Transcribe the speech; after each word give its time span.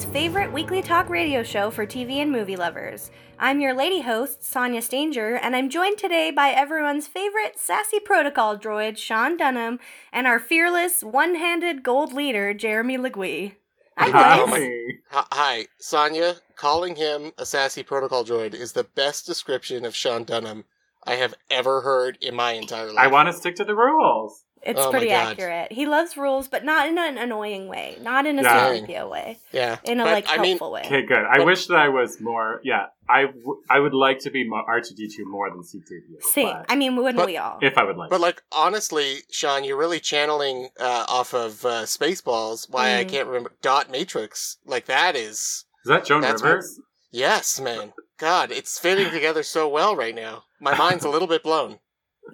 galaxy's 0.00 0.12
favorite 0.12 0.52
weekly 0.52 0.80
talk 0.80 1.08
radio 1.10 1.42
show 1.42 1.70
for 1.70 1.86
TV 1.86 2.22
and 2.22 2.32
movie 2.32 2.56
lovers. 2.56 3.10
I'm 3.38 3.60
your 3.60 3.74
lady 3.74 4.00
host, 4.00 4.42
Sonia 4.42 4.80
Stanger, 4.80 5.36
and 5.36 5.54
I'm 5.54 5.68
joined 5.68 5.98
today 5.98 6.30
by 6.30 6.50
everyone's 6.50 7.06
favorite 7.06 7.58
sassy 7.58 8.00
protocol 8.00 8.56
droid, 8.56 8.96
Sean 8.96 9.36
Dunham, 9.36 9.78
and 10.12 10.26
our 10.26 10.38
fearless, 10.38 11.02
one 11.02 11.34
handed 11.34 11.82
gold 11.82 12.14
leader, 12.14 12.54
Jeremy 12.54 12.96
Legui. 12.96 13.56
Hi, 13.98 14.10
Hi. 14.10 14.46
boys. 14.46 14.68
Hi, 15.10 15.24
hi, 15.32 15.66
Sonia. 15.78 16.36
Calling 16.56 16.96
him 16.96 17.32
a 17.36 17.44
sassy 17.44 17.82
protocol 17.82 18.24
droid 18.24 18.54
is 18.54 18.72
the 18.72 18.84
best 18.84 19.26
description 19.26 19.84
of 19.84 19.94
Sean 19.94 20.24
Dunham 20.24 20.64
I 21.06 21.16
have 21.16 21.34
ever 21.50 21.82
heard 21.82 22.16
in 22.22 22.34
my 22.34 22.52
entire 22.52 22.92
life. 22.92 23.04
I 23.04 23.08
want 23.08 23.28
to 23.28 23.32
stick 23.34 23.56
to 23.56 23.64
the 23.64 23.74
rules. 23.74 24.44
It's 24.62 24.78
Oh 24.78 24.90
pretty 24.90 25.10
accurate. 25.10 25.72
He 25.72 25.86
loves 25.86 26.16
rules, 26.18 26.46
but 26.48 26.64
not 26.64 26.86
in 26.86 26.98
an 26.98 27.16
annoying 27.16 27.66
way, 27.66 27.96
not 28.02 28.26
in 28.26 28.38
a 28.38 28.42
Yeah. 28.42 28.72
yeah. 28.86 29.04
way, 29.06 29.38
yeah, 29.52 29.76
in 29.84 30.00
a 30.00 30.04
But, 30.04 30.12
like 30.12 30.26
I 30.28 30.36
mean, 30.36 30.50
helpful 30.58 30.72
way. 30.72 30.82
Okay, 30.84 31.02
good. 31.06 31.16
I 31.18 31.38
But- 31.38 31.46
wish 31.46 31.66
that 31.68 31.76
I 31.78 31.88
was 31.88 32.20
more. 32.20 32.60
Yeah, 32.62 32.86
I, 33.08 33.22
w- 33.22 33.62
I 33.70 33.80
would 33.80 33.94
like 33.94 34.18
to 34.20 34.30
be 34.30 34.46
more 34.46 34.62
R2D2 34.68 35.24
more 35.24 35.48
than 35.48 35.62
C3PO. 35.62 36.22
Same. 36.22 36.46
but 36.48 36.66
I 36.68 36.76
mean, 36.76 36.94
wouldn't 36.96 37.16
But- 37.16 37.26
we 37.26 37.38
all? 37.38 37.58
if 37.62 37.78
I 37.78 37.84
would 37.84 37.96
like. 37.96 38.10
But 38.10 38.20
like 38.20 38.42
honestly, 38.52 39.20
Sean, 39.30 39.64
you're 39.64 39.78
really 39.78 39.98
channeling 40.00 40.68
uh, 40.78 41.06
off 41.08 41.32
of 41.32 41.64
uh, 41.64 41.82
Spaceballs. 41.84 42.68
Why 42.68 42.98
I 42.98 43.04
Mm. 43.04 43.08
can't 43.08 43.26
remember 43.28 43.52
Dot 43.62 43.88
Matrix. 43.90 44.58
Like 44.66 44.84
that 44.86 45.16
is 45.16 45.64
Is 45.84 45.86
that 45.86 46.04
Joan 46.04 46.20
That's 46.20 46.42
Rivers? 46.42 46.78
yes, 47.10 47.58
man. 47.58 47.94
God, 48.18 48.50
it's 48.52 48.78
fitting 48.78 49.10
together 49.10 49.42
so 49.42 49.66
well 49.66 49.96
right 49.96 50.14
now. 50.14 50.44
My 50.60 50.76
mind's 50.76 51.06
a 51.06 51.08
little 51.08 51.28
bit 51.28 51.42
blown. 51.42 51.78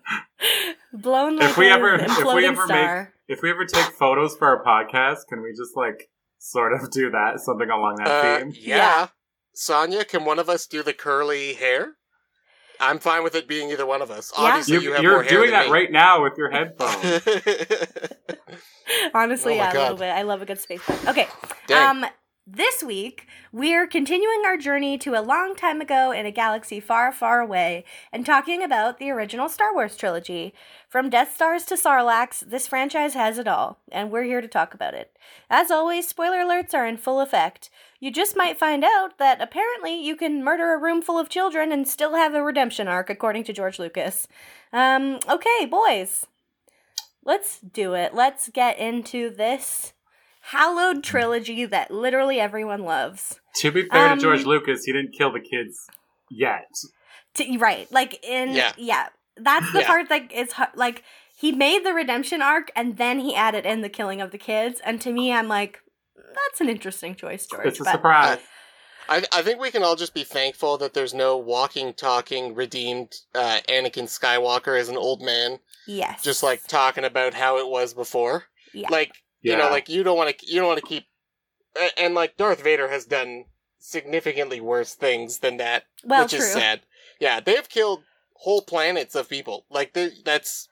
Blown 0.93 1.37
like 1.37 1.51
If 1.51 1.57
we 1.59 1.69
a 1.71 1.75
ever- 1.75 1.95
if 1.95 2.01
we 2.09 2.15
imploding 2.25 2.45
ever 2.45 2.67
make- 2.67 2.77
star. 2.77 3.13
If 3.29 3.43
we 3.43 3.51
ever 3.51 3.65
take 3.65 3.87
photos 3.87 4.37
for 4.37 4.47
our 4.47 4.63
podcast, 4.65 5.27
can 5.29 5.43
we 5.43 5.51
just 5.51 5.77
like 5.77 6.09
sort 6.39 6.73
of 6.73 6.91
do 6.93 7.11
that, 7.11 7.41
something 7.41 7.69
along 7.69 7.97
that 7.97 8.09
Uh, 8.09 8.39
theme? 8.39 8.53
yeah. 8.55 8.77
Yeah. 8.77 9.07
Sonia, 9.53 10.05
can 10.05 10.25
one 10.25 10.39
of 10.39 10.49
us 10.49 10.67
do 10.67 10.83
the 10.83 10.93
curly 10.93 11.55
hair? 11.55 11.95
I'm 12.79 12.99
fine 12.99 13.25
with 13.25 13.35
it 13.35 13.49
being 13.49 13.71
either 13.71 13.87
one 13.87 14.03
of 14.03 14.11
us. 14.11 14.33
Yeah. 14.39 14.45
Obviously, 14.45 14.75
You, 14.75 14.81
you, 14.83 14.93
have 14.93 15.03
you're 15.03 15.13
more 15.15 15.25
doing 15.25 15.51
than 15.51 15.61
that 15.61 15.67
me. 15.67 15.73
right 15.73 15.91
now 15.91 16.23
with 16.23 16.35
your 16.37 16.51
headphones. 16.51 17.23
Honestly, 19.15 19.55
Oh 19.55 19.59
my 19.59 19.65
yeah, 19.65 19.73
a 19.73 19.81
little 19.83 19.97
bit. 19.97 20.11
I 20.11 20.23
love 20.23 20.43
a 20.43 20.47
good 20.47 20.61
space 20.61 20.81
bar. 20.87 20.97
Okay. 21.09 21.27
Dang. 21.67 22.05
Um, 22.05 22.11
this 22.47 22.81
week 22.83 23.27
we're 23.51 23.89
continuing 23.89 24.45
our 24.45 24.57
journey 24.57 24.97
to 24.97 25.19
a 25.19 25.21
long 25.21 25.57
time 25.57 25.81
ago 25.81 26.13
in 26.13 26.27
a 26.27 26.31
galaxy 26.31 26.79
far, 26.79 27.11
far 27.11 27.41
away, 27.41 27.85
and 28.13 28.25
talking 28.25 28.63
about 28.63 28.99
the 28.99 29.11
original 29.11 29.49
Star 29.49 29.75
Wars 29.75 29.97
trilogy. 29.97 30.55
From 30.89 31.11
Death 31.11 31.35
Stars 31.35 31.65
to 31.65 31.75
Sarlacc, 31.75 32.49
this 32.49 32.69
franchise 32.69 33.15
has 33.15 33.39
it 33.39 33.49
all, 33.49 33.81
and 33.91 34.13
we're 34.13 34.23
here 34.23 34.41
to 34.41 34.47
talk 34.47 34.75
about 34.75 34.95
it. 34.95 35.17
As 35.51 35.73
always, 35.73 36.07
spoiler 36.07 36.39
alerts 36.39 36.73
are 36.73 36.87
in 36.87 36.97
full 36.97 37.21
effect. 37.21 37.69
You 37.99 38.13
just 38.13 38.37
might 38.37 38.61
find 38.61 38.85
out 38.85 39.19
that 39.19 39.41
apparently 39.41 40.01
you 40.01 40.15
can 40.15 40.45
murder 40.45 40.73
a 40.73 40.79
room 40.79 41.03
full 41.03 41.19
of 41.19 41.29
children 41.29 41.73
and 41.73 41.89
still 41.89 42.15
have 42.15 42.35
a 42.35 42.43
redemption 42.43 42.87
arc, 42.87 43.11
according 43.11 43.43
to 43.45 43.53
George 43.53 43.81
Lucas. 43.81 44.29
Um, 44.73 45.19
okay, 45.29 45.67
boys. 45.67 46.27
Let's 47.25 47.59
do 47.59 47.95
it. 47.95 48.15
Let's 48.15 48.49
get 48.51 48.79
into 48.79 49.31
this 49.31 49.95
hallowed 50.51 51.03
trilogy 51.03 51.65
that 51.65 51.91
literally 51.91 52.39
everyone 52.41 52.83
loves. 52.83 53.41
to 53.57 53.71
be 53.73 53.83
fair 53.89 54.09
Um, 54.11 54.19
to 54.19 54.23
George 54.23 54.45
Lucas, 54.45 54.85
he 54.85 54.93
didn't 54.93 55.13
kill 55.17 55.33
the 55.33 55.41
kids 55.41 55.87
yet. 56.31 56.69
T- 57.35 57.57
right, 57.57 57.91
like 57.91 58.23
in 58.25 58.55
yeah, 58.55 58.73
Yeah. 58.77 59.09
that's 59.37 59.73
the 59.73 59.81
Yeah. 59.81 59.87
part 59.87 60.09
that 60.11 60.31
is 60.33 60.53
hu- 60.55 60.65
like 60.75 61.03
he 61.37 61.53
made 61.53 61.85
the 61.85 61.93
redemption 61.95 62.41
arc 62.43 62.71
and 62.77 62.97
then 62.97 63.19
he 63.21 63.35
added 63.35 63.67
in 63.67 63.81
the 63.83 63.89
killing 63.89 64.21
of 64.21 64.31
the 64.31 64.39
kids, 64.39 64.81
and 64.85 65.01
to 65.03 65.13
me, 65.13 65.33
I'm 65.33 65.49
like, 65.49 65.81
that's 66.17 66.61
an 66.61 66.69
interesting 66.69 67.15
choice, 67.15 67.47
George. 67.47 67.67
It's 67.67 67.81
a 67.81 67.85
but- 67.85 67.93
surprise. 67.93 68.39
I, 69.09 69.23
I 69.33 69.43
think 69.43 69.61
we 69.61 69.71
can 69.71 69.85
all 69.85 69.95
just 69.95 70.15
be 70.15 70.25
thankful 70.25 70.79
that 70.79 70.93
there's 70.93 71.15
no 71.15 71.37
walking, 71.37 71.95
talking, 71.95 72.55
redeemed 72.57 73.15
uh, 73.37 73.61
Anakin 73.69 74.05
Skywalker 74.09 74.77
as 74.79 74.89
an 74.89 74.97
old 74.97 75.23
man, 75.23 75.61
Yes, 75.87 76.23
just 76.25 76.43
like 76.43 76.67
talking 76.67 77.05
about 77.05 77.33
how 77.33 77.59
it 77.59 77.69
was 77.69 77.95
before. 77.95 78.47
Yeah. 78.75 78.89
Like 78.91 79.13
you 79.43 79.57
know, 79.57 79.71
like 79.71 79.89
you 79.89 80.03
don't 80.03 80.17
want 80.17 80.37
to, 80.39 80.47
you 80.47 80.61
don't 80.61 80.69
want 80.69 80.81
to 80.81 80.87
keep, 80.87 81.05
and 81.99 82.15
like 82.15 82.37
Darth 82.37 82.63
Vader 82.63 82.89
has 82.89 83.05
done 83.05 83.45
significantly 83.79 84.61
worse 84.61 84.95
things 84.95 85.39
than 85.39 85.59
that, 85.59 85.85
well, 86.05 86.23
which 86.23 86.33
true. 86.33 86.41
is 86.41 86.53
sad. 86.53 86.81
Yeah, 87.21 87.41
they 87.41 87.55
have 87.55 87.69
killed 87.69 88.03
whole 88.35 88.63
planets 88.63 89.15
of 89.15 89.29
people. 89.29 89.65
Like 89.71 89.93
they, 89.93 90.11
that's, 90.25 90.69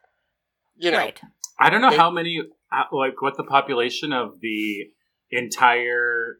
you 0.76 0.91
know, 0.91 0.98
right. 0.98 1.20
I 1.58 1.70
don't 1.70 1.80
know 1.80 1.91
They- 1.91 1.97
how 1.97 2.10
many, 2.10 2.41
uh, 2.72 2.84
like, 2.91 3.22
what 3.22 3.36
the 3.36 3.44
population 3.44 4.12
of 4.12 4.41
the 4.41 4.88
entire 5.30 6.38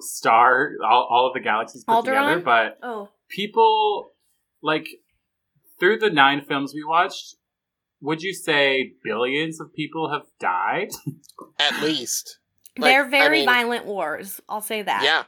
star, 0.00 0.72
all, 0.84 1.06
all 1.08 1.26
of 1.28 1.34
the 1.34 1.40
galaxies 1.40 1.84
put 1.84 2.04
together, 2.04 2.40
but 2.40 2.78
Oh, 2.82 3.08
people, 3.28 4.12
like, 4.62 4.88
through 5.78 5.98
the 5.98 6.10
nine 6.10 6.44
films 6.44 6.72
we 6.74 6.82
watched, 6.84 7.36
would 8.02 8.20
you 8.22 8.34
say 8.34 8.92
billions 9.02 9.60
of 9.60 9.72
people 9.74 10.10
have 10.12 10.24
died? 10.40 10.88
at 11.58 11.80
least. 11.82 12.38
Like, 12.78 12.90
they're 12.90 13.06
I 13.06 13.10
very 13.10 13.38
mean, 13.38 13.46
violent 13.46 13.86
wars. 13.86 14.40
I'll 14.48 14.60
say 14.60 14.82
that. 14.82 15.02
Yeah, 15.04 15.24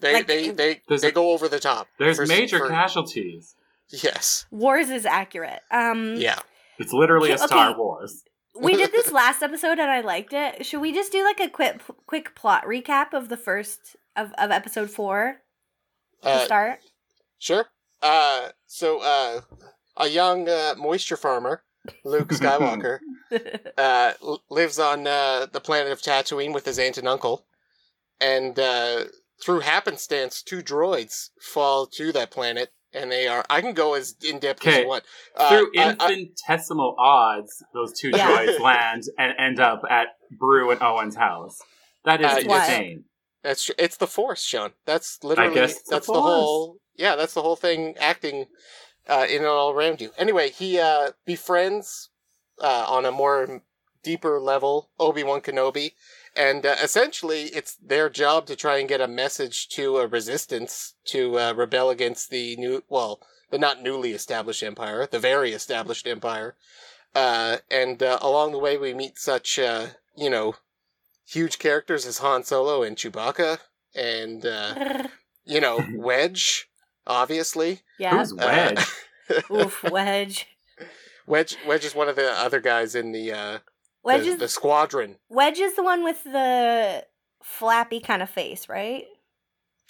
they 0.00 0.12
Like, 0.14 0.26
they 0.26 0.50
they 0.50 0.80
There's 0.88 1.00
they 1.02 1.08
a- 1.08 1.12
go 1.12 1.30
over 1.32 1.48
the 1.48 1.60
top. 1.60 1.88
There's 1.98 2.16
For- 2.16 2.26
major 2.26 2.58
for- 2.58 2.68
casualties. 2.68 3.54
Yes. 3.90 4.44
Wars 4.50 4.90
is 4.90 5.06
accurate. 5.06 5.60
Um, 5.70 6.16
Yeah. 6.16 6.38
It's 6.78 6.92
literally 6.92 7.30
a 7.32 7.38
Star 7.38 7.70
okay. 7.70 7.78
Wars. 7.78 8.22
we 8.60 8.76
did 8.76 8.92
this 8.92 9.10
last 9.22 9.42
episode 9.42 9.78
and 9.78 9.90
I 9.90 10.00
liked 10.02 10.32
it. 10.32 10.66
Should 10.66 10.80
we 10.80 10.92
just 10.92 11.10
do 11.10 11.24
like 11.24 11.40
a 11.40 11.48
quick 11.48 11.80
quick 12.06 12.34
plot 12.34 12.64
recap 12.64 13.12
of 13.14 13.28
the 13.30 13.36
first 13.38 13.96
of, 14.16 14.32
of 14.36 14.50
episode 14.50 14.90
four 14.90 15.40
to 16.22 16.28
Uh, 16.28 16.44
start? 16.44 16.80
Sure. 17.38 17.66
Uh, 18.02 18.48
so 18.66 19.00
uh, 19.02 19.40
a 19.96 20.08
young 20.08 20.48
uh, 20.48 20.74
moisture 20.76 21.16
farmer, 21.16 21.62
Luke 22.04 22.28
Skywalker, 22.30 22.98
uh, 23.78 24.12
lives 24.50 24.78
on 24.78 25.06
uh, 25.06 25.46
the 25.50 25.60
planet 25.60 25.92
of 25.92 26.00
Tatooine 26.00 26.52
with 26.54 26.64
his 26.64 26.78
aunt 26.78 26.98
and 26.98 27.08
uncle, 27.08 27.46
and 28.20 28.58
uh, 28.58 29.04
through 29.44 29.60
happenstance, 29.60 30.42
two 30.42 30.62
droids 30.62 31.30
fall 31.40 31.86
to 31.86 32.12
that 32.12 32.30
planet, 32.30 32.70
and 32.92 33.10
they 33.12 33.28
are. 33.28 33.44
I 33.50 33.60
can 33.60 33.74
go 33.74 33.94
as 33.94 34.14
in 34.26 34.38
depth 34.38 34.66
as 34.66 34.72
Okay. 34.74 34.82
you 34.82 34.88
want. 34.88 35.04
Uh, 35.36 35.48
Through 35.50 35.70
I- 35.76 35.96
I- 36.00 36.12
infinitesimal 36.12 36.96
odds, 36.98 37.62
those 37.74 37.92
two 37.98 38.10
Yeah. 38.10 38.28
droids 38.28 38.60
land 38.60 39.04
and 39.18 39.32
end 39.38 39.60
up 39.60 39.82
at 39.88 40.08
Beru 40.30 40.70
and 40.70 40.82
Owen's 40.82 41.16
house. 41.16 41.58
That 42.04 42.20
is 42.20 42.26
Uh, 42.26 42.40
yes. 42.44 42.68
insane. 42.68 43.04
That's 43.42 43.64
tr- 43.64 43.72
it's 43.78 43.96
the 43.96 44.06
Force, 44.06 44.42
Sean. 44.42 44.72
That's 44.84 45.22
literally 45.22 45.54
guess 45.54 45.72
it's 45.76 45.82
the 45.88 45.94
that's 45.96 46.06
the, 46.06 46.12
Force. 46.14 46.24
whole 46.24 46.76
yeah. 46.96 47.14
That's 47.14 47.34
the 47.34 47.42
whole 47.42 47.56
thing. 47.56 47.96
Acting 47.98 48.46
uh, 49.08 49.26
in 49.28 49.38
and 49.38 49.46
all 49.46 49.70
around 49.70 50.00
you. 50.00 50.10
Anyway, 50.18 50.50
he 50.50 50.78
uh, 50.78 51.12
befriends 51.24 52.10
uh, 52.60 52.86
on 52.88 53.04
a 53.04 53.12
more 53.12 53.62
deeper 54.02 54.38
level 54.40 54.90
Obi 54.98 55.22
Wan 55.22 55.40
Kenobi, 55.40 55.92
and 56.36 56.64
uh, 56.64 56.76
essentially 56.82 57.44
it's 57.44 57.74
their 57.76 58.08
job 58.08 58.46
to 58.46 58.56
try 58.56 58.78
and 58.78 58.88
get 58.88 59.00
a 59.00 59.08
message 59.08 59.68
to 59.70 59.98
a 59.98 60.06
resistance 60.06 60.94
to 61.06 61.38
uh, 61.38 61.52
rebel 61.52 61.90
against 61.90 62.30
the 62.30 62.56
new 62.56 62.82
well 62.88 63.20
the 63.50 63.58
not 63.58 63.82
newly 63.82 64.12
established 64.12 64.62
empire, 64.62 65.06
the 65.06 65.18
very 65.18 65.52
established 65.52 66.06
empire. 66.06 66.54
Uh, 67.14 67.58
and 67.70 68.02
uh, 68.02 68.18
along 68.20 68.52
the 68.52 68.58
way, 68.58 68.76
we 68.76 68.92
meet 68.94 69.18
such 69.18 69.58
uh, 69.58 69.86
you 70.16 70.30
know 70.30 70.54
huge 71.26 71.58
characters 71.58 72.06
as 72.06 72.18
Han 72.18 72.44
Solo 72.44 72.82
and 72.82 72.96
Chewbacca, 72.96 73.58
and 73.94 74.44
uh, 74.44 75.08
you 75.44 75.60
know 75.60 75.80
Wedge, 75.94 76.68
obviously. 77.06 77.80
yeah. 77.98 78.18
Who's 78.18 78.34
Wedge? 78.34 78.84
Oof, 79.50 79.82
Wedge. 79.84 80.46
Wedge, 81.26 81.56
Wedge 81.66 81.84
is 81.84 81.94
one 81.94 82.08
of 82.08 82.16
the 82.16 82.30
other 82.32 82.60
guys 82.60 82.94
in 82.94 83.12
the 83.12 83.32
uh, 83.32 83.58
Wedge 84.02 84.22
the, 84.24 84.28
is 84.30 84.38
the 84.38 84.48
squadron. 84.48 85.16
Wedge 85.28 85.58
is 85.58 85.76
the 85.76 85.82
one 85.82 86.02
with 86.04 86.24
the 86.24 87.04
flappy 87.42 88.00
kind 88.00 88.22
of 88.22 88.30
face, 88.30 88.68
right? 88.68 89.04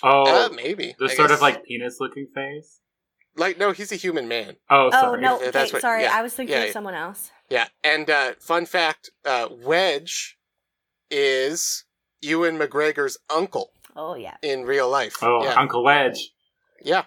oh, 0.03 0.47
uh, 0.47 0.49
maybe 0.55 0.95
the 0.99 1.07
I 1.07 1.15
sort 1.15 1.31
of 1.31 1.41
like 1.41 1.65
penis-looking 1.65 2.29
face. 2.35 2.81
like 3.37 3.59
no, 3.59 3.73
he's 3.73 3.93
a 3.93 3.97
human 3.97 4.27
man. 4.29 4.57
Oh, 4.71 4.87
Oh 4.87 4.91
sorry. 4.91 5.21
no, 5.21 5.37
okay, 5.37 5.51
that's 5.51 5.73
what- 5.73 5.83
sorry, 5.83 6.03
yeah, 6.03 6.17
I 6.17 6.23
was 6.23 6.35
thinking 6.35 6.57
yeah, 6.57 6.65
of 6.65 6.73
someone 6.73 6.95
else. 6.95 7.31
Yeah, 7.51 7.69
and 7.85 8.09
uh, 8.11 8.33
fun 8.41 8.67
fact: 8.67 9.11
uh, 9.25 9.49
Wedge 9.51 10.39
is 11.11 11.85
Ewan 12.21 12.59
McGregor's 12.59 13.17
uncle 13.31 13.71
Oh 13.97 14.15
yeah, 14.15 14.37
in 14.43 14.65
real 14.65 14.89
life. 14.91 15.17
Oh, 15.23 15.43
yeah, 15.45 15.55
Uncle 15.55 15.83
Wedge. 15.85 16.31
yeah. 16.83 17.05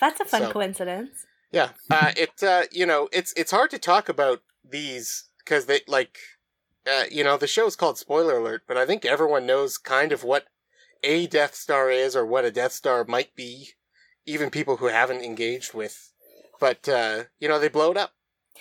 that's 0.00 0.20
a 0.20 0.24
fun 0.24 0.42
So- 0.42 0.50
coincidence. 0.52 1.26
Yeah, 1.52 1.70
uh, 1.90 2.12
it 2.16 2.42
uh, 2.42 2.62
you 2.72 2.86
know 2.86 3.08
it's 3.12 3.32
it's 3.36 3.50
hard 3.50 3.70
to 3.70 3.78
talk 3.78 4.08
about 4.08 4.40
these 4.68 5.24
because 5.38 5.66
they 5.66 5.80
like 5.86 6.18
uh, 6.90 7.04
you 7.10 7.22
know 7.22 7.36
the 7.36 7.46
show's 7.46 7.76
called 7.76 7.98
Spoiler 7.98 8.38
Alert, 8.38 8.62
but 8.66 8.78
I 8.78 8.86
think 8.86 9.04
everyone 9.04 9.46
knows 9.46 9.76
kind 9.76 10.12
of 10.12 10.24
what 10.24 10.46
a 11.04 11.26
Death 11.26 11.54
Star 11.54 11.90
is 11.90 12.16
or 12.16 12.24
what 12.24 12.46
a 12.46 12.50
Death 12.50 12.72
Star 12.72 13.04
might 13.06 13.34
be, 13.36 13.68
even 14.24 14.50
people 14.50 14.78
who 14.78 14.86
haven't 14.86 15.22
engaged 15.22 15.74
with. 15.74 16.12
But 16.58 16.88
uh, 16.88 17.24
you 17.38 17.48
know 17.48 17.58
they 17.58 17.68
blow 17.68 17.90
it 17.90 17.98
up. 17.98 18.14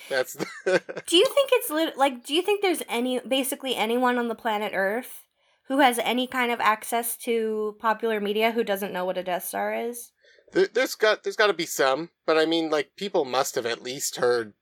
That's 0.09 0.33
the 0.33 0.45
Do 1.07 1.15
you 1.17 1.25
think 1.25 1.49
it's 1.53 1.69
lit- 1.69 1.97
like? 1.97 2.25
Do 2.25 2.33
you 2.33 2.41
think 2.41 2.61
there's 2.61 2.83
any, 2.89 3.19
basically 3.19 3.75
anyone 3.75 4.17
on 4.17 4.27
the 4.27 4.35
planet 4.35 4.73
Earth 4.75 5.23
who 5.67 5.79
has 5.79 5.99
any 5.99 6.27
kind 6.27 6.51
of 6.51 6.59
access 6.59 7.15
to 7.17 7.77
popular 7.79 8.19
media 8.19 8.51
who 8.51 8.63
doesn't 8.63 8.91
know 8.91 9.05
what 9.05 9.17
a 9.17 9.23
Death 9.23 9.45
Star 9.45 9.73
is? 9.73 10.11
There, 10.51 10.67
there's 10.73 10.95
got 10.95 11.23
there's 11.23 11.35
got 11.35 11.47
to 11.47 11.53
be 11.53 11.65
some, 11.65 12.09
but 12.25 12.37
I 12.37 12.45
mean, 12.45 12.69
like 12.69 12.91
people 12.95 13.25
must 13.25 13.55
have 13.55 13.65
at 13.65 13.81
least 13.83 14.17
heard 14.17 14.53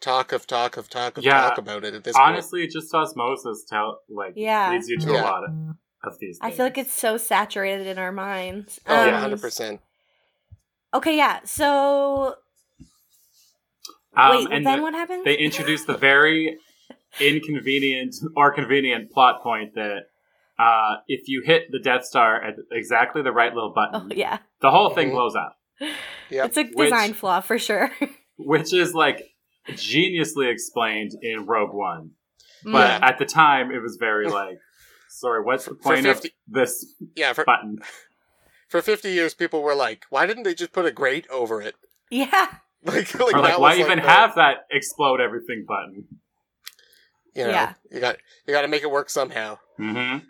talk 0.00 0.32
of 0.32 0.46
talk 0.46 0.76
of 0.76 0.88
talk 0.88 1.18
of 1.18 1.24
Yeah. 1.24 1.40
talk 1.48 1.58
about 1.58 1.84
it 1.84 1.94
at 1.94 2.04
this 2.04 2.16
point. 2.16 2.28
Honestly, 2.28 2.66
just 2.68 2.92
osmosis 2.94 3.64
tell 3.68 4.00
like 4.08 4.34
Yeah. 4.36 4.70
leads 4.70 4.88
you 4.88 4.98
to 5.00 5.12
Yeah. 5.12 5.22
a 5.22 5.24
lot 5.24 5.44
of, 5.44 5.50
of 6.04 6.18
these. 6.20 6.38
I 6.40 6.50
feel 6.52 6.66
like 6.66 6.78
it's 6.78 6.92
so 6.92 7.16
saturated 7.16 7.86
in 7.86 7.98
our 7.98 8.12
minds. 8.12 8.80
Oh 8.86 9.04
yeah, 9.06 9.14
Um, 9.16 9.20
hundred 9.22 9.40
percent. 9.40 9.80
Okay, 10.94 11.16
yeah. 11.16 11.40
So 11.44 12.36
Um, 14.16 14.30
wait, 14.30 14.48
and 14.52 14.66
then 14.66 14.78
the- 14.78 14.82
what 14.82 14.94
happens? 14.94 15.24
they 15.24 15.36
introduced 15.36 15.86
the 15.86 15.96
very 15.96 16.58
inconvenient 17.20 18.14
or 18.36 18.52
convenient 18.52 19.10
plot 19.10 19.42
point 19.42 19.74
that 19.74 20.10
uh, 20.58 20.96
if 21.06 21.28
you 21.28 21.42
hit 21.44 21.70
the 21.70 21.78
Death 21.78 22.04
Star 22.04 22.42
at 22.42 22.54
exactly 22.72 23.22
the 23.22 23.32
right 23.32 23.52
little 23.54 23.72
button, 23.74 24.10
oh 24.10 24.14
yeah, 24.14 24.38
the 24.60 24.70
whole 24.70 24.90
thing 24.90 25.08
Mhm. 25.10 25.12
blows 25.12 25.36
up, 25.36 25.56
Yep. 26.30 26.46
it's 26.46 26.56
a 26.56 26.64
Which- 26.64 26.90
design 26.90 27.12
flaw 27.14 27.40
for 27.40 27.58
sure. 27.58 27.90
which 28.36 28.72
is 28.72 28.94
like 28.94 29.34
geniusly 29.70 30.50
explained 30.50 31.12
in 31.22 31.46
Rogue 31.46 31.74
One. 31.74 32.10
Mm. 32.64 32.72
But 32.72 33.00
Yeah. 33.00 33.08
at 33.08 33.18
the 33.18 33.24
time, 33.26 33.70
it 33.70 33.80
was 33.82 33.96
very 34.00 34.28
like, 34.40 34.58
sorry, 35.08 35.42
what's 35.44 35.66
the 35.66 35.74
point 35.74 36.06
of 36.06 36.24
this 36.46 36.94
Yeah, 37.14 37.32
for 37.32 37.44
button? 37.44 37.78
for 38.68 38.82
fifty 38.82 39.10
years, 39.12 39.34
people 39.34 39.62
were 39.62 39.74
like, 39.74 40.04
"Why 40.10 40.26
didn't 40.26 40.42
they 40.44 40.54
just 40.54 40.72
put 40.72 40.86
a 40.86 40.90
grate 40.92 41.26
over 41.30 41.60
it?" 41.62 41.74
yeah, 42.10 42.48
Like, 42.82 43.12
like, 43.14 43.34
or 43.34 43.40
like, 43.40 43.58
why 43.58 43.74
even 43.76 43.98
the- 43.98 44.08
have 44.08 44.34
that 44.36 44.66
explode 44.70 45.20
everything 45.20 45.64
button? 45.68 46.06
You 47.34 47.44
know, 47.44 47.50
Yeah. 47.50 47.74
you 47.92 48.00
got 48.00 48.16
you 48.46 48.52
got 48.54 48.62
to 48.62 48.68
make 48.68 48.82
it 48.82 48.90
work 48.90 49.10
somehow, 49.10 49.58
Mm-hmm. 49.78 50.26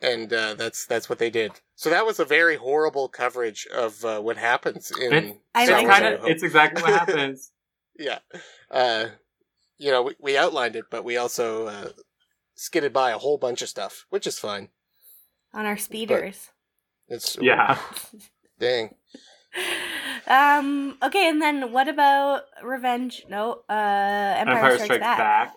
And 0.00 0.32
uh, 0.32 0.54
that's 0.54 0.86
that's 0.86 1.08
what 1.08 1.18
they 1.18 1.30
did. 1.30 1.52
So 1.74 1.90
that 1.90 2.06
was 2.06 2.20
a 2.20 2.24
very 2.24 2.56
horrible 2.56 3.08
coverage 3.08 3.66
of 3.72 4.04
uh, 4.04 4.20
what 4.20 4.36
happens 4.36 4.92
in. 5.00 5.12
It's, 5.12 5.38
I 5.54 5.62
it's 5.62 5.68
Star 5.70 5.82
like 5.82 5.90
kind 5.90 6.14
of 6.14 6.24
it's 6.24 6.42
exactly 6.42 6.82
what 6.82 6.92
happens. 6.98 7.52
yeah. 7.98 8.18
Uh, 8.70 9.06
you 9.78 9.90
know, 9.90 10.02
we, 10.02 10.14
we 10.20 10.36
outlined 10.36 10.76
it, 10.76 10.86
but 10.90 11.04
we 11.04 11.16
also 11.16 11.66
uh, 11.66 11.88
skidded 12.54 12.92
by 12.92 13.10
a 13.10 13.18
whole 13.18 13.38
bunch 13.38 13.62
of 13.62 13.68
stuff, 13.68 14.06
which 14.10 14.26
is 14.26 14.38
fine. 14.38 14.68
on 15.52 15.66
our 15.66 15.76
speeders. 15.76 16.50
It's 17.08 17.38
yeah. 17.40 17.78
dang. 18.58 18.94
um. 20.26 20.98
Okay, 21.02 21.28
and 21.28 21.40
then 21.40 21.72
what 21.72 21.88
about 21.88 22.42
Revenge? 22.62 23.24
No. 23.28 23.62
Uh. 23.68 24.34
Empire, 24.38 24.56
Empire 24.56 24.74
Strikes, 24.74 24.84
Strikes 24.84 25.00
Back. 25.00 25.18
Back. 25.18 25.54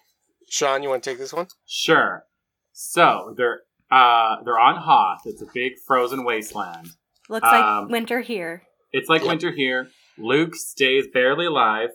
Sean, 0.49 0.83
you 0.83 0.89
want 0.89 1.03
to 1.03 1.09
take 1.09 1.19
this 1.19 1.33
one? 1.33 1.47
Sure. 1.65 2.25
So 2.73 3.33
they're 3.37 3.61
uh 3.91 4.37
they're 4.43 4.59
on 4.59 4.77
Hoth. 4.77 5.21
It's 5.25 5.41
a 5.41 5.47
big 5.53 5.73
frozen 5.85 6.23
wasteland. 6.23 6.87
Looks 7.29 7.45
like 7.45 7.63
Um, 7.63 7.89
winter 7.89 8.21
here. 8.21 8.63
It's 8.91 9.09
like 9.09 9.21
Yep. 9.21 9.29
winter 9.29 9.51
here. 9.51 9.87
Luke 10.17 10.55
stays 10.55 11.05
barely 11.13 11.45
alive 11.45 11.89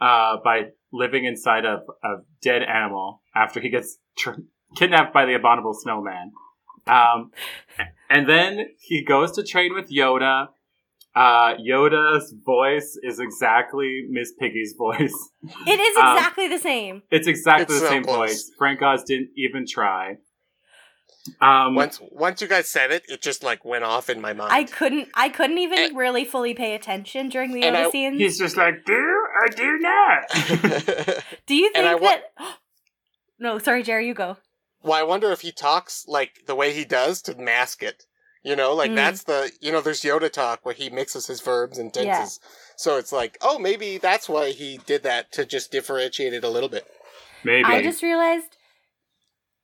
uh, 0.00 0.38
by 0.42 0.70
living 0.92 1.24
inside 1.24 1.64
of 1.66 1.80
a 2.02 2.16
dead 2.42 2.62
animal 2.62 3.22
after 3.34 3.60
he 3.60 3.68
gets 3.68 3.98
tr- 4.16 4.40
kidnapped 4.76 5.12
by 5.12 5.26
the 5.26 5.34
abominable 5.34 5.74
snowman. 5.74 6.32
Um, 6.86 7.30
and 8.08 8.26
then 8.28 8.68
he 8.80 9.04
goes 9.04 9.32
to 9.32 9.42
train 9.44 9.74
with 9.74 9.90
Yoda. 9.90 10.48
Uh, 11.14 11.54
Yoda's 11.56 12.32
voice 12.46 12.98
is 13.02 13.18
exactly 13.20 14.06
Miss 14.08 14.32
Piggy's 14.38 14.74
voice. 14.78 15.14
It 15.66 15.78
is 15.80 15.96
um, 15.98 16.16
exactly 16.16 16.48
the 16.48 16.58
same. 16.58 17.02
It's 17.10 17.26
exactly 17.26 17.64
It's 17.64 17.74
the 17.74 17.80
so 17.80 17.88
same 17.92 18.04
close. 18.04 18.16
voice. 18.30 18.50
Frank 18.56 18.80
Oz 18.80 19.04
didn't 19.04 19.30
even 19.36 19.66
try. 19.68 20.14
Um, 21.42 21.74
Once 21.74 22.00
once 22.10 22.40
you 22.40 22.48
guys 22.48 22.68
said 22.68 22.90
it, 22.90 23.04
it 23.08 23.20
just 23.20 23.42
like 23.42 23.62
went 23.64 23.84
off 23.84 24.08
in 24.08 24.20
my 24.22 24.32
mind. 24.32 24.52
I 24.52 24.64
couldn't. 24.64 25.08
I 25.14 25.28
couldn't 25.28 25.58
even 25.58 25.78
And- 25.78 25.96
really 25.96 26.24
fully 26.24 26.54
pay 26.54 26.74
attention 26.74 27.28
during 27.28 27.52
the 27.52 27.62
And 27.62 27.76
Yoda 27.76 27.86
I- 27.86 27.90
scenes. 27.90 28.18
he's 28.18 28.38
just 28.38 28.56
like, 28.56 28.84
do 28.86 28.94
or 28.94 29.48
do 29.48 29.78
not. 29.78 30.28
Do 31.46 31.54
you 31.54 31.70
think 31.72 32.00
wa- 32.00 32.08
that? 32.08 32.22
no, 33.38 33.58
sorry, 33.58 33.82
Jerry. 33.82 34.06
You 34.06 34.14
go. 34.14 34.38
well, 34.82 34.94
I 34.98 35.02
wonder 35.02 35.30
if 35.30 35.42
he 35.42 35.52
talks 35.52 36.04
like 36.08 36.46
the 36.46 36.54
way 36.54 36.72
he 36.72 36.84
does 36.86 37.20
to 37.22 37.34
mask 37.34 37.82
it. 37.82 38.06
You 38.42 38.56
know, 38.56 38.74
like 38.74 38.90
Mm. 38.92 38.96
that's 38.96 39.24
the 39.24 39.52
you 39.60 39.70
know, 39.72 39.82
there's 39.82 40.00
Yoda 40.00 40.32
talk 40.32 40.64
where 40.64 40.74
he 40.74 40.88
mixes 40.88 41.26
his 41.26 41.42
verbs 41.42 41.76
and 41.76 41.92
tenses. 41.92 42.40
So 42.76 42.96
it's 42.96 43.12
like, 43.12 43.36
oh, 43.42 43.58
maybe 43.58 43.98
that's 43.98 44.26
why 44.26 44.52
he 44.52 44.78
did 44.86 45.02
that 45.02 45.32
to 45.32 45.44
just 45.44 45.70
differentiate 45.70 46.32
it 46.32 46.44
a 46.44 46.48
little 46.48 46.70
bit. 46.70 46.86
Maybe. 47.44 47.64
I 47.66 47.82
just 47.82 48.02
realized 48.02 48.56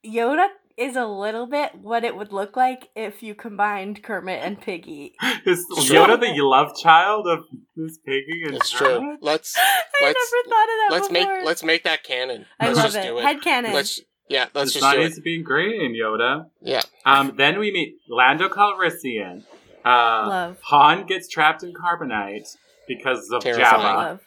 Yoda 0.05 0.49
is 0.77 0.95
a 0.95 1.05
little 1.05 1.47
bit 1.47 1.71
what 1.81 2.03
it 2.03 2.15
would 2.15 2.31
look 2.31 2.55
like 2.55 2.89
if 2.95 3.23
you 3.23 3.33
combined 3.33 4.03
Kermit 4.03 4.41
and 4.43 4.61
Piggy. 4.61 5.15
Is 5.45 5.65
Yoda 5.89 6.19
the 6.19 6.33
love 6.43 6.77
child 6.77 7.27
of 7.27 7.45
Miss 7.75 7.97
Piggy 8.05 8.43
and 8.45 8.55
It's 8.55 8.69
true. 8.69 9.17
Let's 9.21 9.55
I 9.57 9.61
Let's- 10.01 10.31
never 10.33 10.49
thought 10.49 10.63
of 10.63 10.77
that 10.79 10.87
let's 10.91 11.07
before. 11.07 11.35
make 11.37 11.45
let's 11.45 11.63
make 11.63 11.83
that 11.85 12.03
canon. 12.03 12.45
I 12.59 12.67
let's 12.67 12.77
love 12.77 12.85
just 12.87 12.97
it. 12.97 13.03
do 13.03 13.17
it. 13.17 13.23
Head 13.23 13.41
canon. 13.41 13.73
Let's 13.73 13.99
yeah, 14.29 14.47
let's 14.53 14.67
it's 14.67 14.73
just 14.73 14.83
not 14.83 14.95
do 14.95 15.01
it. 15.01 15.13
to 15.15 15.21
be 15.21 15.41
green 15.41 15.81
in 15.81 15.93
Yoda. 15.93 16.45
Yeah. 16.61 16.81
Um, 17.05 17.33
then 17.37 17.57
we 17.59 17.71
meet 17.71 17.95
Lando 18.09 18.49
Calrissian. 18.49 19.43
Uh, 19.85 20.27
Love. 20.27 20.57
Han 20.63 21.05
gets 21.07 21.27
trapped 21.29 21.63
in 21.63 21.73
carbonite 21.73 22.45
because 22.89 23.29
of 23.31 23.41
Terrifying. 23.41 23.81
Jabba. 23.81 24.19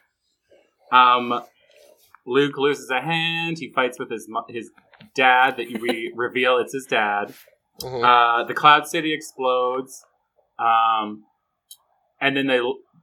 Love. 0.90 1.32
Um, 1.32 1.42
Luke 2.26 2.56
loses 2.56 2.88
a 2.90 3.00
hand. 3.00 3.58
He 3.58 3.70
fights 3.70 3.98
with 3.98 4.10
his 4.10 4.26
his 4.48 4.70
dad. 5.20 5.56
That 5.58 5.66
we 5.80 6.12
reveal 6.26 6.58
it's 6.58 6.72
his 6.72 6.86
dad. 6.86 7.34
Mhm. 7.80 8.02
Uh, 8.04 8.44
the 8.44 8.54
Cloud 8.54 8.86
City 8.86 9.12
explodes. 9.14 10.04
Um, 10.58 11.24
and 12.20 12.36
then 12.36 12.46
they 12.46 12.60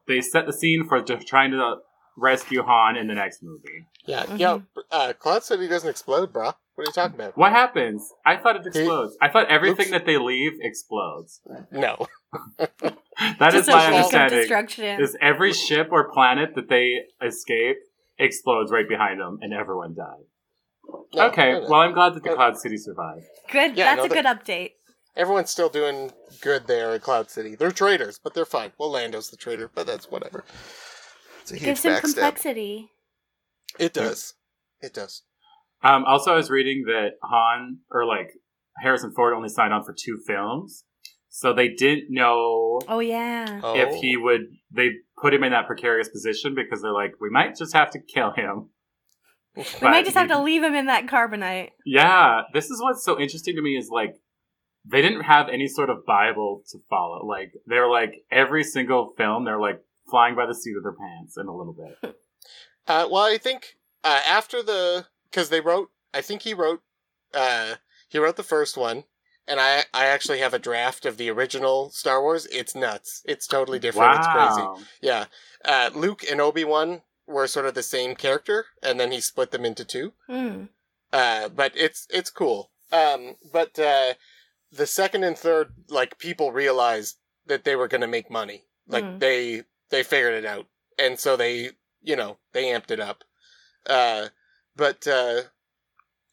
they 0.08 0.22
set 0.22 0.46
the 0.46 0.54
scene 0.54 0.88
for 0.88 1.02
t- 1.02 1.16
trying 1.34 1.52
to 1.52 1.78
rescue 2.18 2.64
Han 2.64 2.96
in 2.98 3.08
the 3.08 3.16
next 3.16 3.42
movie. 3.44 3.80
yeah. 4.06 4.24
Mhm. 4.26 4.40
Yeah. 4.40 4.60
Uh, 4.92 5.14
Cloud 5.14 5.44
City 5.44 5.68
doesn't 5.68 5.90
explode, 5.90 6.32
bro. 6.34 6.46
What 6.76 6.84
are 6.86 6.90
you 6.90 6.94
talking 6.94 7.16
about? 7.20 7.36
What 7.38 7.52
happens? 7.54 8.02
I 8.24 8.38
thought 8.38 8.56
it 8.58 8.66
explodes. 8.68 9.18
I 9.20 9.30
thought 9.30 9.48
everything 9.50 9.88
Oops. 9.88 9.92
that 9.98 10.06
they 10.06 10.18
leave 10.20 10.54
explodes. 10.62 11.42
No. 11.72 12.06
That 13.40 13.54
is 13.56 13.66
Just 13.66 13.70
a 13.70 13.72
my 13.72 13.92
wake 13.92 14.14
of 14.14 14.22
understanding. 14.22 15.00
Is 15.04 15.18
every 15.20 15.52
ship 15.54 15.88
or 15.92 16.12
planet 16.14 16.54
that 16.56 16.70
they 16.70 16.88
escape 17.26 17.78
explodes 18.20 18.72
right 18.72 18.88
behind 18.88 19.20
them, 19.20 19.40
and 19.42 19.54
everyone 19.54 19.96
dies. 19.96 20.28
No, 21.14 21.28
okay, 21.30 21.54
no, 21.54 21.62
no. 21.62 21.68
well, 21.70 21.82
I'm 21.82 21.94
glad 21.94 22.14
that 22.16 22.24
the 22.24 22.32
Uh, 22.32 22.36
Cloud 22.36 22.58
City 22.58 22.78
survived. 22.78 23.26
Good. 23.52 23.78
Yeah, 23.78 23.96
That's 23.96 24.08
no, 24.10 24.20
a 24.20 24.24
good 24.24 24.26
update. 24.26 24.72
Everyone's 25.16 25.50
still 25.50 25.70
doing 25.70 26.12
good 26.42 26.68
there 26.68 26.94
in 26.94 27.00
Cloud 27.02 27.30
City. 27.32 27.56
They're 27.56 27.72
traitors, 27.72 28.20
but 28.24 28.34
they're 28.34 28.46
fine. 28.46 28.72
Well, 28.78 28.92
Lando's 28.92 29.30
the 29.32 29.38
traitor, 29.38 29.70
but 29.74 29.88
that's 29.88 30.12
whatever. 30.12 30.44
It's 31.42 31.52
a 31.52 31.56
huge 31.56 31.66
Gives 31.66 31.86
him 31.86 31.94
backstab. 31.94 32.02
complexity. 32.02 32.92
It 33.80 33.94
does. 33.94 34.34
It 34.82 34.94
does. 34.94 35.24
Um, 35.84 36.04
also, 36.06 36.34
I 36.34 36.36
was 36.36 36.50
reading 36.50 36.84
that 36.88 37.12
Han 37.24 37.80
or 37.92 38.06
like 38.06 38.30
Harrison 38.82 39.12
Ford 39.16 39.34
only 39.34 39.50
signed 39.50 39.74
on 39.74 39.84
for 39.84 39.94
two 39.98 40.20
films, 40.28 40.84
so 41.30 41.52
they 41.54 41.70
didn't 41.70 42.08
know 42.10 42.80
Oh 42.88 43.00
yeah. 43.00 43.60
Oh. 43.64 43.76
if 43.76 43.96
he 43.96 44.18
would. 44.18 44.42
They 44.72 44.90
put 45.20 45.34
him 45.34 45.44
in 45.44 45.52
that 45.52 45.66
precarious 45.68 46.10
position 46.10 46.54
because 46.56 46.82
they're 46.82 46.94
like, 46.94 47.14
we 47.20 47.30
might 47.32 47.56
just 47.56 47.74
have 47.74 47.90
to 47.92 48.00
kill 48.00 48.32
him. 48.32 48.70
We 49.82 49.88
might 49.88 50.06
just 50.06 50.18
have 50.18 50.30
to 50.30 50.42
leave 50.42 50.64
him 50.64 50.76
in 50.76 50.86
that 50.86 51.08
carbonite. 51.08 51.72
Yeah, 51.86 52.44
this 52.54 52.70
is 52.70 52.82
what's 52.82 53.04
so 53.04 53.20
interesting 53.20 53.56
to 53.56 53.62
me 53.62 53.78
is 53.78 53.90
like 53.90 54.16
they 54.86 55.02
didn't 55.02 55.24
have 55.24 55.50
any 55.50 55.68
sort 55.68 55.90
of 55.90 56.06
Bible 56.06 56.64
to 56.72 56.80
follow. 56.90 57.26
Like 57.26 57.54
they're 57.66 57.90
like 57.90 58.24
every 58.32 58.64
single 58.64 59.14
film, 59.18 59.46
they're 59.46 59.60
like 59.60 59.82
flying 60.10 60.36
by 60.36 60.46
the 60.46 60.56
seat 60.56 60.76
of 60.78 60.84
their 60.84 60.94
pants 60.94 61.38
in 61.38 61.48
a 61.48 61.56
little 61.56 61.74
bit. 61.74 62.16
Uh, 62.88 63.06
well, 63.12 63.26
I 63.26 63.38
think 63.38 63.76
uh, 64.06 64.22
after 64.26 64.64
the 64.64 65.08
because 65.30 65.50
they 65.50 65.60
wrote, 65.60 65.90
I 66.14 66.22
think 66.22 66.44
he 66.44 66.54
wrote, 66.54 66.82
uh, 67.34 67.76
he 68.08 68.18
wrote 68.18 68.38
the 68.38 68.44
first 68.44 68.78
one, 68.78 69.04
and 69.46 69.60
I 69.60 69.84
I 69.94 70.06
actually 70.06 70.40
have 70.40 70.54
a 70.54 70.60
draft 70.60 71.06
of 71.06 71.18
the 71.18 71.30
original 71.30 71.90
Star 71.90 72.22
Wars. 72.22 72.46
It's 72.46 72.76
nuts. 72.76 73.24
It's 73.26 73.46
totally 73.46 73.78
different. 73.78 74.18
It's 74.20 74.28
crazy. 74.28 74.86
Yeah. 75.02 75.26
Uh, 75.66 75.90
Luke 75.94 76.24
and 76.32 76.40
Obi 76.40 76.64
Wan 76.64 77.02
were 77.28 77.48
sort 77.48 77.66
of 77.66 77.74
the 77.74 77.84
same 77.84 78.16
character, 78.16 78.66
and 78.82 79.00
then 79.00 79.12
he 79.12 79.20
split 79.22 79.52
them 79.52 79.66
into 79.66 79.86
two. 79.86 80.14
Hmm. 80.28 80.64
Uh, 81.14 81.50
but 81.50 81.74
it's 81.76 82.08
it's 82.10 82.30
cool. 82.30 82.72
Um, 82.92 83.36
but 83.52 83.78
uh, 83.78 84.14
the 84.72 84.86
second 84.88 85.24
and 85.24 85.38
third, 85.38 85.74
like 85.90 86.18
people 86.18 86.52
realized 86.52 87.18
that 87.46 87.64
they 87.64 87.76
were 87.76 87.88
going 87.88 88.02
to 88.02 88.08
make 88.08 88.32
money. 88.32 88.64
Like 88.88 89.04
Mhm. 89.04 89.20
they 89.20 89.64
they 89.90 90.04
figured 90.04 90.34
it 90.34 90.46
out, 90.46 90.68
and 90.98 91.20
so 91.20 91.36
they 91.36 91.72
you 92.02 92.16
know 92.16 92.38
they 92.54 92.66
amped 92.66 92.92
it 92.92 93.00
up. 93.00 93.24
Uh, 93.86 94.28
but 94.76 95.08
uh, 95.08 95.42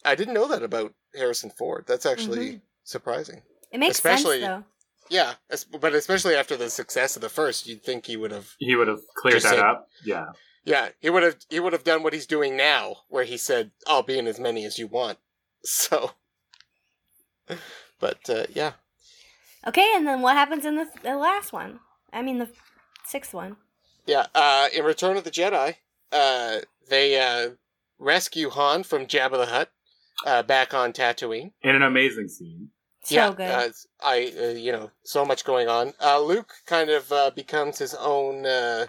I 0.04 0.14
didn't 0.14 0.34
know 0.34 0.48
that 0.48 0.62
about 0.62 0.94
Harrison 1.14 1.50
Ford. 1.50 1.84
That's 1.86 2.06
actually 2.06 2.60
surprising. 2.84 3.42
It 3.72 3.78
makes 3.78 3.96
Especially- 3.96 4.40
sense 4.40 4.64
though. 4.64 4.70
Yeah, 5.10 5.34
but 5.80 5.92
especially 5.94 6.34
after 6.34 6.56
the 6.56 6.70
success 6.70 7.14
of 7.14 7.20
the 7.22 7.28
first, 7.28 7.66
you'd 7.66 7.84
think 7.84 8.06
he 8.06 8.16
would 8.16 8.30
have. 8.30 8.54
He 8.58 8.74
would 8.74 8.88
have 8.88 9.00
cleared 9.16 9.42
that 9.42 9.50
said- 9.50 9.58
up. 9.58 9.88
Yeah. 10.04 10.32
Yeah, 10.64 10.88
he 11.00 11.10
would 11.10 11.22
have 11.22 11.36
he 11.50 11.60
would 11.60 11.72
have 11.74 11.84
done 11.84 12.02
what 12.02 12.12
he's 12.14 12.26
doing 12.26 12.56
now, 12.56 12.96
where 13.08 13.24
he 13.24 13.36
said, 13.36 13.70
"I'll 13.86 14.02
be 14.02 14.18
in 14.18 14.26
as 14.26 14.40
many 14.40 14.64
as 14.64 14.78
you 14.78 14.86
want." 14.86 15.18
So, 15.66 16.12
but 18.00 18.18
uh, 18.28 18.44
yeah, 18.52 18.72
Okay, 19.66 19.92
and 19.96 20.06
then 20.06 20.20
what 20.20 20.36
happens 20.36 20.64
in 20.64 20.76
the, 20.76 20.86
the 21.02 21.16
last 21.16 21.52
one? 21.52 21.80
I 22.12 22.20
mean, 22.22 22.38
the 22.38 22.48
sixth 23.06 23.32
one. 23.32 23.56
yeah. 24.06 24.26
Uh, 24.34 24.68
in 24.74 24.84
Return 24.84 25.16
of 25.16 25.24
the 25.24 25.30
Jedi, 25.30 25.76
uh, 26.12 26.58
they 26.88 27.18
uh, 27.18 27.50
rescue 27.98 28.50
Han 28.50 28.82
from 28.82 29.06
Jabba 29.06 29.38
the 29.38 29.46
Hutt 29.46 29.70
uh, 30.26 30.42
back 30.42 30.74
on 30.74 30.92
Tatooine. 30.92 31.52
In 31.62 31.74
an 31.74 31.82
amazing 31.82 32.28
scene. 32.28 32.68
So 33.04 33.14
yeah, 33.14 33.30
good. 33.32 33.50
Uh, 33.50 33.68
I 34.02 34.32
uh, 34.38 34.46
you 34.50 34.72
know 34.72 34.90
so 35.02 35.24
much 35.24 35.44
going 35.44 35.68
on. 35.68 35.92
Uh, 36.02 36.20
Luke 36.20 36.52
kind 36.66 36.88
of 36.90 37.10
uh, 37.12 37.30
becomes 37.34 37.78
his 37.78 37.94
own 37.94 38.46
uh, 38.46 38.86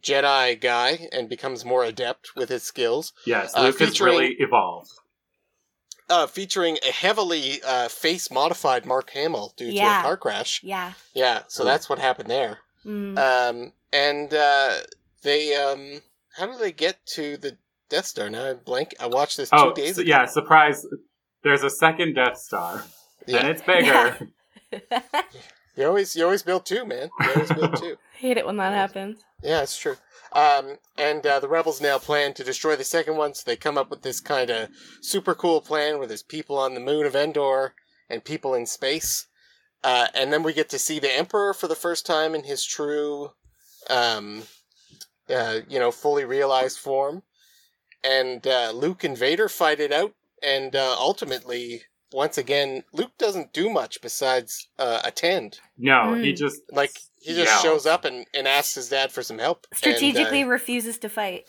Jedi 0.00 0.60
guy 0.60 1.08
and 1.12 1.28
becomes 1.28 1.64
more 1.64 1.84
adept 1.84 2.30
with 2.36 2.48
his 2.48 2.62
skills. 2.62 3.12
Yes, 3.26 3.52
Uh, 3.56 3.62
Luke 3.64 3.78
has 3.80 4.00
really 4.00 4.36
evolved. 4.38 4.90
Uh, 6.08 6.26
featuring 6.26 6.76
a 6.86 6.90
heavily 6.90 7.62
uh, 7.64 7.88
face 7.88 8.30
modified 8.30 8.84
Mark 8.84 9.10
Hamill 9.10 9.54
due 9.56 9.70
to 9.70 9.78
a 9.78 10.02
car 10.02 10.16
crash. 10.16 10.60
yeah. 10.64 10.92
Yeah, 11.14 11.42
so 11.48 11.62
Cool. 11.62 11.70
that's 11.70 11.88
what 11.88 11.98
happened 12.00 12.28
there. 12.30 12.58
Mm. 12.84 13.16
Um, 13.18 13.72
and 13.92 14.32
uh, 14.34 14.74
they 15.22 15.54
um, 15.54 16.00
how 16.36 16.46
do 16.46 16.58
they 16.58 16.72
get 16.72 17.04
to 17.14 17.36
the 17.36 17.58
Death 17.88 18.06
Star? 18.06 18.28
Now 18.30 18.46
I 18.50 18.54
blank. 18.54 18.94
I 18.98 19.06
watched 19.06 19.36
this 19.36 19.50
two 19.50 19.56
Oh, 19.56 19.72
days 19.72 19.96
so- 19.96 20.00
ago. 20.02 20.08
yeah, 20.08 20.24
surprise. 20.26 20.84
There's 21.44 21.62
a 21.62 21.70
second 21.70 22.14
Death 22.14 22.38
Star. 22.38 22.84
Yeah. 23.26 23.38
And 23.40 23.48
it's 23.50 23.62
bigger. 23.62 24.30
Yeah. 24.72 25.02
You 25.76 25.86
always 25.86 26.14
you 26.16 26.24
always 26.24 26.42
build 26.42 26.66
two, 26.66 26.84
man. 26.84 27.10
You 27.20 27.28
always 27.32 27.52
build 27.52 27.76
two. 27.76 27.96
Hate 28.18 28.36
it 28.36 28.44
when 28.44 28.56
that 28.58 28.72
happens. 28.74 29.24
Yeah, 29.42 29.62
it's 29.62 29.78
true. 29.78 29.96
Um, 30.32 30.78
and 30.96 31.26
uh, 31.26 31.40
the 31.40 31.48
rebels 31.48 31.80
now 31.80 31.98
plan 31.98 32.34
to 32.34 32.44
destroy 32.44 32.76
the 32.76 32.84
second 32.84 33.16
one, 33.16 33.34
so 33.34 33.42
they 33.44 33.56
come 33.56 33.76
up 33.76 33.90
with 33.90 34.02
this 34.02 34.20
kind 34.20 34.50
of 34.50 34.68
super 35.00 35.34
cool 35.34 35.60
plan 35.60 35.98
where 35.98 36.06
there's 36.06 36.22
people 36.22 36.58
on 36.58 36.74
the 36.74 36.80
moon 36.80 37.04
of 37.06 37.16
Endor 37.16 37.74
and 38.08 38.24
people 38.24 38.54
in 38.54 38.66
space. 38.66 39.26
Uh, 39.82 40.08
and 40.14 40.32
then 40.32 40.42
we 40.42 40.52
get 40.52 40.68
to 40.68 40.78
see 40.78 40.98
the 40.98 41.12
Emperor 41.12 41.54
for 41.54 41.66
the 41.66 41.74
first 41.74 42.06
time 42.06 42.34
in 42.34 42.44
his 42.44 42.64
true, 42.64 43.30
um, 43.88 44.42
uh, 45.28 45.60
you 45.68 45.78
know, 45.78 45.90
fully 45.90 46.24
realized 46.24 46.78
form. 46.78 47.22
And 48.04 48.46
uh, 48.46 48.72
Luke 48.72 49.04
and 49.04 49.16
Vader 49.16 49.48
fight 49.48 49.80
it 49.80 49.92
out, 49.92 50.14
and 50.42 50.76
uh, 50.76 50.96
ultimately, 50.98 51.82
once 52.12 52.36
again, 52.38 52.84
Luke 52.92 53.12
doesn't 53.18 53.52
do 53.52 53.70
much 53.70 54.00
besides 54.02 54.68
uh, 54.78 55.00
attend. 55.04 55.60
No, 55.78 56.14
he 56.14 56.32
Mm. 56.32 56.36
just 56.36 56.60
Like 56.72 56.92
he 57.20 57.34
just 57.34 57.46
yells. 57.50 57.62
shows 57.62 57.86
up 57.86 58.04
and, 58.04 58.26
and 58.34 58.48
asks 58.48 58.74
his 58.74 58.88
dad 58.88 59.12
for 59.12 59.22
some 59.22 59.38
help. 59.38 59.66
And, 59.70 59.76
uh, 59.76 59.78
Strategically 59.78 60.44
refuses 60.44 60.98
to 60.98 61.08
fight. 61.08 61.48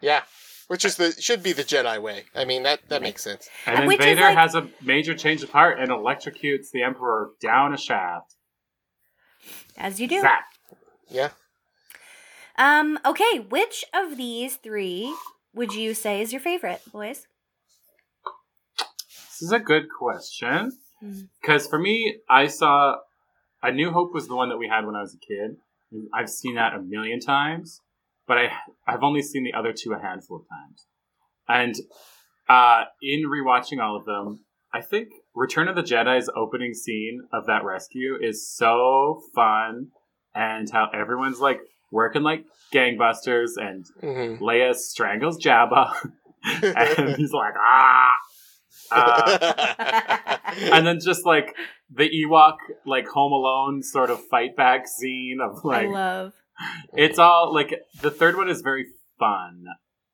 Yeah, 0.00 0.22
which 0.68 0.84
is 0.84 0.96
the 0.96 1.12
should 1.20 1.42
be 1.42 1.52
the 1.52 1.62
Jedi 1.64 2.00
way. 2.00 2.24
I 2.34 2.44
mean 2.44 2.62
that 2.64 2.88
that 2.88 3.02
makes 3.02 3.22
sense. 3.22 3.48
And 3.66 3.76
then 3.78 3.86
Which 3.86 3.98
Vader 4.00 4.22
like- 4.22 4.36
has 4.38 4.54
a 4.54 4.68
major 4.82 5.14
change 5.14 5.42
of 5.42 5.50
heart 5.50 5.78
and 5.78 5.90
electrocutes 5.90 6.70
the 6.72 6.82
Emperor 6.82 7.30
down 7.40 7.72
a 7.74 7.78
shaft. 7.78 8.34
As 9.76 10.00
you 10.00 10.06
do. 10.08 10.20
Zap. 10.20 10.44
Yeah. 11.08 11.30
Um, 12.58 12.98
okay, 13.06 13.38
which 13.38 13.84
of 13.94 14.16
these 14.18 14.56
three 14.56 15.14
would 15.54 15.72
you 15.74 15.94
say 15.94 16.20
is 16.20 16.30
your 16.32 16.40
favorite, 16.42 16.82
boys? 16.92 17.26
This 19.40 19.46
is 19.46 19.52
a 19.52 19.58
good 19.58 19.84
question. 19.88 20.72
Because 21.40 21.66
for 21.66 21.78
me, 21.78 22.18
I 22.28 22.46
saw 22.46 22.96
A 23.62 23.72
New 23.72 23.90
Hope 23.90 24.12
was 24.12 24.28
the 24.28 24.36
one 24.36 24.50
that 24.50 24.58
we 24.58 24.68
had 24.68 24.84
when 24.84 24.94
I 24.94 25.00
was 25.00 25.14
a 25.14 25.18
kid. 25.18 25.56
I've 26.14 26.28
seen 26.28 26.56
that 26.56 26.74
a 26.74 26.80
million 26.80 27.20
times, 27.20 27.80
but 28.26 28.36
I 28.36 28.52
I've 28.86 29.02
only 29.02 29.22
seen 29.22 29.42
the 29.42 29.54
other 29.54 29.72
two 29.72 29.92
a 29.92 29.98
handful 30.00 30.36
of 30.36 30.42
times. 30.48 30.86
And 31.48 31.74
uh, 32.48 32.84
in 33.02 33.24
rewatching 33.28 33.82
all 33.82 33.96
of 33.96 34.04
them, 34.04 34.44
I 34.72 34.82
think 34.82 35.08
Return 35.34 35.68
of 35.68 35.74
the 35.74 35.82
Jedi's 35.82 36.30
opening 36.36 36.74
scene 36.74 37.22
of 37.32 37.46
that 37.46 37.64
rescue 37.64 38.16
is 38.20 38.48
so 38.48 39.22
fun, 39.34 39.88
and 40.34 40.68
how 40.70 40.90
everyone's 40.94 41.40
like 41.40 41.60
working 41.90 42.22
like 42.22 42.44
gangbusters, 42.72 43.52
and 43.56 43.86
hmm 44.00 44.44
Leia 44.44 44.74
strangles 44.74 45.42
Jabba, 45.42 45.92
and 46.44 47.16
he's 47.16 47.32
like 47.32 47.54
ah. 47.58 48.12
Uh, 48.92 50.36
and 50.72 50.86
then 50.86 50.98
just 51.00 51.24
like 51.26 51.54
the 51.94 52.08
Ewok 52.08 52.56
like 52.86 53.06
Home 53.08 53.32
Alone 53.32 53.82
sort 53.82 54.10
of 54.10 54.20
fight 54.28 54.56
back 54.56 54.86
scene 54.86 55.38
of 55.42 55.64
like 55.64 55.86
I 55.88 55.90
love. 55.90 56.32
it's 56.94 57.18
all 57.18 57.52
like 57.54 57.74
the 58.02 58.10
third 58.10 58.36
one 58.36 58.48
is 58.48 58.60
very 58.62 58.86
fun, 59.18 59.64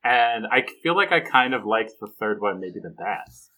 and 0.03 0.45
I 0.51 0.65
feel 0.83 0.95
like 0.95 1.11
I 1.11 1.19
kind 1.19 1.53
of 1.53 1.65
liked 1.65 1.93
the 1.99 2.07
third 2.19 2.41
one 2.41 2.59
maybe 2.59 2.79
the 2.81 2.89
best. 2.97 3.49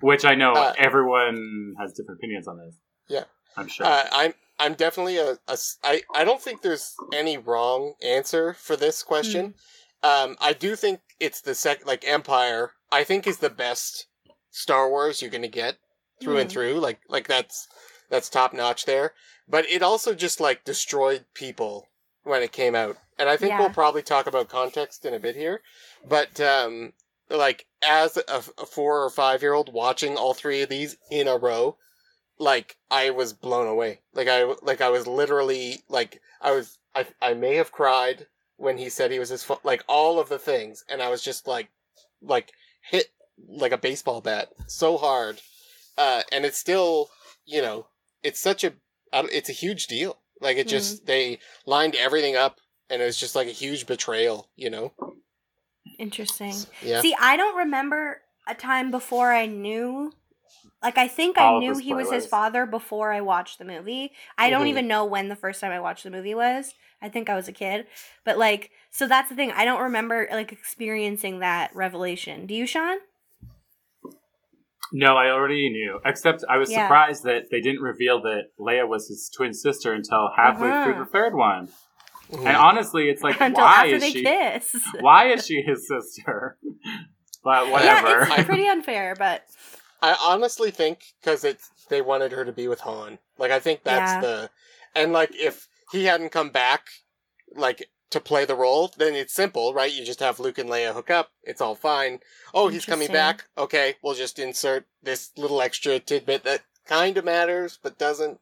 Which 0.00 0.24
I 0.24 0.34
know 0.34 0.52
Uh, 0.54 0.72
everyone 0.78 1.74
has 1.80 1.92
different 1.92 2.18
opinions 2.18 2.48
on 2.48 2.58
this. 2.58 2.74
Yeah. 3.08 3.24
I'm 3.56 3.68
sure. 3.68 3.86
uh, 3.86 4.04
I'm 4.12 4.34
I'm 4.58 4.74
definitely 4.74 5.18
a, 5.18 5.32
a 5.48 5.52
s- 5.52 5.78
I 5.84 6.02
I 6.14 6.24
don't 6.24 6.40
think 6.42 6.62
there's 6.62 6.94
any 7.12 7.36
wrong 7.38 7.94
answer 8.02 8.54
for 8.54 8.76
this 8.76 9.02
question. 9.02 9.54
Um, 10.02 10.36
I 10.40 10.52
do 10.54 10.74
think 10.74 11.00
it's 11.22 11.40
the 11.40 11.54
sec 11.54 11.86
like 11.86 12.04
Empire. 12.06 12.72
I 12.90 13.04
think 13.04 13.26
is 13.26 13.38
the 13.38 13.50
best 13.50 14.06
Star 14.50 14.88
Wars 14.90 15.22
you're 15.22 15.30
gonna 15.30 15.48
get 15.48 15.76
through 16.20 16.38
and 16.38 16.48
Mm. 16.48 16.52
through. 16.52 16.74
Like 16.80 17.00
like 17.08 17.26
that's 17.28 17.68
that's 18.10 18.28
top 18.28 18.52
notch 18.52 18.84
there. 18.84 19.14
But 19.48 19.68
it 19.70 19.82
also 19.82 20.14
just 20.14 20.40
like 20.40 20.64
destroyed 20.64 21.24
people 21.34 21.88
when 22.24 22.42
it 22.42 22.52
came 22.52 22.74
out, 22.74 22.96
and 23.18 23.28
I 23.28 23.36
think 23.36 23.50
Yeah. 23.50 23.60
we'll 23.60 23.70
probably 23.70 24.02
talk 24.02 24.26
about 24.26 24.48
context 24.48 25.04
in 25.04 25.14
a 25.14 25.18
bit 25.18 25.34
here. 25.36 25.62
But 26.06 26.40
um, 26.40 26.92
like 27.28 27.66
as 27.82 28.16
a, 28.16 28.22
a 28.58 28.66
four 28.66 29.02
or 29.04 29.10
five 29.10 29.42
year 29.42 29.54
old 29.54 29.72
watching 29.72 30.16
all 30.16 30.34
three 30.34 30.62
of 30.62 30.68
these 30.68 30.96
in 31.10 31.26
a 31.28 31.36
row, 31.36 31.76
like 32.38 32.76
I 32.90 33.10
was 33.10 33.32
blown 33.32 33.66
away. 33.66 34.00
Like 34.12 34.28
I 34.28 34.44
like 34.62 34.80
I 34.80 34.90
was 34.90 35.06
literally 35.06 35.82
like 35.88 36.20
I 36.40 36.52
was 36.52 36.78
I 36.94 37.06
I 37.20 37.34
may 37.34 37.56
have 37.56 37.72
cried 37.72 38.26
when 38.62 38.78
he 38.78 38.88
said 38.88 39.10
he 39.10 39.18
was 39.18 39.28
his 39.28 39.42
fa- 39.42 39.58
like 39.64 39.82
all 39.88 40.20
of 40.20 40.28
the 40.28 40.38
things, 40.38 40.84
and 40.88 41.02
I 41.02 41.08
was 41.08 41.20
just 41.20 41.48
like 41.48 41.68
like 42.22 42.52
hit 42.80 43.08
like 43.48 43.72
a 43.72 43.78
baseball 43.78 44.20
bat 44.20 44.50
so 44.68 44.96
hard, 44.96 45.40
uh, 45.98 46.22
and 46.30 46.44
it's 46.44 46.58
still 46.58 47.10
you 47.44 47.60
know 47.60 47.86
it's 48.22 48.38
such 48.38 48.62
a 48.62 48.72
it's 49.12 49.48
a 49.48 49.52
huge 49.52 49.88
deal. 49.88 50.18
Like 50.40 50.58
it 50.58 50.68
just 50.68 51.06
they 51.06 51.40
lined 51.66 51.96
everything 51.96 52.36
up, 52.36 52.60
and 52.88 53.02
it 53.02 53.04
was 53.04 53.16
just 53.16 53.34
like 53.34 53.48
a 53.48 53.50
huge 53.50 53.84
betrayal. 53.84 54.48
You 54.54 54.70
know? 54.70 54.92
Interesting. 55.98 56.54
Yeah. 56.82 57.00
See, 57.00 57.16
I 57.20 57.36
don't 57.36 57.56
remember 57.56 58.20
a 58.46 58.54
time 58.54 58.92
before 58.92 59.32
I 59.32 59.46
knew. 59.46 60.12
Like, 60.82 60.98
I 60.98 61.06
think 61.08 61.38
All 61.38 61.56
I 61.56 61.58
knew 61.60 61.78
he 61.78 61.94
was 61.94 62.10
his 62.10 62.26
father 62.26 62.66
before 62.66 63.12
I 63.12 63.20
watched 63.20 63.58
the 63.58 63.64
movie. 63.64 64.12
I 64.36 64.50
don't 64.50 64.64
Mhm. 64.66 64.70
even 64.70 64.88
know 64.88 65.04
when 65.04 65.28
the 65.28 65.36
first 65.36 65.60
time 65.60 65.70
I 65.70 65.78
watched 65.80 66.02
the 66.04 66.10
movie 66.10 66.34
was. 66.34 66.74
I 67.00 67.08
think 67.08 67.30
I 67.30 67.34
was 67.36 67.46
a 67.48 67.52
kid. 67.52 67.86
But, 68.24 68.36
like, 68.38 68.70
so 68.90 69.06
that's 69.06 69.28
the 69.28 69.34
thing. 69.36 69.52
I 69.52 69.64
don't 69.64 69.80
remember, 69.82 70.28
like, 70.32 70.50
experiencing 70.52 71.38
that 71.38 71.74
revelation. 71.74 72.46
Do 72.46 72.54
you, 72.54 72.66
Sean? 72.66 72.98
no, 74.94 75.16
I 75.16 75.30
already 75.30 75.70
knew. 75.70 76.00
Except 76.04 76.44
I 76.50 76.58
was 76.58 76.70
Yeah. 76.70 76.84
surprised 76.84 77.22
that 77.24 77.50
they 77.50 77.60
didn't 77.62 77.80
reveal 77.80 78.20
that 78.22 78.48
Leia 78.60 78.86
was 78.86 79.08
his 79.08 79.30
twin 79.34 79.54
sister 79.54 79.92
until 79.94 80.30
halfway 80.36 80.68
through 80.68 80.92
Uh-huh. 80.92 81.04
the 81.04 81.10
third 81.10 81.34
one. 81.34 81.68
Mhm. 82.30 82.46
And 82.46 82.56
honestly, 82.56 83.08
it's 83.08 83.22
like 83.22 83.36
Until 83.40 83.64
why 83.64 83.84
after 83.84 83.94
is 83.94 84.02
they 84.02 84.10
she 84.10 84.22
kiss. 84.22 84.76
why 85.00 85.26
is 85.28 85.46
she 85.46 85.62
his 85.62 85.86
sister? 85.88 86.58
But 87.44 87.70
whatever. 87.70 88.26
Yeah, 88.28 88.36
it's 88.36 88.44
pretty 88.44 88.68
unfair, 88.68 89.16
but 89.18 89.42
I 90.02 90.16
honestly 90.20 90.70
think 90.70 91.14
because 91.20 91.44
it's 91.44 91.70
they 91.88 92.02
wanted 92.02 92.32
her 92.32 92.44
to 92.44 92.52
be 92.52 92.66
with 92.68 92.80
Han. 92.80 93.18
Like 93.38 93.50
I 93.52 93.60
think 93.60 93.84
that's 93.84 94.12
Yeah. 94.12 94.20
the, 94.20 94.50
and 94.94 95.12
like 95.12 95.30
if 95.34 95.68
he 95.92 96.04
hadn't 96.04 96.30
come 96.30 96.50
back, 96.50 96.88
like 97.54 97.88
to 98.10 98.20
play 98.20 98.44
the 98.44 98.54
role, 98.56 98.92
then 98.98 99.14
it's 99.14 99.32
simple, 99.32 99.72
right? 99.72 99.92
You 99.92 100.04
just 100.04 100.20
have 100.20 100.38
Luke 100.40 100.58
and 100.58 100.68
Leia 100.68 100.92
hook 100.92 101.08
up. 101.10 101.30
It's 101.44 101.60
all 101.62 101.74
fine. 101.74 102.20
Oh, 102.52 102.68
he's 102.68 102.84
coming 102.84 103.10
back. 103.10 103.44
Okay, 103.56 103.94
we'll 104.02 104.14
just 104.14 104.38
insert 104.38 104.86
this 105.02 105.30
little 105.36 105.62
extra 105.62 105.98
tidbit 105.98 106.42
that 106.44 106.62
kind 106.84 107.16
of 107.16 107.24
matters 107.24 107.78
but 107.82 107.96
doesn't. 107.98 108.40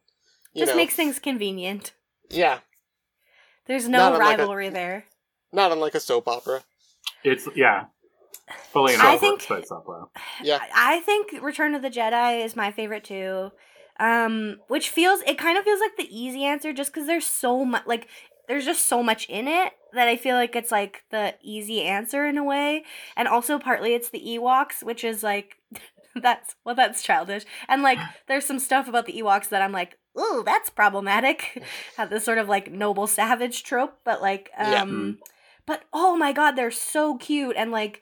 You 0.53 0.61
just 0.63 0.71
know, 0.73 0.77
makes 0.77 0.95
things 0.95 1.19
convenient. 1.19 1.93
yeah, 2.29 2.59
There's 3.67 3.87
Not 3.87 4.09
no 4.09 4.15
unlike 4.17 4.37
a- 4.37 4.41
rivalry 4.41 4.69
there. 4.69 5.05
not 5.53 5.71
unlike 5.71 5.95
a 5.95 5.99
soap 6.01 6.27
opera. 6.27 6.63
It's 7.23 7.47
yeah, 7.55 7.85
fully 8.71 8.93
an 8.93 9.01
I 9.01 9.11
over 9.15 9.19
think- 9.19 9.41
space 9.41 9.71
opera. 9.71 10.05
Yeah. 10.43 10.59
I 10.73 10.97
I 10.97 10.99
think 11.01 11.33
Return 11.41 11.75
of 11.75 11.81
the 11.81 11.89
Jedi 11.89 12.43
is 12.45 12.55
my 12.55 12.71
favorite 12.71 13.03
too. 13.03 13.51
Um, 13.99 14.57
which 14.67 14.89
feels 14.89 15.21
it 15.27 15.37
kind 15.37 15.57
of 15.57 15.63
feels 15.63 15.79
like 15.79 15.95
the 15.97 16.07
easy 16.09 16.43
answer 16.43 16.73
just 16.73 16.91
because 16.91 17.05
there's 17.07 17.25
so 17.25 17.63
much 17.63 17.83
like 17.85 18.07
there's 18.47 18.65
just 18.65 18.87
so 18.87 19.03
much 19.03 19.27
in 19.29 19.47
it 19.47 19.73
that 19.93 20.07
I 20.07 20.15
feel 20.17 20.35
like 20.35 20.55
it's 20.55 20.71
like 20.71 21.03
the 21.11 21.35
easy 21.43 21.83
answer 21.83 22.25
in 22.25 22.37
a 22.37 22.43
way. 22.43 22.83
And 23.15 23.27
also 23.27 23.59
partly 23.59 23.93
it's 23.93 24.09
the 24.09 24.19
Ewoks, 24.19 24.81
which 24.83 25.03
is 25.03 25.21
like 25.23 25.57
that's 26.15 26.55
well 26.65 26.73
that's 26.75 27.03
childish. 27.03 27.45
And 27.67 27.83
like 27.83 27.99
there's 28.27 28.45
some 28.45 28.59
stuff 28.59 28.87
about 28.87 29.05
the 29.05 29.13
Ewoks 29.21 29.49
that 29.49 29.61
I'm 29.61 29.71
like, 29.71 29.99
ooh, 30.19 30.41
that's 30.45 30.69
problematic. 30.71 31.63
Have 31.97 32.09
this 32.09 32.25
sort 32.25 32.39
of 32.39 32.49
like 32.49 32.71
noble 32.71 33.05
savage 33.07 33.63
trope, 33.63 33.99
but 34.03 34.21
like, 34.21 34.49
Yeah. 34.57 34.81
um, 34.81 35.19
but 35.67 35.83
oh 35.93 36.17
my 36.17 36.31
god, 36.33 36.53
they're 36.53 36.71
so 36.71 37.17
cute 37.17 37.55
and 37.55 37.71
like. 37.71 38.01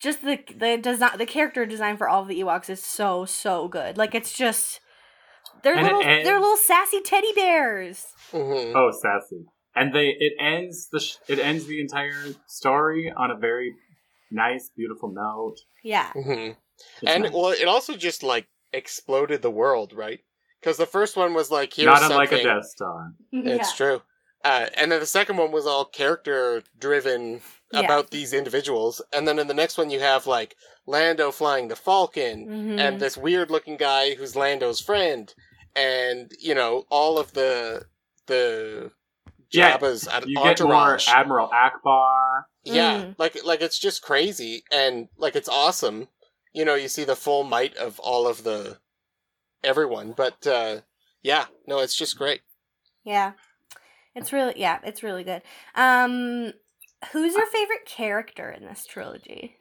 Just 0.00 0.22
the 0.22 0.38
the 0.56 0.76
design, 0.76 1.18
the 1.18 1.26
character 1.26 1.64
design 1.66 1.96
for 1.96 2.08
all 2.08 2.22
of 2.22 2.28
the 2.28 2.40
Ewoks 2.40 2.68
is 2.68 2.82
so 2.82 3.24
so 3.24 3.68
good. 3.68 3.96
Like 3.96 4.14
it's 4.14 4.32
just 4.32 4.80
they're 5.62 5.74
And 5.76 5.84
little 5.84 6.02
ends- 6.02 6.28
they're 6.28 6.40
little 6.40 6.56
sassy 6.56 7.00
teddy 7.00 7.32
bears. 7.34 8.06
hmm 8.30 8.72
Oh, 8.76 8.90
sassy. 8.90 9.44
And 9.74 9.94
they 9.94 10.08
it 10.18 10.34
ends 10.38 10.88
the 10.92 11.00
sh- 11.00 11.16
it 11.28 11.38
ends 11.38 11.66
the 11.66 11.80
entire 11.80 12.34
story 12.46 13.12
on 13.16 13.30
a 13.30 13.36
very 13.36 13.72
nice, 14.30 14.70
beautiful 14.76 15.10
note. 15.12 15.56
Yeah, 15.82 16.12
hmm 16.12 16.50
And 17.06 17.24
nice. 17.24 17.32
well, 17.32 17.50
it 17.50 17.66
also 17.66 17.96
just 17.96 18.22
like 18.22 18.46
exploded 18.72 19.42
the 19.42 19.50
world, 19.50 19.92
right? 19.92 20.20
Because 20.60 20.76
the 20.76 20.86
first 20.86 21.16
one 21.16 21.34
was 21.34 21.50
like, 21.50 21.72
here's 21.74 21.86
not 21.86 21.98
something. 22.00 22.12
unlike 22.14 22.32
a 22.32 22.42
Death 22.42 22.64
Star. 22.66 23.12
It's 23.32 23.70
yeah. 23.70 23.76
true. 23.76 24.02
Uh, 24.44 24.66
and 24.76 24.92
then 24.92 25.00
the 25.00 25.06
second 25.06 25.38
one 25.38 25.50
was 25.52 25.66
all 25.66 25.84
character 25.86 26.62
driven 26.78 27.40
Yeah. 27.72 27.80
about 27.80 28.10
these 28.10 28.32
individuals. 28.34 29.00
And 29.12 29.26
then 29.26 29.38
in 29.38 29.46
the 29.48 29.54
next 29.54 29.78
one, 29.78 29.90
you 29.90 30.00
have 30.00 30.26
like 30.26 30.54
Lando 30.86 31.30
flying 31.32 31.68
the 31.68 31.76
Falcon 31.76 32.46
Mhm. 32.46 32.78
and 32.78 33.00
this 33.00 33.16
weird 33.16 33.50
looking 33.50 33.76
guy 33.78 34.14
who's 34.14 34.36
Lando's 34.36 34.80
friend. 34.80 35.32
And, 35.74 36.30
you 36.38 36.54
know, 36.54 36.84
all 36.90 37.18
of 37.18 37.32
the, 37.32 37.86
the 38.26 38.92
Jabba's 39.52 40.06
en- 40.08 40.28
You 40.28 40.36
get 40.42 40.60
more. 40.60 40.98
Admiral 41.08 41.48
Ackbar. 41.48 42.44
yeah. 42.64 42.96
Mm. 43.02 43.14
Like, 43.18 43.42
like 43.44 43.62
it's 43.62 43.78
just 43.78 44.02
crazy. 44.02 44.62
And 44.70 45.08
like, 45.16 45.34
it's 45.34 45.48
awesome. 45.48 46.08
You 46.52 46.64
know, 46.64 46.74
you 46.74 46.88
see 46.88 47.04
the 47.04 47.16
full 47.16 47.44
might 47.44 47.74
of 47.76 47.98
all 47.98 48.28
of 48.28 48.44
the, 48.44 48.78
everyone. 49.64 50.12
But, 50.12 50.46
uh, 50.46 50.82
yeah, 51.22 51.46
no, 51.66 51.78
it's 51.80 51.96
just 51.96 52.16
great. 52.18 52.42
Yeah. 53.04 53.32
It's 54.14 54.32
really 54.32 54.54
yeah, 54.56 54.78
it's 54.84 55.02
really 55.02 55.24
good. 55.24 55.42
Um 55.74 56.52
who's 57.12 57.34
your 57.34 57.46
favorite 57.46 57.84
character 57.86 58.50
in 58.50 58.64
this 58.64 58.86
trilogy? 58.86 59.56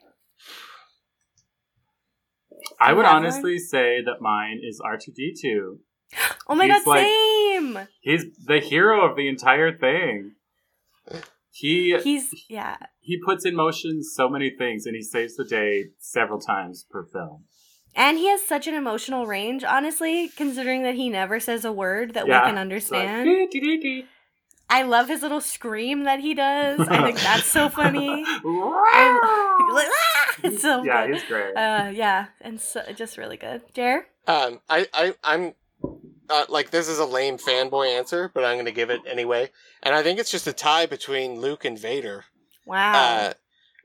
I 2.79 2.93
would 2.93 3.05
honestly 3.05 3.57
say 3.57 4.01
that 4.03 4.21
mine 4.21 4.59
is 4.63 4.81
R2D2. 4.83 5.77
Oh 6.47 6.55
my 6.55 6.65
He's 6.67 6.83
god, 6.83 6.87
like- 6.89 7.05
same. 7.07 7.79
He's 8.01 8.25
the 8.45 8.59
hero 8.59 9.09
of 9.09 9.15
the 9.15 9.27
entire 9.29 9.75
thing. 9.75 10.33
He 11.51 11.97
He's 12.03 12.29
yeah. 12.49 12.75
he 12.99 13.17
puts 13.25 13.45
in 13.45 13.55
motion 13.55 14.03
so 14.03 14.27
many 14.29 14.49
things 14.51 14.85
and 14.85 14.93
he 14.95 15.01
saves 15.01 15.35
the 15.37 15.45
day 15.45 15.85
several 15.99 16.39
times 16.39 16.85
per 16.89 17.05
film. 17.05 17.45
And 17.95 18.17
he 18.17 18.27
has 18.27 18.41
such 18.45 18.67
an 18.67 18.73
emotional 18.73 19.25
range, 19.25 19.63
honestly, 19.63 20.29
considering 20.35 20.83
that 20.83 20.95
he 20.95 21.09
never 21.09 21.39
says 21.39 21.63
a 21.63 21.71
word 21.71 22.13
that 22.15 22.27
Yeah. 22.27 22.41
we 22.41 22.47
can 22.47 22.55
like, 22.55 22.61
understand. 22.61 23.25
"Dee, 23.25 23.47
dee, 23.47 23.59
dee, 23.59 23.77
dee." 23.79 24.05
I 24.73 24.81
love 24.83 25.07
his 25.07 25.21
little 25.21 25.41
scream 25.41 26.03
that 26.05 26.19
he 26.19 26.33
does. 26.33 26.79
I 26.87 27.03
think 27.03 27.19
that's 27.19 27.45
so 27.45 27.69
funny. 27.69 28.23
I- 28.27 29.69
like, 29.73 29.87
"Ah!" 29.87 30.35
It's 30.43 30.61
so 30.61 30.83
yeah, 30.83 31.05
good. 31.05 31.15
he's 31.15 31.23
great. 31.25 31.53
Uh, 31.55 31.91
yeah, 31.93 32.27
and 32.41 32.59
so 32.59 32.81
just 32.95 33.17
really 33.17 33.37
good. 33.37 33.61
Jer? 33.75 34.07
Um, 34.27 34.59
I, 34.69 34.87
I, 34.93 35.13
I'm, 35.23 35.53
uh, 36.29 36.45
like, 36.49 36.71
this 36.71 36.87
is 36.89 36.97
a 36.99 37.05
lame 37.05 37.37
fanboy 37.37 37.87
answer, 37.97 38.31
but 38.33 38.43
I'm 38.43 38.57
gonna 38.57 38.71
give 38.71 38.89
it 38.89 39.01
anyway. 39.07 39.51
And 39.83 39.93
I 39.93 40.01
think 40.01 40.19
it's 40.19 40.31
just 40.31 40.47
a 40.47 40.53
tie 40.53 40.85
between 40.87 41.39
Luke 41.39 41.65
and 41.65 41.77
Vader. 41.77 42.25
Wow. 42.65 42.93
Uh, 42.93 43.33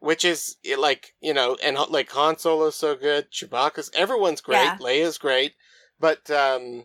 which 0.00 0.24
is, 0.24 0.56
like, 0.78 1.14
you 1.20 1.34
know, 1.34 1.56
and, 1.62 1.76
like, 1.90 2.10
Han 2.12 2.38
Solo's 2.38 2.76
so 2.76 2.94
good, 2.94 3.30
Chewbacca's, 3.32 3.90
everyone's 3.94 4.40
great, 4.40 4.62
Yeah. 4.64 4.78
Leia's 4.80 5.18
great, 5.18 5.52
but, 6.00 6.30
um, 6.30 6.84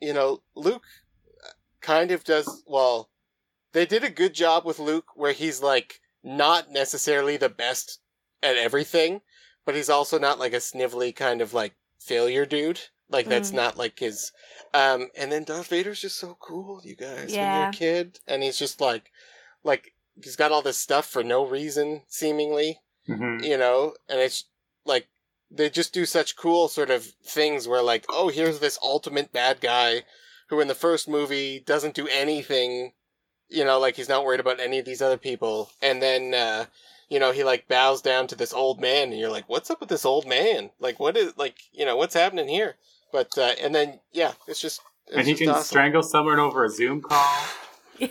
you 0.00 0.12
know, 0.12 0.42
Luke 0.56 0.82
kind 1.80 2.10
of 2.10 2.24
does, 2.24 2.62
well, 2.66 3.08
they 3.72 3.86
did 3.86 4.04
a 4.04 4.10
good 4.10 4.34
job 4.34 4.64
with 4.64 4.78
Luke 4.78 5.06
where 5.14 5.32
he's, 5.32 5.60
like, 5.62 6.00
not 6.22 6.70
necessarily 6.70 7.36
the 7.36 7.48
best 7.48 8.00
at 8.42 8.56
everything, 8.56 9.20
but 9.64 9.74
he's 9.74 9.90
also 9.90 10.18
not, 10.18 10.38
like, 10.38 10.52
a 10.52 10.56
snivelly 10.56 11.14
kind 11.14 11.40
of, 11.40 11.52
like, 11.54 11.74
failure 12.00 12.46
dude. 12.46 12.80
Like, 13.10 13.28
that's 13.28 13.52
Mm. 13.52 13.54
not, 13.54 13.76
like, 13.76 13.98
his, 13.98 14.32
um, 14.74 15.10
and 15.16 15.32
then 15.32 15.44
Darth 15.44 15.68
Vader's 15.68 16.00
just 16.00 16.18
so 16.18 16.36
cool, 16.40 16.80
you 16.84 16.94
guys, 16.96 17.38
when 17.38 17.50
you're 17.52 17.62
Yeah. 17.62 17.68
a 17.68 17.72
kid, 17.72 18.20
and 18.26 18.42
he's 18.42 18.58
just, 18.58 18.80
like, 18.80 19.10
like, 19.64 19.94
he's 20.22 20.36
got 20.36 20.52
all 20.52 20.62
this 20.62 20.78
stuff 20.78 21.06
for 21.08 21.22
no 21.24 21.44
reason, 21.44 22.02
seemingly, 22.08 22.80
Mhm. 23.08 23.42
you 23.44 23.56
know, 23.56 23.94
and 24.08 24.20
it's 24.20 24.44
like 24.84 25.08
they 25.50 25.70
just 25.70 25.92
do 25.94 26.04
such 26.04 26.36
cool 26.36 26.68
sort 26.68 26.90
of 26.90 27.04
things 27.24 27.66
where 27.66 27.82
like, 27.82 28.04
oh, 28.08 28.28
here's 28.28 28.58
this 28.60 28.78
ultimate 28.82 29.32
bad 29.32 29.60
guy 29.60 30.04
who 30.48 30.60
in 30.60 30.68
the 30.68 30.74
first 30.74 31.08
movie 31.08 31.60
doesn't 31.60 31.94
do 31.94 32.06
anything, 32.08 32.92
you 33.48 33.64
know, 33.64 33.78
like 33.78 33.96
he's 33.96 34.08
not 34.08 34.24
worried 34.24 34.40
about 34.40 34.60
any 34.60 34.78
of 34.78 34.84
these 34.84 35.02
other 35.02 35.16
people, 35.16 35.70
and 35.82 36.02
then 36.02 36.34
uh 36.34 36.66
you 37.08 37.18
know, 37.18 37.32
he 37.32 37.42
like 37.42 37.68
bows 37.68 38.02
down 38.02 38.26
to 38.26 38.34
this 38.34 38.52
old 38.52 38.80
man 38.80 39.10
and 39.10 39.18
you're 39.18 39.30
like, 39.30 39.48
what's 39.48 39.70
up 39.70 39.80
with 39.80 39.88
this 39.88 40.04
old 40.04 40.26
man? 40.26 40.70
Like 40.78 41.00
what 41.00 41.16
is 41.16 41.36
like, 41.38 41.56
you 41.72 41.86
know, 41.86 41.96
what's 41.96 42.14
happening 42.14 42.48
here? 42.48 42.76
But 43.12 43.36
uh 43.38 43.54
and 43.62 43.74
then 43.74 44.00
yeah, 44.12 44.32
it's 44.46 44.60
just 44.60 44.82
it's 45.06 45.16
and 45.16 45.26
he 45.26 45.32
just 45.32 45.42
can 45.42 45.50
awesome. 45.50 45.64
strangle 45.64 46.02
someone 46.02 46.38
over 46.38 46.64
a 46.64 46.68
Zoom 46.68 47.00
call. 47.00 47.44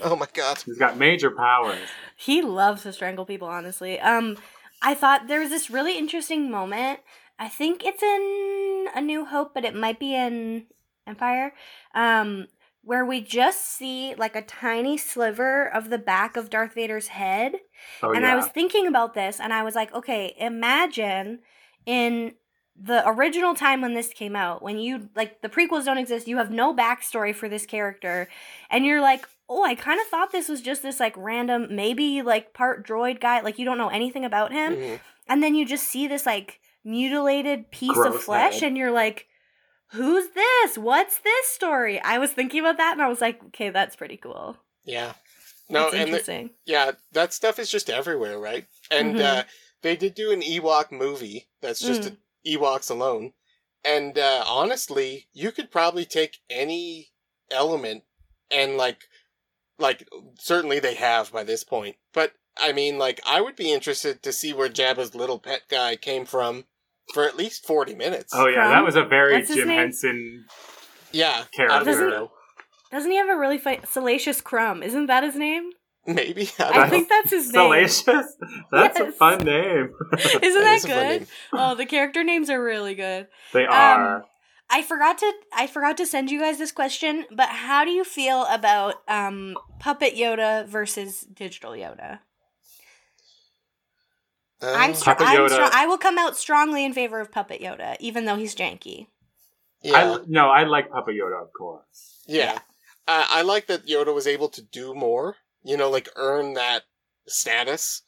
Oh 0.02 0.16
my 0.16 0.28
god. 0.34 0.62
He's 0.66 0.78
got 0.78 0.98
major 0.98 1.32
powers. 1.32 1.80
He 2.16 2.42
loves 2.42 2.84
to 2.84 2.92
strangle 2.92 3.26
people, 3.26 3.48
honestly. 3.48 4.00
Um, 4.00 4.38
I 4.82 4.94
thought 4.94 5.28
there 5.28 5.40
was 5.40 5.50
this 5.50 5.70
really 5.70 5.98
interesting 5.98 6.52
moment. 6.52 7.00
I 7.40 7.48
think 7.48 7.86
it's 7.86 8.02
in 8.04 8.88
A 8.96 9.02
New 9.02 9.26
Hope, 9.26 9.54
but 9.54 9.64
it 9.64 9.76
might 9.76 10.00
be 10.00 10.16
in 10.16 10.66
Empire. 11.06 11.54
Um, 11.94 12.48
where 12.88 13.04
we 13.06 13.20
just 13.20 13.66
see 13.66 14.16
like 14.16 14.34
a 14.34 14.42
tiny 14.42 14.96
sliver 14.98 15.68
of 15.68 15.90
the 15.90 15.98
back 15.98 16.38
of 16.38 16.50
Darth 16.50 16.74
Vader's 16.74 17.08
head. 17.10 17.56
Oh 18.02 18.12
and 18.14 18.22
yeah. 18.24 18.32
I 18.32 18.36
was 18.38 18.48
thinking 18.48 18.88
about 18.88 19.14
this 19.14 19.42
and 19.42 19.52
I 19.52 19.62
was 19.64 19.76
like, 19.76 19.94
okay, 19.94 20.34
imagine 20.40 21.40
in 21.86 22.36
the 22.82 23.06
original 23.06 23.56
time 23.56 23.82
when 23.82 23.94
this 23.94 24.14
came 24.14 24.38
out, 24.38 24.62
when 24.62 24.78
you 24.80 25.10
like 25.18 25.42
the 25.42 25.50
prequels 25.50 25.84
don't 25.84 25.98
exist, 25.98 26.30
you 26.30 26.38
have 26.38 26.50
no 26.50 26.74
backstory 26.74 27.36
for 27.36 27.50
this 27.50 27.66
character, 27.66 28.30
and 28.70 28.86
you're 28.86 29.02
like, 29.02 29.28
oh, 29.50 29.64
I 29.66 29.76
kind 29.76 30.00
of 30.00 30.08
thought 30.08 30.32
this 30.32 30.48
was 30.48 30.62
just 30.62 30.82
this 30.82 31.00
like 31.02 31.16
random, 31.18 31.68
maybe 31.76 32.22
like 32.22 32.54
part 32.54 32.88
droid 32.88 33.20
guy, 33.20 33.42
like 33.42 33.60
you 33.60 33.66
don't 33.66 33.78
know 33.80 33.90
anything 33.90 34.24
about 34.24 34.54
him, 34.54 34.76
Mhm. 34.78 35.00
and 35.28 35.44
then 35.44 35.56
you 35.56 35.66
just 35.66 35.88
see 35.90 36.08
this 36.08 36.26
like 36.26 36.62
mutilated 36.86 37.70
piece 37.72 37.98
of 37.98 38.22
flesh, 38.24 38.62
head. 38.62 38.68
and 38.68 38.78
you're 38.78 38.92
like, 38.92 39.28
who's 39.92 40.30
this? 40.32 40.78
What's 40.78 41.20
this 41.20 41.48
story? 41.48 42.00
I 42.02 42.18
was 42.18 42.32
thinking 42.32 42.60
about 42.60 42.78
that, 42.78 42.94
and 42.94 43.02
I 43.02 43.08
was 43.08 43.22
like, 43.22 43.44
okay, 43.48 43.70
that's 43.70 43.96
pretty 43.96 44.18
cool. 44.18 44.58
Yeah. 44.84 45.14
No, 45.70 45.92
That's 45.92 45.96
and 45.96 46.14
the. 46.14 46.50
Yeah, 46.66 46.92
that 47.12 47.34
stuff 47.34 47.60
is 47.60 47.70
just 47.70 47.90
everywhere, 47.90 48.40
right? 48.40 48.66
And 48.90 49.16
Mhm. 49.16 49.22
uh, 49.22 49.44
they 49.82 49.96
did 49.98 50.16
do 50.16 50.32
an 50.32 50.42
Ewok 50.42 50.92
movie 50.92 51.50
that's 51.62 51.82
just 51.82 52.04
Mm. 52.04 52.18
Ewoks 52.46 52.90
alone. 52.90 53.34
And 53.84 54.18
uh, 54.18 54.44
honestly, 54.48 55.28
you 55.34 55.52
could 55.52 55.70
probably 55.72 56.06
take 56.06 56.40
any 56.50 57.12
element 57.52 58.04
and 58.50 58.78
like, 58.78 59.08
like 59.78 60.08
certainly 60.40 60.80
they 60.80 60.96
have 60.96 61.32
by 61.32 61.44
this 61.44 61.64
point. 61.64 61.98
But 62.14 62.34
I 62.58 62.72
mean, 62.72 62.98
like, 62.98 63.20
I 63.26 63.42
would 63.42 63.56
be 63.56 63.72
interested 63.72 64.24
to 64.24 64.34
see 64.34 64.54
where 64.54 64.70
Jabba's 64.70 65.14
little 65.16 65.40
pet 65.40 65.64
guy 65.70 65.96
came 65.96 66.26
from 66.26 66.66
for 67.14 67.26
at 67.26 67.38
least 67.38 67.66
forty 67.66 67.96
minutes. 67.96 68.34
oh 68.36 68.48
yeah, 68.48 68.56
Crumb? 68.56 68.72
that 68.72 68.84
was 68.84 68.96
a 68.96 69.04
very 69.06 69.34
What's 69.36 69.48
his 69.50 69.58
Jim 69.58 69.68
name? 69.70 69.80
Henson 69.80 70.46
yeah, 71.12 71.44
character. 71.52 71.74
I 71.76 71.84
don't 71.84 71.86
Doesn't- 71.86 72.30
Doesn't 72.92 73.12
he 73.12 73.18
have 73.18 73.30
a 73.30 73.38
really 73.38 73.58
fi- 73.58 73.82
salacious 73.90 74.42
crumb? 74.42 74.82
Isn't 74.84 75.08
that 75.08 75.24
his 75.24 75.36
name? 75.36 75.72
Maybe 76.06 76.50
I, 76.58 76.70
I 76.70 76.72
don't 76.74 76.90
think 76.90 77.10
that's 77.10 77.32
his 77.32 77.52
name. 77.52 77.66
Salacious? 77.66 78.38
That's 78.72 78.98
a 78.98 79.04
Yes. 79.06 79.16
fun 79.18 79.40
name. 79.40 79.90
Isn't 80.18 80.42
That 80.42 80.42
that 80.42 80.76
is 80.78 80.86
a 80.86 80.88
fun 80.88 80.98
good? 80.98 81.20
name. 81.20 81.28
Oh, 81.52 81.76
the 81.76 81.86
character 81.86 82.24
names 82.24 82.50
are 82.50 82.64
really 82.64 82.96
good. 82.96 83.28
they 83.52 83.66
are. 83.66 84.24
I 84.70 84.84
forgot 84.84 85.18
to 85.18 85.32
I 85.54 85.68
forgot 85.68 85.98
to 85.98 86.06
send 86.06 86.32
you 86.32 86.40
guys 86.40 86.58
this 86.60 86.72
question, 86.72 87.26
but 87.32 87.50
how 87.50 87.84
do 87.84 87.92
you 87.92 88.06
feel 88.06 88.46
about 88.46 88.96
um 89.10 89.58
puppet 89.80 90.16
Yoda 90.16 90.66
versus 90.68 91.22
digital 91.22 91.72
Yoda? 91.72 92.20
I'm, 94.62 94.92
Uh, 94.92 94.94
str- 94.94 95.10
I'm 95.20 95.50
str- 95.50 95.62
I 95.72 95.86
will 95.86 95.98
come 95.98 96.18
out 96.18 96.36
strongly 96.38 96.84
in 96.84 96.94
favor 96.94 97.20
of 97.20 97.32
puppet 97.32 97.62
Yoda, 97.62 97.96
even 98.00 98.26
though 98.26 98.36
he's 98.36 98.56
janky. 98.56 99.08
yeah. 99.84 100.16
I, 100.16 100.20
no, 100.28 100.50
I 100.50 100.64
like 100.64 100.90
Papa 100.90 101.12
Yoda, 101.12 101.42
of 101.42 101.50
course. 101.54 102.22
Yeah. 102.28 102.60
Uh, 103.08 103.26
I 103.30 103.42
like 103.44 103.68
that 103.68 103.86
Yoda 103.88 104.14
was 104.14 104.28
able 104.28 104.50
to 104.50 104.62
do 104.62 104.94
more, 104.94 105.36
you 105.64 105.78
know, 105.78 105.90
like 105.90 106.10
earn 106.16 106.56
that 106.56 106.84
status 107.28 108.02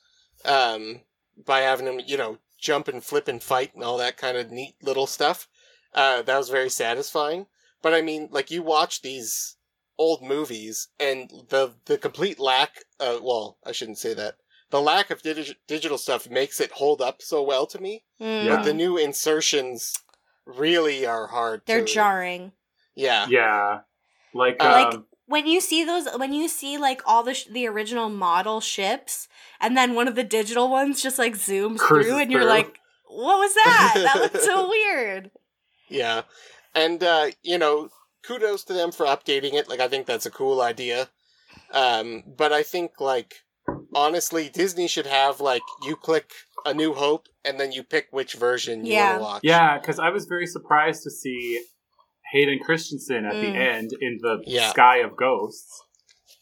um, 0.46 1.02
by 1.46 1.60
having 1.60 1.86
him, 1.88 2.02
you 2.06 2.18
know, 2.18 2.40
jump 2.60 2.88
and 2.88 3.04
flip 3.04 3.28
and 3.28 3.42
fight 3.42 3.74
and 3.76 3.84
all 3.84 3.98
that 3.98 4.18
kind 4.18 4.36
of 4.38 4.52
neat 4.52 4.76
little 4.82 5.08
stuff. 5.08 5.48
Uh, 5.94 6.22
that 6.24 6.38
was 6.38 6.50
very 6.50 6.70
satisfying. 6.70 7.46
But 7.82 7.94
I 7.94 8.02
mean, 8.02 8.28
like 8.32 8.52
you 8.52 8.62
watch 8.64 9.02
these 9.02 9.56
old 9.98 10.22
movies 10.22 10.88
and 11.00 11.30
the 11.50 11.74
the 11.86 11.98
complete 11.98 12.40
lack 12.40 12.84
uh 13.02 13.20
well, 13.22 13.58
I 13.66 13.72
shouldn't 13.74 13.98
say 14.00 14.14
that. 14.14 14.36
The 14.72 14.82
lack 14.82 15.10
of 15.10 15.22
digi- 15.24 15.56
digital 15.68 15.98
stuff 15.98 16.30
makes 16.30 16.60
it 16.60 16.72
hold 16.74 17.02
up 17.02 17.22
so 17.22 17.42
well 17.42 17.66
to 17.68 17.80
me. 17.82 18.04
Mm. 18.22 18.46
Yeah. 18.46 18.56
But 18.58 18.64
the 18.66 18.74
new 18.74 18.98
insertions 18.98 19.94
really 20.46 21.06
are 21.06 21.28
hard 21.28 21.62
They're 21.66 21.86
to 21.86 21.86
jarring. 21.94 22.52
Yeah. 22.96 23.26
Yeah. 23.30 23.80
Like, 24.34 24.58
Uh, 24.60 24.70
Like- 24.72 24.94
um, 24.96 25.06
when 25.26 25.46
you 25.46 25.62
see 25.62 25.84
those 25.84 26.08
when 26.18 26.34
you 26.34 26.48
see 26.48 26.78
like 26.80 27.02
all 27.06 27.22
the 27.22 27.36
sh- 27.36 27.46
the 27.52 27.68
original 27.68 28.10
model 28.10 28.60
ships 28.62 29.28
and 29.60 29.78
then 29.78 29.94
one 29.94 30.08
of 30.08 30.16
the 30.16 30.24
digital 30.24 30.70
ones 30.70 31.04
just 31.04 31.20
like 31.20 31.34
zooms 31.36 31.80
through 31.80 32.18
and 32.18 32.32
you're 32.32 32.42
through. 32.42 32.50
like 32.50 32.80
what 33.08 33.38
was 33.38 33.54
that 33.54 33.94
that 33.96 34.16
looked 34.22 34.42
so 34.44 34.68
weird 34.76 35.30
Yeah. 35.88 36.24
And 36.74 37.04
uh, 37.04 37.28
you 37.44 37.58
know, 37.60 37.90
kudos 38.24 38.64
to 38.66 38.74
them 38.74 38.92
for 38.92 39.06
updating 39.06 39.54
it. 39.54 39.70
Like 39.70 39.80
I 39.80 39.88
think 39.88 40.06
that's 40.08 40.26
a 40.26 40.32
cool 40.32 40.62
idea. 40.62 41.10
Um, 41.74 42.24
but 42.26 42.52
I 42.52 42.64
think 42.64 43.00
like 43.00 43.44
honestly, 43.94 44.50
Disney 44.50 44.88
should 44.88 45.08
have 45.08 45.40
like 45.42 45.62
you 45.86 45.96
click 45.96 46.32
a 46.66 46.74
new 46.74 46.94
hope 46.94 47.28
and 47.46 47.60
then 47.60 47.72
you 47.72 47.84
pick 47.84 48.08
which 48.12 48.34
version 48.34 48.86
you 48.86 48.94
Yeah. 48.94 49.12
want 49.12 49.20
to 49.20 49.24
watch. 49.24 49.42
yeah, 49.44 49.78
because 49.80 50.00
I 50.00 50.10
was 50.10 50.26
very 50.26 50.46
surprised 50.46 51.04
to 51.04 51.12
see 51.12 51.64
Hayden 52.32 52.60
Christensen 52.60 53.26
at 53.26 53.40
the 53.40 53.48
Mm. 53.52 53.56
end 53.56 53.92
in 54.02 54.20
the 54.22 54.44
Yeah. 54.46 54.70
Sky 54.70 54.98
of 54.98 55.16
Ghosts. 55.16 55.82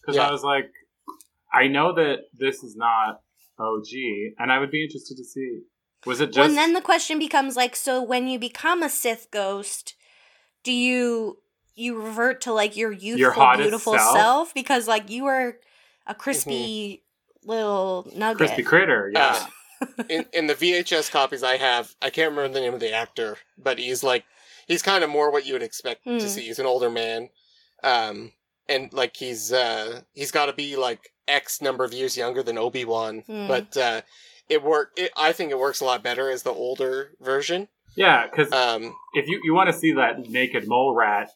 Because 0.02 0.16
Yeah. 0.18 0.28
I 0.28 0.32
was 0.32 0.44
like, 0.44 0.72
I 1.54 1.68
know 1.68 1.94
that 1.94 2.26
this 2.34 2.64
is 2.64 2.76
not 2.76 3.22
OG, 3.60 4.34
and 4.38 4.52
I 4.52 4.60
would 4.60 4.70
be 4.72 4.84
interested 4.84 5.16
to 5.18 5.24
see. 5.24 5.62
Was 6.06 6.20
it 6.22 6.26
well, 6.36 6.46
just 6.46 6.50
and 6.50 6.58
then 6.58 6.74
the 6.74 6.82
question 6.82 7.18
becomes 7.20 7.56
like 7.56 7.76
so 7.76 8.02
when 8.02 8.28
you 8.28 8.38
become 8.38 8.84
a 8.84 8.90
sith 8.90 9.32
ghost 9.32 9.96
do 10.64 10.72
you 10.72 11.40
you 11.74 12.00
revert 12.00 12.42
to 12.42 12.54
like 12.54 12.76
your 12.78 12.92
youthful 12.92 13.32
hottest 13.32 13.64
beautiful 13.66 13.94
self? 13.94 14.16
self? 14.18 14.54
because 14.54 14.88
like 14.88 15.10
you 15.10 15.24
were 15.24 15.60
a 16.06 16.14
crispy 16.14 17.04
little 17.48 18.08
nugget 18.16 18.38
crispy 18.38 18.64
critter? 18.64 19.12
Yeah. 19.14 19.46
Uh, 19.82 20.04
in 20.10 20.26
in 20.34 20.48
the 20.48 20.56
VHS 20.56 21.12
copies 21.12 21.44
I 21.44 21.58
have, 21.58 21.96
I 22.02 22.10
can't 22.10 22.32
remember 22.32 22.54
the 22.54 22.62
name 22.62 22.74
of 22.74 22.80
the 22.80 22.94
actor, 22.94 23.38
but 23.58 23.78
he's 23.80 24.04
like 24.04 24.24
he's 24.68 24.82
kind 24.82 25.04
of 25.04 25.10
more 25.10 25.32
what 25.32 25.46
you 25.46 25.54
would 25.54 25.64
expect 25.64 26.04
Hmm. 26.04 26.18
to 26.18 26.28
see. 26.30 26.42
He's 26.48 26.60
an 26.60 26.66
older 26.66 26.90
man, 26.90 27.30
um, 27.84 28.32
and 28.68 28.92
like 28.94 29.16
he's 29.16 29.54
uh 29.54 30.02
he's 30.14 30.32
got 30.32 30.48
to 30.48 30.54
be 30.54 30.76
like 30.76 31.14
X 31.28 31.62
number 31.62 31.84
of 31.84 31.94
years 31.94 32.18
younger 32.18 32.42
than 32.44 32.58
Obi 32.58 32.86
Wan, 32.86 33.24
Hmm. 33.28 33.48
but 33.48 33.76
uh, 33.78 34.02
it 34.50 34.64
work. 34.64 34.92
It, 34.98 35.12
I 35.18 35.32
think 35.32 35.52
it 35.52 35.60
works 35.60 35.80
a 35.82 35.86
lot 35.86 36.02
better 36.04 36.30
as 36.30 36.44
the 36.44 36.52
older 36.52 37.12
version. 37.22 37.68
yeah, 37.96 38.26
because 38.28 38.52
Um, 38.52 38.96
if 39.14 39.28
you, 39.28 39.42
you 39.44 39.54
want 39.54 39.68
to 39.68 39.74
see 39.78 39.92
that 39.94 40.20
naked 40.30 40.68
mole 40.68 40.96
rat 40.96 41.30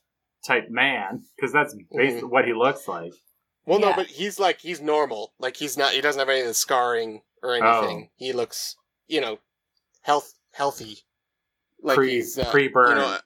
type 0.47 0.69
man, 0.69 1.24
because 1.36 1.52
that's 1.52 1.76
basically 1.95 2.28
what 2.30 2.45
he 2.45 2.54
looks 2.54 2.88
like. 2.88 3.13
Well, 3.71 3.79
no, 3.79 3.93
but 3.95 4.07
he's 4.07 4.39
like 4.39 4.60
he's 4.62 4.81
normal. 4.81 5.34
Like 5.39 5.57
he's 5.57 5.77
not. 5.77 5.93
He 5.93 6.01
doesn't 6.01 6.19
have 6.19 6.29
any 6.29 6.41
of 6.41 6.47
the 6.47 6.53
scarring 6.53 7.21
or 7.41 7.55
anything. 7.55 8.10
Oh. 8.10 8.12
He 8.17 8.34
looks, 8.34 8.75
you 9.07 9.21
know, 9.21 9.39
health 10.01 10.34
healthy. 10.53 10.99
Like 11.81 11.95
Pre- 11.95 12.12
he's 12.15 12.38
uh, 12.38 12.51
pre-burn. 12.51 12.89
You 12.89 12.95
know, 12.95 13.17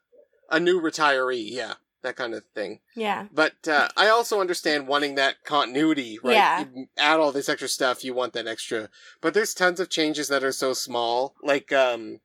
a, 0.52 0.56
a 0.56 0.60
new 0.60 0.80
retiree. 0.82 1.44
Yeah, 1.50 1.74
that 2.04 2.16
kind 2.16 2.34
of 2.34 2.44
thing. 2.54 2.80
yeah 2.96 3.26
But 3.34 3.68
uh, 3.68 3.90
I 3.98 4.08
also 4.10 4.40
understand 4.40 4.88
wanting 4.88 5.16
that 5.16 5.44
continuity, 5.44 6.20
right? 6.24 6.34
Yeah. 6.34 6.66
You 6.74 6.88
add 6.98 7.20
all 7.20 7.32
this 7.34 7.50
extra 7.50 7.68
stuff, 7.68 8.04
you 8.04 8.14
want 8.14 8.34
that 8.34 8.48
extra. 8.48 8.90
But 9.22 9.34
there's 9.34 9.54
tons 9.54 9.80
of 9.80 9.90
changes 9.90 10.28
that 10.30 10.44
are 10.44 10.52
so 10.54 10.74
small. 10.74 11.36
Like, 11.44 11.74
um, 11.74 12.20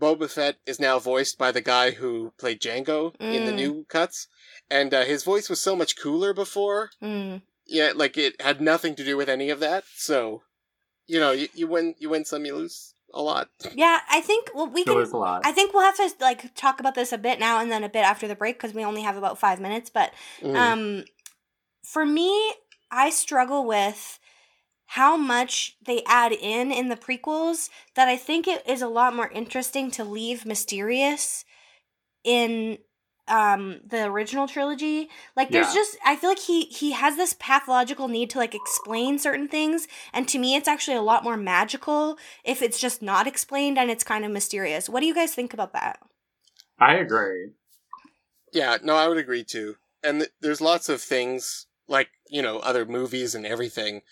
Boba 0.00 0.30
Fett 0.30 0.56
is 0.66 0.80
now 0.80 0.98
voiced 0.98 1.38
by 1.38 1.50
the 1.52 1.60
guy 1.60 1.90
who 1.90 2.32
played 2.38 2.60
Jango 2.60 3.14
in 3.20 3.44
the 3.46 3.52
Mm. 3.52 3.56
new 3.56 3.86
cuts. 3.88 4.28
And 4.70 4.94
uh, 4.94 5.02
his 5.04 5.24
voice 5.24 5.48
was 5.50 5.60
so 5.60 5.74
much 5.76 5.96
cooler 6.00 6.32
before. 6.32 6.90
Mm. 7.02 7.42
Yeah, 7.68 7.92
like 7.94 8.16
it 8.16 8.40
had 8.40 8.60
nothing 8.60 8.94
to 8.96 9.04
do 9.04 9.16
with 9.16 9.28
any 9.28 9.50
of 9.50 9.60
that. 9.60 9.84
So, 9.94 10.42
you 11.06 11.20
know, 11.20 11.32
you, 11.32 11.48
you 11.54 11.66
win, 11.66 11.94
you 11.98 12.08
win 12.10 12.24
some, 12.24 12.44
you 12.44 12.56
lose 12.56 12.94
a 13.14 13.22
lot. 13.22 13.48
yeah 13.74 14.00
i 14.10 14.20
think 14.20 14.50
well 14.54 14.68
we 14.68 14.84
can 14.84 14.94
was 14.94 15.12
a 15.12 15.16
lot. 15.16 15.40
I 15.44 15.52
think 15.52 15.72
we'll 15.72 15.82
have 15.82 15.96
to 15.96 16.10
like 16.20 16.54
talk 16.54 16.78
about 16.78 16.94
this 16.94 17.12
a 17.12 17.18
bit 17.18 17.40
now 17.40 17.58
and 17.60 17.70
then 17.70 17.84
a 17.84 17.88
bit 17.88 18.04
after 18.04 18.28
the 18.28 18.34
break 18.34 18.58
because 18.58 18.74
we 18.74 18.84
only 18.84 19.02
have 19.02 19.16
about 19.16 19.38
five 19.38 19.60
minutes. 19.60 19.88
But 19.88 20.12
Mm. 20.42 20.54
um, 20.56 21.04
for 21.82 22.04
me, 22.04 22.52
I 22.90 23.08
struggle 23.10 23.66
with 23.66 24.18
how 24.86 25.16
much 25.16 25.76
they 25.84 26.02
add 26.06 26.32
in 26.32 26.70
in 26.72 26.88
the 26.88 26.96
prequels 26.96 27.70
that 27.94 28.08
I 28.08 28.16
think 28.16 28.46
it 28.46 28.62
is 28.66 28.82
a 28.82 28.88
lot 28.88 29.16
more 29.16 29.30
interesting 29.30 29.90
to 29.92 30.04
leave 30.04 30.44
mysterious 30.44 31.44
in 32.24 32.78
um 33.28 33.80
the 33.86 34.04
original 34.04 34.46
trilogy 34.48 35.08
like 35.36 35.50
there's 35.50 35.68
Yeah. 35.68 35.74
just 35.74 35.96
i 36.04 36.16
feel 36.16 36.30
like 36.30 36.38
he 36.38 36.62
he 36.66 36.92
has 36.92 37.16
this 37.16 37.34
pathological 37.38 38.08
need 38.08 38.30
to 38.30 38.38
like 38.38 38.54
explain 38.54 39.18
certain 39.18 39.48
things 39.48 39.86
and 40.12 40.26
to 40.28 40.38
me 40.38 40.54
it's 40.56 40.68
actually 40.68 40.96
a 40.96 41.02
lot 41.02 41.24
more 41.24 41.36
magical 41.36 42.18
if 42.44 42.62
it's 42.62 42.78
just 42.80 43.02
not 43.02 43.26
explained 43.26 43.78
and 43.78 43.90
it's 43.90 44.04
kind 44.04 44.24
of 44.24 44.30
mysterious 44.30 44.88
what 44.88 45.00
do 45.00 45.06
you 45.06 45.14
guys 45.14 45.34
think 45.34 45.52
about 45.54 45.72
that 45.72 46.00
I 46.80 46.94
agree. 46.94 47.50
Yeah, 48.52 48.78
no, 48.82 48.94
I 48.94 49.08
would 49.08 49.18
agree 49.18 49.44
too. 49.44 49.76
And 50.02 50.20
th- 50.20 50.30
there's 50.40 50.60
lots 50.60 50.88
of 50.88 51.00
things 51.02 51.66
like 51.88 52.08
you 52.28 52.42
know 52.42 52.58
other 52.60 52.84
movies 52.84 53.34
and 53.34 53.44
everything 53.46 54.02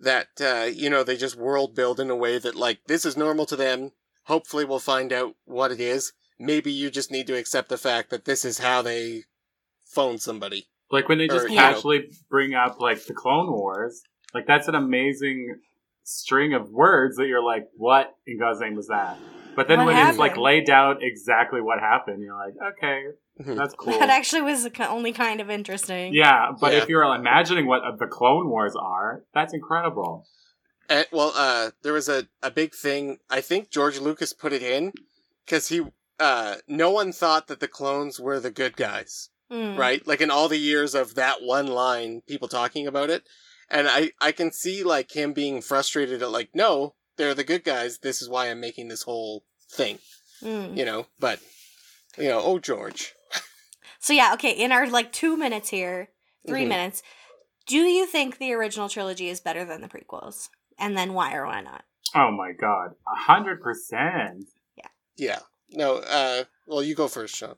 that 0.00 0.28
uh, 0.40 0.64
you 0.72 0.88
know 0.90 1.04
they 1.04 1.16
just 1.16 1.36
world 1.36 1.74
build 1.74 2.00
in 2.00 2.10
a 2.10 2.16
way 2.16 2.38
that 2.38 2.54
like 2.54 2.80
this 2.86 3.04
is 3.04 3.16
normal 3.16 3.46
to 3.46 3.56
them. 3.56 3.92
Hopefully, 4.24 4.64
we'll 4.64 4.78
find 4.78 5.12
out 5.12 5.34
what 5.44 5.70
it 5.70 5.80
is. 5.80 6.12
Maybe 6.38 6.72
you 6.72 6.90
just 6.90 7.10
need 7.10 7.26
to 7.28 7.36
accept 7.36 7.68
the 7.68 7.78
fact 7.78 8.10
that 8.10 8.24
this 8.24 8.44
is 8.44 8.58
how 8.58 8.82
they 8.82 9.24
phone 9.86 10.18
somebody. 10.18 10.66
Like 10.90 11.08
when 11.08 11.18
they 11.18 11.28
just 11.28 11.46
Or, 11.46 11.48
you 11.48 11.56
know- 11.56 12.02
bring 12.28 12.54
up 12.54 12.80
like 12.80 13.04
the 13.06 13.14
Clone 13.14 13.50
Wars, 13.50 14.02
like 14.32 14.46
that's 14.46 14.68
an 14.68 14.74
amazing 14.74 15.60
string 16.02 16.52
of 16.54 16.70
words 16.70 17.16
that 17.16 17.26
you're 17.26 17.42
like, 17.44 17.66
what 17.76 18.14
in 18.26 18.38
God's 18.38 18.60
name 18.60 18.74
was 18.74 18.88
that? 18.88 19.18
But 19.56 19.68
then 19.68 19.78
What 19.78 19.86
when 19.94 20.08
it's 20.08 20.18
like 20.18 20.36
laid 20.36 20.68
out 20.68 20.98
exactly 21.00 21.60
what 21.60 21.78
happened, 21.78 22.20
you're 22.20 22.36
like, 22.36 22.54
okay, 22.76 23.02
Mhm. 23.40 23.56
that's 23.56 23.74
cool. 23.74 23.96
that 23.98 24.10
actually 24.10 24.42
was 24.42 24.68
only 24.80 25.12
kind 25.12 25.40
of 25.40 25.48
interesting 25.50 26.12
yeah, 26.14 26.50
but 26.60 26.72
Yeah. 26.72 26.78
if 26.82 26.88
you're 26.88 27.02
imagining 27.14 27.66
what 27.66 27.82
the 27.98 28.06
Clone 28.06 28.48
Wars 28.48 28.74
are, 28.76 29.24
that's 29.32 29.54
incredible. 29.54 30.26
And, 30.88 31.06
well, 31.12 31.32
uh, 31.34 31.70
there 31.82 31.92
was 31.94 32.08
a, 32.08 32.28
a 32.42 32.50
big 32.50 32.74
thing. 32.74 33.18
I 33.30 33.40
think 33.40 33.70
George 33.70 33.98
Lucas 34.00 34.32
put 34.34 34.52
it 34.52 34.62
in 34.62 34.92
because 35.46 35.68
he, 35.68 35.82
uh, 36.20 36.56
no 36.68 36.90
one 36.90 37.12
thought 37.12 37.46
that 37.48 37.60
the 37.60 37.68
clones 37.68 38.20
were 38.20 38.40
the 38.40 38.50
good 38.50 38.76
guys. 38.76 39.30
Mm. 39.52 39.76
right? 39.76 40.04
Like 40.06 40.22
in 40.22 40.30
all 40.30 40.48
the 40.48 40.56
years 40.56 40.94
of 40.94 41.14
that 41.16 41.42
one 41.42 41.66
line, 41.66 42.22
people 42.26 42.48
talking 42.48 42.86
about 42.86 43.10
it, 43.10 43.24
and 43.70 43.86
I 43.86 44.10
I 44.20 44.32
can 44.32 44.50
see 44.50 44.82
like 44.82 45.12
him 45.14 45.34
being 45.34 45.60
frustrated 45.60 46.22
at 46.22 46.30
like, 46.30 46.48
no, 46.54 46.94
they're 47.18 47.34
the 47.34 47.44
good 47.44 47.62
guys. 47.62 47.98
This 47.98 48.22
is 48.22 48.28
why 48.28 48.46
I'm 48.50 48.58
making 48.58 48.88
this 48.88 49.02
whole 49.02 49.44
thing, 49.70 49.98
Mm. 50.42 50.76
you 50.76 50.84
know. 50.86 51.06
But 51.20 51.40
you 52.16 52.28
know, 52.28 52.40
oh 52.42 52.58
George, 52.58 53.14
So 54.00 54.12
yeah, 54.14 54.32
okay, 54.34 54.50
in 54.50 54.72
our 54.72 54.88
like 54.88 55.12
two 55.12 55.36
minutes 55.36 55.68
here, 55.68 56.08
3 56.48 56.64
Mhm. 56.64 56.68
minutes, 56.68 57.02
do 57.66 57.76
you 57.76 58.06
think 58.06 58.38
the 58.38 58.52
original 58.54 58.88
trilogy 58.88 59.28
is 59.28 59.40
better 59.40 59.64
than 59.66 59.82
the 59.82 59.88
prequels? 59.88 60.48
And 60.78 60.96
then 60.96 61.12
why 61.12 61.34
or 61.34 61.46
why 61.46 61.60
not? 61.60 61.84
Oh 62.14 62.30
my 62.30 62.52
god, 62.52 62.94
a 63.06 63.16
hundred 63.20 63.60
percent. 63.60 64.46
Yeah. 64.74 64.88
Yeah, 65.16 65.38
no. 65.74 65.96
uh 65.96 66.44
Well, 66.66 66.82
you 66.82 66.94
go 66.94 67.08
first, 67.08 67.36
Sean. 67.36 67.56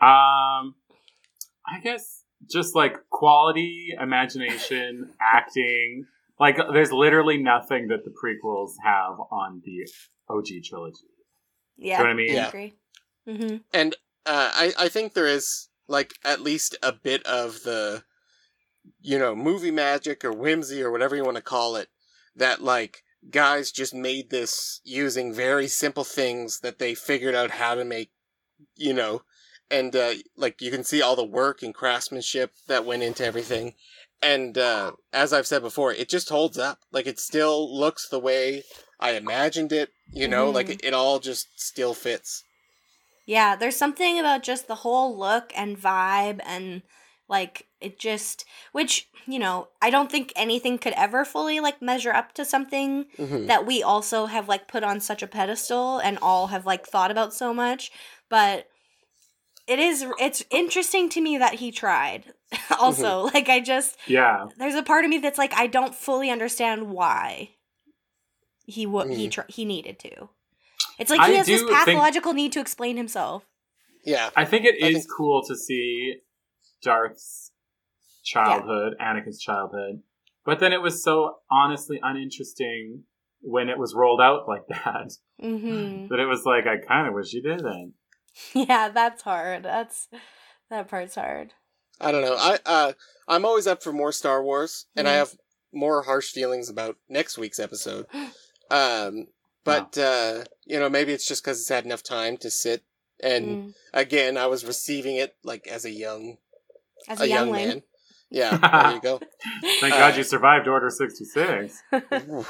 Um, 0.00 0.74
I 1.66 1.80
guess 1.82 2.22
just 2.50 2.74
like 2.74 2.96
quality, 3.10 3.90
imagination, 4.00 5.10
acting. 5.20 6.06
Like, 6.38 6.56
there's 6.72 6.92
literally 6.92 7.38
nothing 7.38 7.88
that 7.88 8.04
the 8.04 8.10
prequels 8.10 8.72
have 8.84 9.18
on 9.30 9.62
the 9.64 9.88
OG 10.28 10.64
trilogy. 10.68 10.98
Yeah, 11.78 11.98
you 11.98 11.98
know 11.98 12.04
what 12.04 12.10
I 12.10 12.14
mean? 12.14 12.30
I 12.30 12.34
Yeah. 12.34 12.48
agree. 12.48 12.74
Mm-hmm. 13.28 13.56
And 13.72 13.94
uh, 14.26 14.50
I 14.54 14.72
I 14.78 14.88
think 14.88 15.14
there 15.14 15.26
is 15.26 15.68
like 15.88 16.14
at 16.24 16.40
least 16.40 16.76
a 16.82 16.92
bit 16.92 17.24
of 17.26 17.62
the, 17.62 18.04
you 19.00 19.18
know, 19.18 19.34
movie 19.34 19.70
magic 19.70 20.24
or 20.24 20.32
whimsy 20.32 20.82
or 20.82 20.90
whatever 20.90 21.16
you 21.16 21.24
want 21.24 21.36
to 21.36 21.42
call 21.42 21.76
it, 21.76 21.88
that 22.34 22.62
like 22.62 23.02
guys 23.30 23.70
just 23.72 23.94
made 23.94 24.30
this 24.30 24.80
using 24.84 25.32
very 25.32 25.68
simple 25.68 26.04
things 26.04 26.60
that 26.60 26.78
they 26.78 26.94
figured 26.94 27.34
out 27.34 27.52
how 27.52 27.74
to 27.74 27.84
make, 27.84 28.10
you 28.76 28.92
know, 28.92 29.22
and 29.70 29.94
uh, 29.96 30.14
like 30.36 30.60
you 30.60 30.70
can 30.70 30.84
see 30.84 31.02
all 31.02 31.16
the 31.16 31.24
work 31.24 31.62
and 31.62 31.74
craftsmanship 31.74 32.52
that 32.68 32.84
went 32.84 33.02
into 33.02 33.24
everything. 33.24 33.74
And 34.22 34.56
uh, 34.56 34.92
as 35.12 35.32
I've 35.32 35.46
said 35.46 35.62
before, 35.62 35.92
it 35.92 36.08
just 36.08 36.28
holds 36.30 36.58
up. 36.58 36.78
Like 36.92 37.06
it 37.06 37.18
still 37.18 37.74
looks 37.76 38.08
the 38.08 38.20
way 38.20 38.62
I 38.98 39.12
imagined 39.12 39.72
it. 39.72 39.90
You 40.12 40.28
know, 40.28 40.50
Mhm. 40.50 40.54
like 40.54 40.70
it, 40.70 40.80
it 40.84 40.94
all 40.94 41.18
just 41.18 41.48
still 41.56 41.92
fits. 41.94 42.44
Yeah, 43.26 43.56
there's 43.56 43.76
something 43.76 44.20
about 44.20 44.44
just 44.44 44.68
the 44.68 44.76
whole 44.76 45.18
look 45.18 45.52
and 45.56 45.76
vibe 45.76 46.40
and 46.46 46.82
like 47.28 47.66
it 47.80 47.98
just 47.98 48.44
which, 48.72 49.08
you 49.26 49.38
know, 49.38 49.68
I 49.82 49.90
don't 49.90 50.10
think 50.10 50.32
anything 50.36 50.78
could 50.78 50.92
ever 50.94 51.24
fully 51.24 51.58
like 51.60 51.82
measure 51.82 52.12
up 52.12 52.32
to 52.34 52.44
something 52.44 53.06
Mhm. 53.18 53.46
that 53.48 53.66
we 53.66 53.82
also 53.82 54.26
have 54.26 54.48
like 54.48 54.68
put 54.68 54.84
on 54.84 55.00
such 55.00 55.22
a 55.22 55.26
pedestal 55.26 55.98
and 55.98 56.18
all 56.22 56.48
have 56.48 56.64
like 56.66 56.86
thought 56.86 57.10
about 57.10 57.34
so 57.34 57.52
much, 57.52 57.90
but 58.28 58.68
it 59.66 59.78
is 59.80 60.06
it's 60.20 60.44
interesting 60.50 61.08
to 61.10 61.20
me 61.20 61.36
that 61.38 61.54
he 61.54 61.72
tried. 61.72 62.32
also, 62.78 63.22
like 63.34 63.48
I 63.48 63.58
just 63.58 63.96
Yeah. 64.06 64.46
there's 64.56 64.76
a 64.76 64.82
part 64.84 65.04
of 65.04 65.10
me 65.10 65.18
that's 65.18 65.38
like 65.38 65.52
I 65.54 65.66
don't 65.66 65.94
fully 65.94 66.30
understand 66.30 66.90
why 66.90 67.50
he 68.66 68.86
would 68.86 69.10
he 69.10 69.26
Mm. 69.28 69.32
tr- 69.32 69.40
he 69.48 69.64
needed 69.64 69.98
to. 70.00 70.28
It's 70.98 71.10
like 71.10 71.20
I 71.20 71.30
he 71.30 71.36
has 71.36 71.46
this 71.46 71.60
do 71.60 71.66
think- 71.66 71.78
pathological 71.78 72.32
need 72.32 72.52
to 72.52 72.60
explain 72.60 72.96
himself. 72.96 73.44
Yeah. 74.04 74.30
I 74.36 74.44
think 74.44 74.64
it 74.64 74.76
I 74.82 74.88
is 74.88 74.94
think- 74.98 75.06
cool 75.16 75.42
to 75.46 75.56
see 75.56 76.14
Darth's 76.86 77.50
childhood, 78.22 78.94
Anakin's 79.00 79.40
childhood. 79.40 80.02
But 80.44 80.60
then 80.60 80.72
it 80.72 80.80
was 80.80 81.02
so 81.02 81.38
honestly 81.50 81.98
uninteresting 82.02 83.02
when 83.40 83.68
it 83.68 83.78
was 83.78 83.94
rolled 83.94 84.20
out 84.20 84.48
like 84.48 84.66
that 84.68 85.12
Mm-hmm. 85.42 86.06
that 86.08 86.20
it 86.20 86.26
was 86.26 86.44
like 86.46 86.64
I 86.66 86.78
kind 86.86 87.08
of 87.08 87.14
wish 87.14 87.32
you 87.32 87.42
didn't. 87.42 87.94
Yeah, 88.54 88.88
that's 88.90 89.22
hard. 89.22 89.64
That's 89.64 90.08
that 90.70 90.88
part's 90.88 91.14
hard. 91.14 91.52
I 92.00 92.12
don't 92.12 92.22
know. 92.22 92.36
I 92.38 92.58
uh, 92.64 92.92
I'm 93.28 93.44
always 93.44 93.66
up 93.66 93.82
for 93.82 93.92
more 93.92 94.12
Star 94.12 94.42
Wars, 94.42 94.86
and 94.96 95.08
I 95.08 95.12
Mhm. 95.12 95.18
have 95.18 95.30
more 95.72 96.02
harsh 96.02 96.30
feelings 96.30 96.68
about 96.68 96.96
next 97.08 97.36
week's 97.38 97.58
episode. 97.58 98.06
Um, 98.68 99.28
but 99.62 99.96
uh, 99.96 100.42
you 100.64 100.80
know, 100.80 100.88
maybe 100.88 101.12
it's 101.12 101.28
just 101.28 101.44
because 101.44 101.60
it's 101.60 101.68
had 101.68 101.84
enough 101.84 102.02
time 102.02 102.36
to 102.38 102.50
sit. 102.50 102.82
And 103.22 103.58
Mm. 103.58 103.74
again, 103.94 104.36
I 104.36 104.46
was 104.46 104.64
receiving 104.64 105.14
it 105.16 105.36
like 105.44 105.66
as 105.68 105.84
a 105.84 105.90
young, 105.90 106.38
As 107.08 107.20
a, 107.20 107.24
a, 107.24 107.26
young 107.26 107.48
youngling. 107.48 107.68
man. 107.68 107.82
Yeah, 108.30 108.56
there 108.82 108.92
you 108.94 109.00
go. 109.00 109.20
Thank 109.80 109.94
Uh, 109.94 109.98
God 109.98 110.16
you 110.16 110.24
survived 110.24 110.66
Order 110.68 110.90
sixty 110.90 111.24
six. 111.24 111.82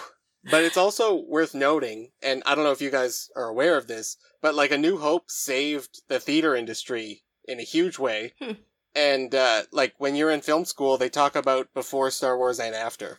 But 0.48 0.62
it's 0.62 0.76
also 0.76 1.24
worth 1.26 1.54
noting, 1.54 2.12
and 2.22 2.42
I 2.46 2.54
don't 2.54 2.62
know 2.62 2.70
if 2.70 2.80
you 2.80 2.90
guys 2.90 3.30
are 3.34 3.48
aware 3.48 3.76
of 3.76 3.88
this, 3.88 4.16
but 4.40 4.54
like 4.54 4.70
A 4.70 4.78
New 4.78 4.98
Hope 4.98 5.28
saved 5.28 6.02
the 6.08 6.20
theater 6.20 6.54
industry 6.54 7.24
in 7.46 7.58
a 7.60 7.64
huge 7.64 7.98
way. 7.98 8.32
Hmm. 8.42 8.52
And 8.94 9.34
uh, 9.34 9.64
like 9.72 9.92
when 9.98 10.16
you're 10.16 10.30
in 10.30 10.40
film 10.40 10.64
school, 10.64 10.96
they 10.96 11.10
talk 11.10 11.36
about 11.36 11.74
before 11.74 12.10
Star 12.10 12.38
Wars 12.38 12.58
and 12.58 12.74
after, 12.74 13.18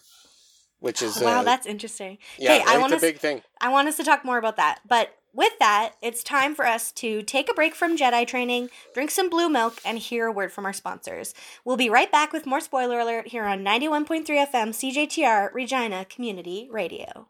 which 0.79 1.03
is 1.03 1.21
wow, 1.21 1.41
uh, 1.41 1.43
that's 1.43 1.67
interesting. 1.67 2.17
yeah, 2.39 2.57
Hey, 2.57 2.63
I 2.65 2.79
wanna 2.79 2.95
a 2.95 2.99
big 2.99 3.19
thing. 3.19 3.43
I 3.61 3.69
want 3.69 3.87
us 3.87 3.97
to 3.97 4.03
talk 4.03 4.25
more 4.25 4.39
about 4.39 4.55
that. 4.57 4.79
But 4.87 5.13
with 5.37 5.57
that, 5.59 5.93
it's 6.01 6.23
time 6.23 6.55
for 6.55 6.65
us 6.65 6.91
to 6.93 7.21
take 7.21 7.49
a 7.49 7.53
break 7.53 7.75
from 7.75 7.95
Jedi 7.95 8.25
training, 8.27 8.69
drink 8.93 9.11
some 9.11 9.29
blue 9.29 9.47
milk, 9.47 9.79
and 9.85 9.99
hear 9.99 10.25
a 10.25 10.31
word 10.31 10.51
from 10.51 10.65
our 10.65 10.73
sponsors. 10.73 11.35
We'll 11.63 11.77
be 11.77 11.89
right 11.89 12.11
back 12.11 12.33
with 12.33 12.47
more 12.47 12.59
spoiler 12.59 12.99
alert 12.99 13.27
here 13.27 13.45
on 13.45 13.63
91.3 13.63 14.25
FM 14.25 14.69
CJTR 14.69 15.53
Regina 15.53 16.05
Community 16.05 16.67
Radio. 16.71 17.27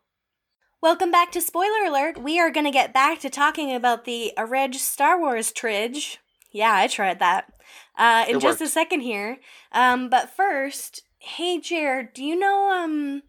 Welcome 0.82 1.12
back 1.12 1.32
to 1.34 1.41
Spoiler 1.41 1.86
Alert. 1.86 2.17
We 2.22 2.39
are 2.39 2.52
going 2.52 2.65
to 2.65 2.72
get 2.72 2.93
back 2.93 3.20
to 3.20 3.30
talking 3.30 3.76
about 3.76 4.06
the 4.06 4.32
Reg 4.38 4.76
Star 4.76 5.20
Wars 5.20 5.52
tridge. 5.52 6.20
Yeah, 6.52 6.74
I 6.74 6.88
tried 6.88 7.20
that. 7.20 7.52
Uh, 7.98 8.26
in 8.30 8.38
It 8.38 8.41
just 8.41 8.62
a 8.62 8.67
second 8.67 9.02
here. 9.02 9.39
Um, 9.74 10.10
but 10.10 10.30
first, 10.30 11.04
hey 11.20 11.60
Jared, 11.60 12.13
do 12.13 12.24
you 12.24 12.39
know 12.39 12.72
um 12.72 13.24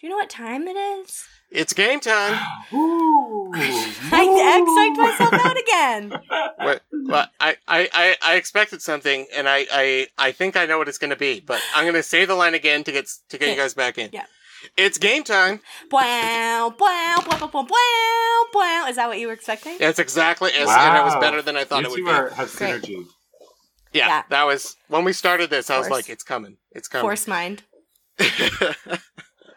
do 0.00 0.06
you 0.06 0.10
know 0.10 0.16
what 0.16 0.30
time 0.30 0.66
it 0.68 0.76
is? 0.76 1.24
It's 1.50 1.72
game 1.72 2.00
time. 2.00 2.34
Ooh, 2.74 3.50
I 3.54 4.66
psyched 4.66 4.96
myself 4.96 5.32
out 5.46 5.56
again. 5.58 6.20
What- 6.58 6.82
well, 7.06 7.28
I, 7.38 7.56
I, 7.68 7.88
I, 7.92 8.16
I 8.22 8.34
expected 8.34 8.82
something, 8.82 9.26
and 9.34 9.48
I, 9.48 9.64
I, 9.72 10.06
I 10.18 10.32
think 10.32 10.56
I 10.56 10.66
know 10.66 10.78
what 10.78 10.88
it's 10.88 10.98
going 10.98 11.10
to 11.10 11.16
be. 11.16 11.38
But 11.40 11.60
I'm 11.74 11.84
going 11.84 11.94
to 11.94 12.02
say 12.02 12.24
the 12.24 12.34
line 12.34 12.54
again 12.54 12.82
to 12.84 12.90
get 12.92 13.06
to 13.28 13.38
get 13.38 13.50
you 13.50 13.56
guys 13.56 13.74
back 13.74 13.96
in. 13.96 14.10
Yeah. 14.12 14.24
It's 14.76 14.98
game 14.98 15.22
time. 15.22 15.60
Wow, 15.92 16.74
wow, 16.80 17.16
wow, 17.30 17.38
wow, 17.40 17.50
wow, 17.54 17.66
wow, 17.70 18.44
wow. 18.54 18.86
Is 18.88 18.96
that 18.96 19.06
what 19.06 19.20
you 19.20 19.28
were 19.28 19.32
expecting? 19.34 19.76
That's 19.78 20.00
exactly 20.00 20.50
as, 20.52 20.68
and 20.68 20.96
it 20.98 21.04
was 21.04 21.14
better 21.20 21.40
than 21.42 21.56
I 21.56 21.62
thought 21.64 21.82
you 21.82 21.86
it 21.86 21.90
would 21.90 21.96
two 21.98 22.04
be. 22.06 22.10
are, 22.10 22.30
have 22.30 22.48
synergy. 22.48 23.04
Yeah, 23.92 24.08
Yeah. 24.08 24.22
that 24.30 24.44
was 24.44 24.74
when 24.88 25.04
we 25.04 25.12
started 25.12 25.50
this. 25.50 25.70
I 25.70 25.78
was 25.78 25.88
like, 25.88 26.08
"It's 26.10 26.24
coming, 26.24 26.56
it's 26.72 26.88
coming." 26.88 27.02
Force 27.04 27.28
mind. 27.28 27.62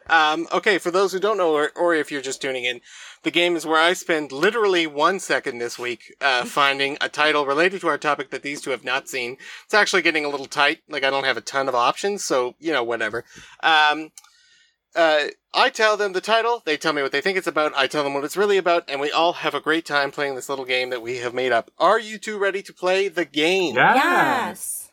um, 0.09 0.47
okay, 0.51 0.77
for 0.77 0.91
those 0.91 1.11
who 1.11 1.19
don't 1.19 1.37
know, 1.37 1.53
or, 1.53 1.71
or 1.75 1.93
if 1.93 2.11
you're 2.11 2.21
just 2.21 2.41
tuning 2.41 2.65
in, 2.65 2.81
the 3.23 3.31
game 3.31 3.55
is 3.55 3.65
where 3.65 3.81
I 3.81 3.93
spend 3.93 4.31
literally 4.31 4.87
one 4.87 5.19
second 5.19 5.59
this 5.59 5.77
week 5.77 6.15
uh, 6.21 6.45
finding 6.45 6.97
a 7.01 7.09
title 7.09 7.45
related 7.45 7.81
to 7.81 7.87
our 7.87 7.97
topic 7.97 8.31
that 8.31 8.43
these 8.43 8.61
two 8.61 8.71
have 8.71 8.83
not 8.83 9.09
seen. 9.09 9.37
It's 9.65 9.73
actually 9.73 10.01
getting 10.01 10.25
a 10.25 10.29
little 10.29 10.45
tight. 10.45 10.79
Like 10.89 11.03
I 11.03 11.09
don't 11.09 11.25
have 11.25 11.37
a 11.37 11.41
ton 11.41 11.67
of 11.67 11.75
options, 11.75 12.23
so 12.23 12.55
you 12.59 12.71
know, 12.71 12.83
whatever. 12.83 13.25
Um, 13.61 14.11
uh, 14.95 15.25
I 15.53 15.69
tell 15.69 15.97
them 15.97 16.13
the 16.13 16.21
title. 16.21 16.61
They 16.65 16.77
tell 16.77 16.93
me 16.93 17.01
what 17.01 17.11
they 17.11 17.21
think 17.21 17.37
it's 17.37 17.47
about. 17.47 17.73
I 17.75 17.87
tell 17.87 18.03
them 18.03 18.13
what 18.13 18.23
it's 18.23 18.37
really 18.37 18.57
about, 18.57 18.85
and 18.87 18.99
we 18.99 19.11
all 19.11 19.33
have 19.33 19.53
a 19.53 19.61
great 19.61 19.85
time 19.85 20.11
playing 20.11 20.35
this 20.35 20.49
little 20.49 20.65
game 20.65 20.89
that 20.89 21.01
we 21.01 21.17
have 21.17 21.33
made 21.33 21.51
up. 21.51 21.71
Are 21.77 21.99
you 21.99 22.17
two 22.17 22.37
ready 22.37 22.61
to 22.63 22.73
play 22.73 23.07
the 23.07 23.25
game? 23.25 23.75
Yeah. 23.75 23.95
Yes. 23.95 24.91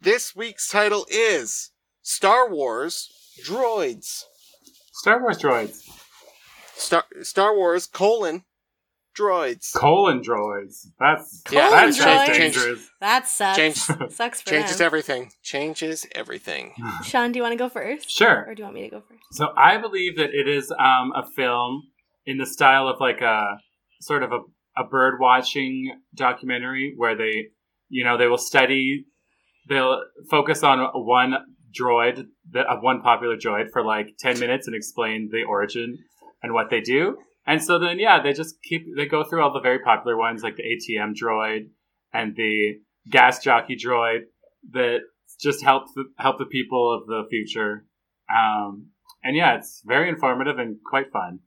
This 0.00 0.36
week's 0.36 0.68
title 0.68 1.06
is 1.10 1.70
Star 2.02 2.48
Wars 2.48 3.08
Droids. 3.44 4.24
Star 5.04 5.20
Wars 5.20 5.36
droids. 5.38 5.86
Star 6.76 7.04
Star 7.20 7.54
Wars 7.54 7.86
colon 7.86 8.42
droids. 9.14 9.74
Colon 9.74 10.22
droids. 10.22 10.86
That's 10.98 11.42
Yeah, 11.52 11.68
Colon 11.68 11.90
that's 11.90 11.98
droids. 12.00 12.26
dangerous. 12.38 12.90
That 13.00 13.28
sucks. 13.28 13.58
Change- 13.58 13.76
sucks 14.10 14.40
for 14.40 14.48
Changes 14.48 14.78
them. 14.78 14.86
everything. 14.86 15.30
Changes 15.42 16.06
everything. 16.12 16.72
Sean, 17.04 17.32
do 17.32 17.36
you 17.38 17.42
want 17.42 17.52
to 17.52 17.58
go 17.58 17.68
first? 17.68 18.10
Sure. 18.10 18.46
Or 18.48 18.54
do 18.54 18.60
you 18.60 18.64
want 18.64 18.76
me 18.76 18.82
to 18.84 18.88
go 18.88 19.02
first? 19.06 19.20
So 19.32 19.52
I 19.58 19.76
believe 19.76 20.16
that 20.16 20.30
it 20.32 20.48
is 20.48 20.70
um, 20.70 21.12
a 21.14 21.26
film 21.36 21.82
in 22.24 22.38
the 22.38 22.46
style 22.46 22.88
of 22.88 22.98
like 22.98 23.20
a 23.20 23.58
sort 24.00 24.22
of 24.22 24.32
a, 24.32 24.40
a 24.78 24.84
bird 24.84 25.20
watching 25.20 26.00
documentary 26.14 26.94
where 26.96 27.14
they, 27.14 27.48
you 27.90 28.04
know, 28.04 28.16
they 28.16 28.26
will 28.26 28.38
study, 28.38 29.04
they'll 29.68 30.02
focus 30.30 30.62
on 30.62 30.78
one 30.94 31.34
droid, 31.78 32.26
the, 32.50 32.60
uh, 32.60 32.80
one 32.80 33.00
popular 33.02 33.36
droid 33.36 33.70
for 33.72 33.82
like 33.84 34.16
10 34.18 34.38
minutes 34.40 34.66
and 34.66 34.76
explain 34.76 35.28
the 35.30 35.42
origin 35.44 35.98
and 36.42 36.52
what 36.54 36.70
they 36.70 36.80
do. 36.80 37.18
And 37.46 37.62
so 37.62 37.78
then, 37.78 37.98
yeah, 37.98 38.22
they 38.22 38.32
just 38.32 38.62
keep, 38.62 38.86
they 38.96 39.06
go 39.06 39.24
through 39.24 39.42
all 39.42 39.52
the 39.52 39.60
very 39.60 39.78
popular 39.80 40.16
ones 40.16 40.42
like 40.42 40.56
the 40.56 40.62
ATM 40.62 41.12
droid 41.14 41.68
and 42.12 42.34
the 42.36 42.78
gas 43.10 43.42
jockey 43.42 43.76
droid 43.76 44.20
that 44.70 45.00
just 45.40 45.62
help 45.62 45.84
the, 45.94 46.04
help 46.18 46.38
the 46.38 46.46
people 46.46 46.94
of 46.94 47.06
the 47.06 47.24
future. 47.28 47.84
Um, 48.34 48.88
and 49.22 49.36
yeah, 49.36 49.56
it's 49.56 49.82
very 49.84 50.08
informative 50.08 50.58
and 50.58 50.76
quite 50.88 51.12
fun. 51.12 51.40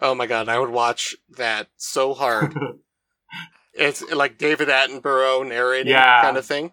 Oh 0.00 0.14
my 0.14 0.26
god, 0.26 0.48
I 0.48 0.58
would 0.58 0.70
watch 0.70 1.16
that 1.36 1.68
so 1.76 2.14
hard. 2.14 2.54
it's 3.74 4.02
like 4.12 4.38
David 4.38 4.68
Attenborough 4.68 5.46
narrating 5.48 5.92
Yeah. 5.92 6.22
kind 6.22 6.36
of 6.36 6.46
thing. 6.46 6.72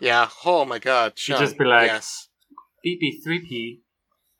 Yeah. 0.00 0.28
Oh 0.44 0.64
my 0.64 0.78
god. 0.78 1.12
Sean, 1.18 1.38
just 1.38 1.58
be 1.58 1.64
like- 1.64 1.86
yes. 1.86 2.28
BP3P 2.84 3.80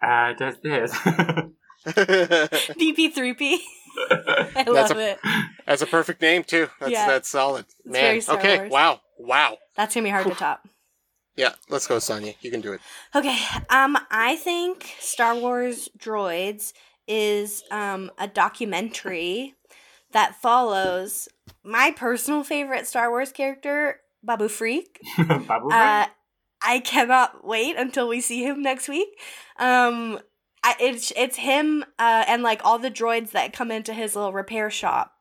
uh, 0.03 0.33
does 0.35 0.55
this. 0.62 0.92
BP3P. 1.87 3.57
I 4.11 4.49
That's 4.55 4.69
love 4.69 4.90
a- 4.99 5.11
it. 5.12 5.19
That's 5.66 5.81
a 5.83 5.87
perfect 5.87 6.21
name 6.21 6.45
too. 6.45 6.69
That's 6.81 6.92
Yeah. 6.92 7.07
that's 7.07 7.29
solid. 7.31 7.64
It's 7.64 7.75
Man. 7.87 8.03
very 8.03 8.21
Star 8.21 8.38
okay. 8.38 8.59
Wars. 8.59 8.71
Wow. 8.71 9.01
Wow. 9.19 9.57
That's 9.75 9.95
gonna 9.95 10.05
be 10.05 10.11
hard 10.11 10.27
to 10.27 10.35
top. 10.35 10.69
Yeah. 11.35 11.55
Let's 11.71 11.87
go, 11.87 11.99
Sonia. 11.99 12.35
You 12.42 12.51
can 12.51 12.61
do 12.61 12.73
it. 12.75 12.81
Okay, 13.14 13.38
um, 13.71 13.97
I 14.11 14.37
think 14.37 14.95
Star 15.01 15.35
Wars 15.35 15.88
Droids 15.99 16.73
is 17.09 17.62
um 17.71 18.11
a 18.19 18.29
documentary 18.29 19.55
that 20.12 20.35
follows 20.42 21.29
my 21.64 21.90
personal 21.97 22.42
favorite 22.45 22.87
Star 22.87 23.09
Wars 23.11 23.33
character, 23.33 24.01
Babu 24.22 24.48
Frik. 24.48 24.98
Babu 25.46 25.70
Uh, 25.70 26.07
I 26.62 26.81
cannot 26.81 27.46
wait 27.46 27.76
until 27.76 28.09
we 28.09 28.20
see 28.20 28.44
him 28.44 28.62
next 28.62 28.88
week. 28.88 29.09
Um, 29.59 30.20
I, 30.64 30.74
it's 30.81 31.12
it's 31.16 31.37
him 31.37 31.85
uh, 31.98 32.24
and 32.26 32.42
like 32.42 32.61
all 32.64 32.79
the 32.79 32.90
droids 32.90 33.31
that 33.31 33.52
come 33.52 33.70
into 33.70 33.94
his 33.94 34.16
little 34.16 34.33
repair 34.33 34.70
shop, 34.70 35.12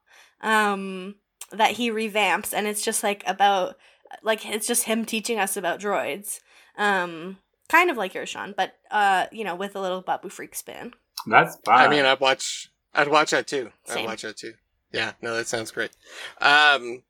um, 0.41 1.15
that 1.51 1.71
he 1.71 1.91
revamps, 1.91 2.53
and 2.53 2.67
it's 2.67 2.83
just 2.83 3.03
like 3.03 3.23
about 3.27 3.75
like 4.23 4.45
it's 4.45 4.67
just 4.67 4.85
him 4.85 5.05
teaching 5.05 5.37
us 5.37 5.55
about 5.55 5.79
droids. 5.79 6.39
Um, 6.77 7.37
kind 7.69 7.89
of 7.89 7.97
like 7.97 8.13
yours, 8.13 8.29
Sean, 8.29 8.53
but 8.55 8.73
uh, 8.91 9.27
you 9.31 9.43
know, 9.43 9.55
with 9.55 9.75
a 9.75 9.81
little 9.81 10.01
Babu 10.01 10.29
Frik 10.29 10.55
spin. 10.55 10.93
That's 11.27 11.57
fun. 11.65 11.79
I 11.79 11.89
mean, 11.89 12.05
I'd 12.05 12.19
watch. 12.19 12.69
I'd 12.93 13.09
watch 13.09 13.31
that 13.31 13.47
too. 13.47 13.71
Same. 13.85 13.99
I'd 13.99 14.05
watch 14.05 14.21
that 14.23 14.37
too. 14.37 14.53
Yeah. 14.91 15.13
No, 15.21 15.35
that 15.35 15.47
sounds 15.47 15.71
great. 15.71 15.91
Um. 16.39 17.03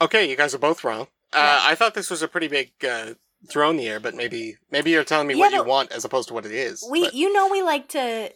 Okay, 0.00 0.28
you 0.28 0.36
guys 0.36 0.54
are 0.54 0.58
both 0.58 0.82
wrong. 0.84 1.08
Uh, 1.32 1.60
I 1.62 1.74
thought 1.74 1.94
this 1.94 2.10
was 2.10 2.22
a 2.22 2.28
pretty 2.28 2.48
big 2.48 2.72
uh, 2.84 3.14
throw 3.48 3.70
in 3.70 3.76
the 3.76 3.86
air, 3.88 4.00
but 4.00 4.14
maybe 4.14 4.56
maybe 4.70 4.90
you're 4.90 5.04
telling 5.04 5.26
me 5.28 5.34
Yeah, 5.34 5.40
what 5.40 5.52
you 5.52 5.58
but 5.58 5.66
want 5.66 5.92
as 5.92 6.04
opposed 6.04 6.28
to 6.28 6.34
what 6.34 6.44
it 6.46 6.52
is. 6.52 6.86
We, 6.90 7.04
but, 7.04 7.14
you 7.14 7.32
know, 7.32 7.48
we 7.48 7.62
like 7.62 7.88
to. 7.90 8.32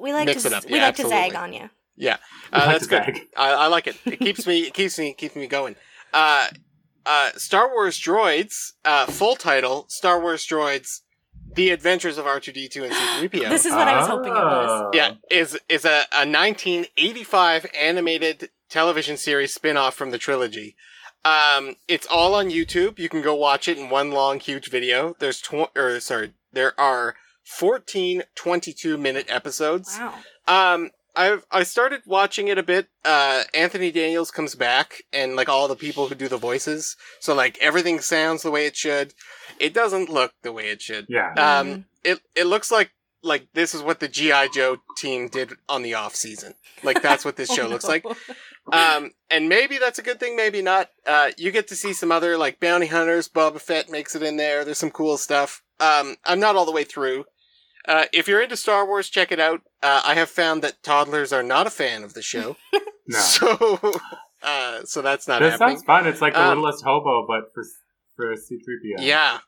We 0.00 0.12
like 0.14 0.26
Mix 0.26 0.42
to 0.42 0.48
it 0.48 0.54
up. 0.54 0.64
we 0.64 0.76
Yeah, 0.76 0.86
like 0.86 0.96
to 0.96 1.08
zag 1.08 1.34
on 1.34 1.52
you. 1.52 1.68
yeah, 1.96 2.16
uh, 2.52 2.60
like 2.66 2.66
that's 2.80 2.86
good. 2.86 3.20
I, 3.36 3.50
I 3.52 3.66
like 3.66 3.86
it. 3.86 3.96
It 4.06 4.18
keeps 4.20 4.46
me 4.46 4.60
it 4.68 4.72
keeps 4.74 4.98
me 4.98 5.12
keeps 5.12 5.36
me 5.36 5.46
going. 5.46 5.76
Uh, 6.14 6.46
uh, 7.04 7.30
Star 7.36 7.68
Wars 7.68 7.98
Droids. 8.00 8.72
Uh, 8.84 9.04
full 9.06 9.36
title: 9.36 9.84
Star 9.88 10.18
Wars 10.20 10.46
Droids: 10.46 11.00
The 11.54 11.70
Adventures 11.70 12.16
of 12.16 12.26
R 12.26 12.40
two 12.40 12.52
D 12.52 12.68
two 12.68 12.84
and 12.84 12.94
C 12.94 13.18
three 13.18 13.40
PO. 13.40 13.48
This 13.50 13.66
is 13.66 13.72
what 13.72 13.88
I 13.88 13.98
was 13.98 14.08
hoping 14.08 14.32
it 14.32 14.36
was. 14.36 14.70
Oh. 14.70 14.90
Yeah, 14.94 15.14
is 15.30 15.58
is 15.68 15.84
a, 15.84 16.04
a 16.12 16.24
1985 16.24 17.66
animated 17.78 18.48
television 18.70 19.16
series 19.16 19.52
spin-off 19.52 19.94
from 19.94 20.10
the 20.12 20.18
trilogy. 20.18 20.76
Um, 21.24 21.76
it's 21.86 22.06
all 22.06 22.34
on 22.34 22.50
YouTube. 22.50 22.98
You 22.98 23.08
can 23.08 23.22
go 23.22 23.34
watch 23.34 23.68
it 23.68 23.78
in 23.78 23.90
one 23.90 24.10
long, 24.10 24.40
huge 24.40 24.70
video. 24.70 25.14
There's 25.18 25.40
tw- 25.40 25.76
or 25.76 26.00
sorry, 26.00 26.32
there 26.52 26.78
are 26.80 27.14
14 27.44 28.22
22 28.34 28.96
minute 28.96 29.26
episodes. 29.28 29.98
Wow. 29.98 30.14
Um, 30.74 30.90
I've 31.16 31.44
I 31.50 31.64
started 31.64 32.02
watching 32.06 32.48
it 32.48 32.56
a 32.58 32.62
bit. 32.62 32.88
Uh, 33.04 33.42
Anthony 33.52 33.90
Daniels 33.90 34.30
comes 34.30 34.54
back, 34.54 35.02
and 35.12 35.34
like 35.36 35.48
all 35.48 35.66
the 35.68 35.76
people 35.76 36.06
who 36.08 36.14
do 36.14 36.28
the 36.28 36.36
voices, 36.36 36.96
so 37.18 37.34
like 37.34 37.58
everything 37.60 38.00
sounds 38.00 38.42
the 38.42 38.50
way 38.50 38.64
it 38.66 38.76
should. 38.76 39.12
It 39.58 39.74
doesn't 39.74 40.08
look 40.08 40.32
the 40.42 40.52
way 40.52 40.68
it 40.68 40.80
should. 40.80 41.06
Yeah. 41.08 41.32
Um, 41.34 41.86
it 42.04 42.20
it 42.36 42.44
looks 42.44 42.70
like 42.70 42.92
like 43.22 43.48
this 43.52 43.74
is 43.74 43.82
what 43.82 44.00
the 44.00 44.08
GI 44.08 44.50
Joe 44.54 44.78
team 44.96 45.28
did 45.28 45.52
on 45.68 45.82
the 45.82 45.94
off 45.94 46.14
season. 46.14 46.54
Like 46.82 47.02
that's 47.02 47.24
what 47.24 47.36
this 47.36 47.52
show 47.52 47.66
Oh, 47.66 47.68
looks 47.68 47.84
like. 47.88 48.04
Um, 48.72 49.10
and 49.30 49.48
maybe 49.48 49.78
that's 49.78 49.98
a 49.98 50.02
good 50.02 50.20
thing, 50.20 50.36
maybe 50.36 50.62
not. 50.62 50.90
Uh, 51.06 51.30
you 51.36 51.50
get 51.50 51.68
to 51.68 51.76
see 51.76 51.92
some 51.92 52.10
other 52.12 52.36
like 52.38 52.60
bounty 52.60 52.86
hunters. 52.86 53.28
Boba 53.28 53.60
Fett 53.60 53.90
makes 53.90 54.14
it 54.14 54.22
in 54.22 54.36
there. 54.36 54.64
There's 54.64 54.78
some 54.78 54.90
cool 54.90 55.16
stuff. 55.16 55.62
Um, 55.80 56.16
I'm 56.24 56.40
not 56.40 56.56
all 56.56 56.66
the 56.66 56.72
way 56.72 56.84
through. 56.84 57.24
Uh, 57.88 58.04
if 58.12 58.28
you're 58.28 58.42
into 58.42 58.56
Star 58.56 58.86
Wars, 58.86 59.08
check 59.08 59.32
it 59.32 59.40
out. 59.40 59.62
Uh, 59.82 60.02
I 60.04 60.14
have 60.14 60.28
found 60.28 60.62
that 60.62 60.82
toddlers 60.82 61.32
are 61.32 61.42
not 61.42 61.66
a 61.66 61.70
fan 61.70 62.04
of 62.04 62.12
the 62.14 62.22
show, 62.22 62.56
No. 63.08 63.18
so 63.18 63.78
uh, 64.42 64.80
so 64.84 65.00
that's 65.02 65.26
not 65.26 65.40
this 65.40 65.52
happening. 65.52 65.76
sounds 65.76 65.84
fun. 65.86 66.06
It's 66.06 66.20
like 66.20 66.34
the 66.34 66.40
Um, 66.42 66.58
littlest 66.58 66.84
hobo, 66.84 67.26
but 67.26 67.52
for 67.54 67.64
for 68.16 68.36
C-3PO. 68.36 68.98
Yeah. 68.98 69.04
yeah. 69.04 69.38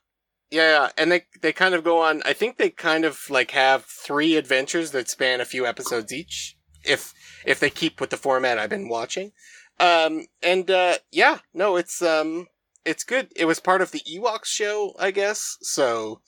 Yeah, 0.51 0.89
and 0.99 1.11
they 1.11 1.23
they 1.41 1.51
kind 1.51 1.73
of 1.73 1.83
go 1.83 1.97
on. 1.99 2.21
I 2.25 2.33
think 2.33 2.57
they 2.57 2.69
kind 2.69 3.05
of 3.05 3.27
like 3.31 3.51
have 3.51 3.85
three 3.85 4.35
adventures 4.37 4.91
that 4.91 5.09
span 5.09 5.41
a 5.41 5.45
few 5.45 5.65
episodes 5.65 6.13
each. 6.13 6.55
If 6.85 7.11
if 7.45 7.59
they 7.59 7.69
keep 7.69 7.99
with 8.01 8.09
the 8.09 8.17
format 8.17 8.59
I've 8.59 8.69
been 8.69 8.89
watching, 8.89 9.31
um, 9.79 10.25
and 10.41 10.69
uh, 10.69 10.97
yeah, 11.11 11.39
no, 11.53 11.75
it's 11.75 12.01
um, 12.01 12.47
it's 12.85 13.03
good. 13.03 13.29
It 13.35 13.45
was 13.45 13.59
part 13.59 13.81
of 13.81 13.91
the 13.91 14.01
Ewoks 14.01 14.45
show, 14.45 14.93
I 14.99 15.11
guess. 15.11 15.57
So, 15.61 16.21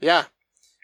yeah, 0.00 0.24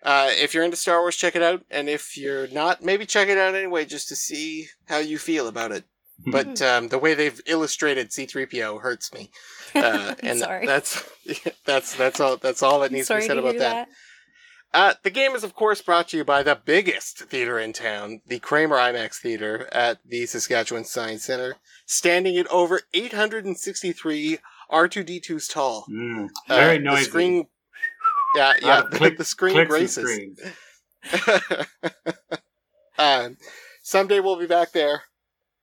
uh, 0.02 0.31
if 0.31 0.54
you're 0.54 0.64
into 0.64 0.76
Star 0.76 1.00
Wars, 1.00 1.16
check 1.16 1.35
it 1.35 1.42
out. 1.42 1.64
And 1.70 1.88
if 1.88 2.16
you're 2.16 2.48
not, 2.48 2.83
maybe 2.83 3.07
check 3.07 3.28
it 3.28 3.38
out 3.38 3.54
anyway, 3.54 3.85
just 3.85 4.09
to 4.09 4.16
see 4.16 4.68
how 4.87 4.98
you 4.98 5.18
feel 5.18 5.48
about 5.48 5.72
it. 5.72 5.85
But 6.26 6.61
um, 6.62 6.88
the 6.88 6.98
way 6.98 7.14
they've 7.14 7.40
illustrated 7.46 8.12
C-3PO 8.12 8.81
hurts 8.81 9.12
me. 9.12 9.31
Uh, 9.74 10.14
and 10.22 10.40
Sorry. 10.40 10.66
that's 10.66 11.09
that's 11.64 11.94
that's 11.94 12.18
all 12.18 12.37
that's 12.37 12.62
all 12.62 12.81
that 12.81 12.90
needs 12.90 13.07
to 13.09 13.16
be 13.16 13.22
said 13.22 13.38
about 13.38 13.52
hear 13.52 13.61
that. 13.61 13.88
Uh, 14.74 14.94
the 15.02 15.11
game 15.11 15.33
is, 15.35 15.42
of 15.44 15.54
course, 15.54 15.81
brought 15.81 16.09
to 16.09 16.16
you 16.18 16.24
by 16.24 16.42
the 16.42 16.54
biggest 16.62 17.20
theater 17.24 17.59
in 17.59 17.72
town, 17.72 18.20
the 18.26 18.38
Kramer 18.38 18.76
IMAX 18.76 19.14
Theater 19.16 19.66
at 19.72 19.98
the 20.07 20.26
Saskatchewan 20.26 20.85
Science 20.85 21.24
Center, 21.24 21.57
standing 21.87 22.37
at 22.37 22.46
over 22.48 22.83
863 22.92 24.38
R2D2s 24.70 25.50
tall. 25.50 25.87
Mm, 25.90 26.28
Uh, 26.48 26.54
very 26.57 26.76
the 26.78 26.85
noisy. 26.85 27.04
screen, 27.04 27.46
yeah, 28.37 28.52
yeah, 28.61 28.78
of 28.81 28.90
the, 28.90 28.96
click- 28.98 29.16
the 29.18 29.24
screen 29.24 29.54
Clicks 29.54 29.68
graces. 29.70 30.04
screams. 30.04 30.40
um, 32.98 33.37
someday 33.83 34.20
we'll 34.20 34.38
be 34.38 34.46
back 34.46 34.72
there 34.72 35.02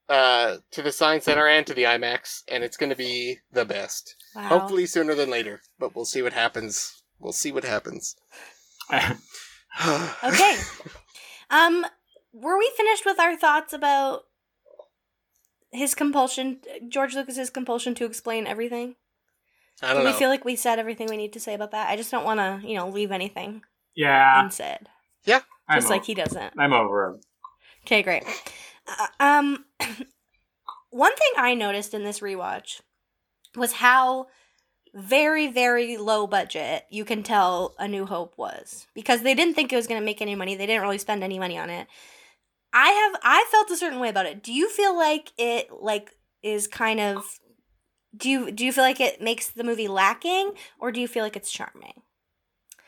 uh, 0.08 0.56
to 0.72 0.82
the 0.82 0.92
Science 0.92 1.24
Center 1.24 1.46
and 1.46 1.66
to 1.66 1.74
the 1.74 1.84
IMAX, 1.84 2.42
and 2.48 2.64
it's 2.64 2.76
going 2.76 2.90
to 2.90 2.96
be 2.96 3.38
the 3.52 3.64
best. 3.64 4.16
Wow. 4.34 4.42
Hopefully 4.48 4.86
sooner 4.86 5.14
than 5.14 5.30
later, 5.30 5.60
but 5.78 5.94
we'll 5.94 6.04
see 6.04 6.22
what 6.22 6.32
happens. 6.32 7.02
We'll 7.18 7.32
see 7.32 7.52
what 7.52 7.64
happens. 7.64 8.16
Okay. 10.24 10.56
Um, 11.50 11.84
were 12.32 12.58
we 12.58 12.70
finished 12.76 13.04
with 13.04 13.20
our 13.20 13.36
thoughts 13.36 13.72
about 13.72 14.22
his 15.70 15.94
compulsion, 15.94 16.60
George 16.88 17.14
Lucas's 17.14 17.50
compulsion 17.50 17.94
to 17.96 18.04
explain 18.04 18.46
everything? 18.46 18.96
I 19.82 19.88
Do 19.88 19.94
don't 19.98 20.06
we 20.06 20.12
feel 20.12 20.30
like 20.30 20.44
we 20.44 20.56
said 20.56 20.78
everything 20.78 21.08
we 21.08 21.16
need 21.16 21.34
to 21.34 21.40
say 21.40 21.54
about 21.54 21.72
that? 21.72 21.90
I 21.90 21.96
just 21.96 22.10
don't 22.10 22.24
want 22.24 22.40
to, 22.40 22.66
you 22.66 22.74
know, 22.74 22.88
leave 22.88 23.12
anything 23.12 23.62
yeah, 23.94 24.42
unsaid, 24.42 24.88
I'm, 25.68 25.78
just 25.78 25.88
o- 25.88 25.90
like 25.90 26.04
he 26.04 26.14
doesn't. 26.14 26.54
I'm 26.58 26.72
over 26.72 27.06
him. 27.10 27.20
Okay, 27.84 28.02
great. 28.02 28.24
Uh, 28.86 29.06
um, 29.20 29.64
one 30.90 31.14
thing 31.14 31.32
I 31.36 31.54
noticed 31.54 31.92
in 31.94 32.04
this 32.04 32.20
rewatch 32.20 32.80
was 33.54 33.72
how 33.72 34.26
very, 34.96 35.46
very 35.46 35.98
low 35.98 36.26
budget 36.26 36.86
you 36.90 37.04
can 37.04 37.22
tell 37.22 37.74
A 37.78 37.86
New 37.86 38.06
Hope 38.06 38.32
was 38.38 38.86
because 38.94 39.22
they 39.22 39.34
didn't 39.34 39.54
think 39.54 39.72
it 39.72 39.76
was 39.76 39.86
going 39.86 40.00
to 40.00 40.04
make 40.04 40.22
any 40.22 40.34
money. 40.34 40.56
They 40.56 40.66
didn't 40.66 40.82
really 40.82 40.98
spend 40.98 41.22
any 41.22 41.38
money 41.38 41.58
on 41.58 41.68
it. 41.68 41.86
I 42.72 42.88
have 42.88 43.20
I 43.22 43.46
felt 43.50 43.70
a 43.70 43.76
certain 43.76 44.00
way 44.00 44.08
about 44.08 44.26
it. 44.26 44.42
Do 44.42 44.52
you 44.52 44.68
feel 44.70 44.96
like 44.96 45.32
it 45.38 45.68
like 45.70 46.12
is 46.42 46.66
kind 46.66 46.98
of 47.00 47.24
do 48.16 48.30
you 48.30 48.50
do 48.50 48.64
you 48.64 48.72
feel 48.72 48.84
like 48.84 49.00
it 49.00 49.20
makes 49.20 49.50
the 49.50 49.64
movie 49.64 49.88
lacking 49.88 50.52
or 50.80 50.90
do 50.90 51.00
you 51.00 51.08
feel 51.08 51.22
like 51.22 51.36
it's 51.36 51.52
charming? 51.52 52.02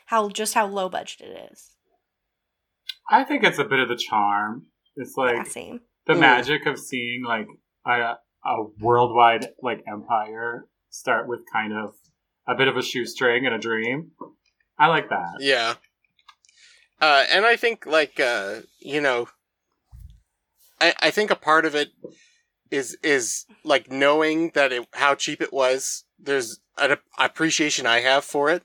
How 0.07 0.29
just 0.29 0.55
how 0.55 0.65
low 0.65 0.89
budget 0.89 1.21
it 1.21 1.51
is. 1.51 1.75
I 3.11 3.23
think 3.23 3.43
it's 3.43 3.59
a 3.59 3.63
bit 3.65 3.79
of 3.79 3.87
the 3.87 3.95
charm. 3.95 4.67
It's 4.95 5.15
like 5.15 5.35
yeah, 5.35 5.43
same. 5.43 5.81
the 6.07 6.13
Mm. 6.13 6.19
magic 6.21 6.65
of 6.65 6.79
seeing 6.79 7.23
like 7.23 7.47
a, 7.85 8.15
a 8.45 8.63
worldwide 8.79 9.49
like 9.61 9.83
empire 9.87 10.65
start 10.89 11.27
with 11.27 11.41
kind 11.51 11.73
of 11.73 11.93
a 12.47 12.55
bit 12.55 12.67
of 12.67 12.77
a 12.77 12.81
shoestring 12.81 13.45
and 13.45 13.55
a 13.55 13.59
dream. 13.59 14.11
I 14.77 14.87
like 14.87 15.09
that. 15.09 15.37
Yeah. 15.39 15.75
Uh, 17.01 17.25
and 17.31 17.45
I 17.45 17.55
think, 17.55 17.85
like, 17.85 18.19
uh, 18.19 18.61
you 18.79 19.01
know, 19.01 19.27
I, 20.81 20.93
I 21.01 21.11
think 21.11 21.31
a 21.31 21.35
part 21.35 21.65
of 21.65 21.75
it 21.75 21.89
is, 22.71 22.97
is 23.03 23.45
like 23.63 23.91
knowing 23.91 24.51
that 24.53 24.71
it, 24.71 24.87
how 24.93 25.15
cheap 25.15 25.41
it 25.41 25.53
was. 25.53 26.05
There's 26.17 26.59
an 26.77 26.97
appreciation 27.17 27.85
I 27.85 28.01
have 28.01 28.25
for 28.25 28.49
it. 28.49 28.63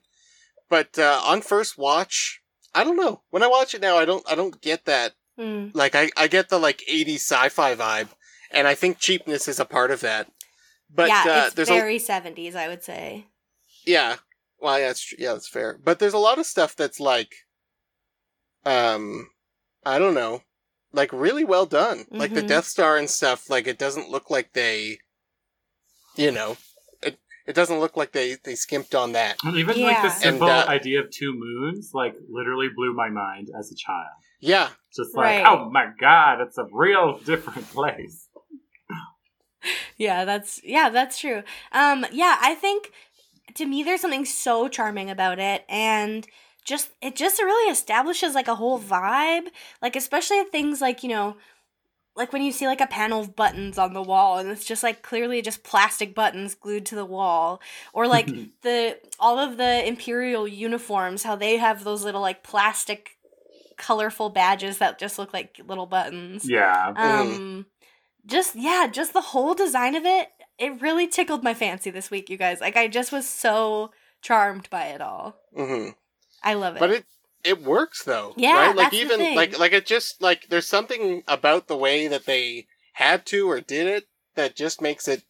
But, 0.69 0.99
uh, 0.99 1.21
on 1.25 1.43
first 1.43 1.79
watch, 1.79 2.41
I 2.75 2.83
don't 2.83 2.97
know. 2.97 3.23
When 3.31 3.43
I 3.43 3.49
watch 3.49 3.75
it 3.75 3.83
now, 3.83 3.97
I 3.99 4.05
don't, 4.05 4.29
I 4.29 4.35
don't 4.35 4.61
get 4.61 4.85
that. 4.87 5.13
Mm. 5.39 5.73
Like, 5.75 5.95
I, 5.95 6.11
I 6.17 6.27
get 6.27 6.49
the, 6.49 6.59
like, 6.59 6.83
80s 6.91 7.17
sci-fi 7.17 7.75
vibe. 7.75 8.09
And 8.51 8.67
I 8.67 8.75
think 8.75 8.99
cheapness 8.99 9.47
is 9.47 9.61
a 9.61 9.65
part 9.65 9.91
of 9.91 10.01
that. 10.01 10.29
But, 10.95 11.09
yeah, 11.09 11.25
uh, 11.29 11.45
it's 11.47 11.55
there's 11.55 11.69
very 11.69 11.99
seventies, 11.99 12.55
I 12.55 12.69
would 12.69 12.83
say. 12.83 13.27
yeah. 13.87 14.17
Well, 14.61 14.79
yeah, 14.79 14.87
that's 14.89 15.13
yeah, 15.19 15.33
that's 15.33 15.49
fair. 15.49 15.79
But 15.83 15.99
there's 15.99 16.15
a 16.15 16.19
lot 16.19 16.39
of 16.39 16.47
stuff 16.47 16.77
that's 16.77 17.01
like, 17.01 17.35
um, 18.65 19.29
I 19.85 19.99
don't 19.99 20.15
know, 20.15 20.43
like 20.93 21.13
really 21.13 21.45
well 21.45 21.67
done. 21.67 22.07
Like 22.11 22.33
the 22.35 22.43
Mhm. 22.43 22.49
Death 22.49 22.65
Star 22.67 22.97
and 22.97 23.11
stuff. 23.11 23.51
Like 23.51 23.67
it 23.67 23.79
doesn't 23.79 24.09
look 24.11 24.31
like 24.31 24.53
they, 24.53 24.99
you 26.17 26.31
know, 26.31 26.57
it 27.03 27.19
it 27.47 27.55
doesn't 27.55 27.81
look 27.81 27.97
like 27.97 28.13
they 28.13 28.37
they 28.45 28.55
skimped 28.55 28.95
on 28.95 29.13
that. 29.13 29.37
And 29.45 29.57
Even 29.57 29.81
like 29.83 29.97
Yeah. 29.97 30.03
the 30.03 30.07
And, 30.07 30.15
simple 30.37 30.49
uh, 30.49 30.65
idea 30.69 31.01
of 31.01 31.11
two 31.11 31.35
moons, 31.35 31.91
like 31.93 32.15
literally 32.31 32.69
blew 32.75 32.95
my 32.95 33.09
mind 33.11 33.51
as 33.59 33.71
a 33.71 33.75
child. 33.77 34.09
Yeah, 34.41 34.71
Just 34.95 35.15
like, 35.17 35.39
Right. 35.39 35.47
oh 35.47 35.69
my 35.71 35.87
god, 35.99 36.41
it's 36.41 36.59
a 36.59 36.67
real 36.73 37.19
different 37.19 37.69
place. 37.73 38.24
Yeah, 39.97 40.25
that's 40.25 40.61
yeah, 40.65 40.91
that's 40.91 41.19
true. 41.19 41.43
Um, 41.73 42.07
yeah, 42.13 42.39
I 42.41 42.55
think 42.55 42.93
to 43.55 43.67
me 43.67 43.83
there's 43.83 44.01
something 44.01 44.25
so 44.25 44.69
charming 44.69 45.11
about 45.11 45.39
it, 45.39 45.65
and 45.69 46.27
just 46.65 46.91
it 47.03 47.17
just 47.17 47.41
really 47.41 47.71
establishes 47.71 48.35
like 48.35 48.49
a 48.49 48.55
whole 48.55 48.81
vibe. 48.81 49.47
Like 49.83 49.97
especially 49.97 50.43
things 50.45 50.81
like 50.81 51.03
you 51.03 51.09
know, 51.11 51.37
like 52.17 52.33
when 52.33 52.43
you 52.43 52.53
see 52.53 52.67
like 52.67 52.81
a 52.81 52.87
panel 52.87 53.21
of 53.21 53.37
buttons 53.37 53.79
on 53.79 53.93
the 53.93 54.03
wall, 54.03 54.39
and 54.39 54.49
it's 54.51 54.65
just 54.65 54.83
like 54.83 55.03
clearly 55.03 55.43
just 55.43 55.63
plastic 55.65 56.15
buttons 56.15 56.55
glued 56.55 56.87
to 56.87 56.95
the 56.95 57.05
wall, 57.05 57.61
or 57.93 58.07
like 58.07 58.35
the 58.63 58.99
all 59.19 59.39
of 59.39 59.57
the 59.57 59.87
imperial 59.87 60.47
uniforms, 60.49 61.23
how 61.23 61.37
they 61.37 61.57
have 61.57 61.85
those 61.85 62.05
little 62.05 62.21
like 62.21 62.43
plastic 62.43 63.13
colorful 63.77 64.31
badges 64.31 64.79
that 64.79 64.99
just 64.99 65.19
look 65.19 65.33
like 65.33 65.61
little 65.67 65.87
buttons 65.87 66.49
Yeah. 66.49 66.93
um 66.95 67.67
just 68.27 68.55
yeah 68.57 68.87
just 68.91 69.13
the 69.13 69.21
whole 69.21 69.55
design 69.55 69.95
of 69.95 70.05
it 70.05 70.29
it 70.59 70.81
really 70.81 71.07
tickled 71.07 71.43
my 71.43 71.55
fancy 71.55 71.91
this 71.91 72.11
week 72.11 72.31
you 72.31 72.37
guys 72.37 72.61
like 72.61 72.77
i 72.77 72.89
just 72.89 73.13
was 73.13 73.29
so 73.29 73.91
charmed 74.23 74.69
by 74.71 74.87
it 74.87 75.01
all 75.01 75.37
hmm 75.55 75.89
i 76.43 76.55
love 76.55 76.77
it 76.77 76.81
but 76.81 76.91
it 76.91 77.05
it 77.45 77.63
works 77.63 78.05
though. 78.05 78.33
Yeah, 78.39 78.69
right? 78.69 78.77
like 78.77 78.95
even 78.95 79.35
like 79.35 79.59
like 79.59 79.73
it 79.75 79.85
just 79.85 80.23
like 80.23 80.49
there's 80.49 80.67
something 80.67 81.23
about 81.29 81.69
the 81.69 81.77
way 81.77 82.09
that 82.09 82.25
they 82.25 82.67
had 82.95 83.27
to 83.27 83.51
or 83.51 83.61
did 83.61 83.87
it 83.87 84.05
that 84.35 84.57
just 84.57 84.81
makes 84.81 85.07
it 85.09 85.25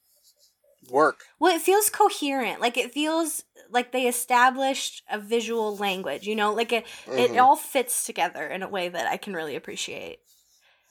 work. 0.88 1.24
well 1.40 1.52
it 1.54 1.60
feels 1.62 1.90
coherent 1.90 2.60
like 2.60 2.76
it 2.76 2.92
feels 2.92 3.42
like 3.70 3.90
they 3.90 4.06
established 4.06 5.02
a 5.10 5.18
visual 5.18 5.76
language 5.76 6.24
you 6.26 6.36
know 6.36 6.52
like 6.52 6.72
it 6.72 6.84
it 7.18 7.32
Mhm. 7.32 7.42
all 7.42 7.56
fits 7.56 8.04
together 8.06 8.46
in 8.46 8.62
a 8.62 8.68
way 8.68 8.88
that 8.88 9.06
i 9.08 9.16
can 9.16 9.32
really 9.34 9.56
appreciate 9.56 10.20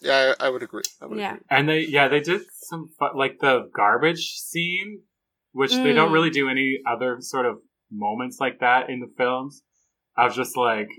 Yeah, 0.03 0.33
I, 0.39 0.47
I 0.47 0.49
would 0.49 0.63
agree. 0.63 0.83
I 1.01 1.05
would 1.05 1.17
yeah 1.19 1.31
agree. 1.33 1.45
And 1.49 1.69
they, 1.69 1.79
yeah, 1.81 2.07
they 2.09 2.19
did 2.19 2.41
some 2.51 2.89
fu- 2.99 3.17
like 3.17 3.39
the 3.39 3.69
garbage 3.75 4.33
scene, 4.37 5.01
which 5.53 5.71
they 5.81 5.93
don't 5.93 6.09
Mm. 6.09 6.13
really 6.13 6.29
do 6.29 6.49
any 6.49 6.79
other 6.87 7.17
sort 7.21 7.45
of 7.45 7.57
moments 7.91 8.37
like 8.39 8.59
that 8.59 8.89
in 8.89 8.99
the 8.99 9.11
films. 9.17 9.63
I 10.17 10.25
was 10.25 10.35
just 10.35 10.57
like, 10.57 10.89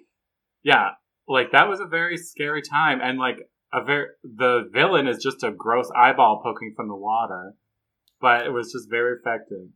yeah, 0.63 0.91
like 1.29 1.53
that 1.53 1.69
was 1.69 1.81
a 1.81 1.87
very 1.87 2.17
scary 2.17 2.63
time, 2.63 3.01
and 3.03 3.19
like 3.19 3.39
a 3.73 3.85
very 3.85 4.07
the 4.23 4.69
villain 4.73 5.07
is 5.07 5.23
just 5.23 5.43
a 5.43 5.51
gross 5.53 5.91
eyeball 5.97 6.41
poking 6.43 6.73
from 6.77 6.89
the 6.89 6.97
water, 6.97 7.53
but 8.21 8.47
it 8.47 8.51
was 8.51 8.73
just 8.73 8.89
very 8.91 9.17
effective. 9.19 9.69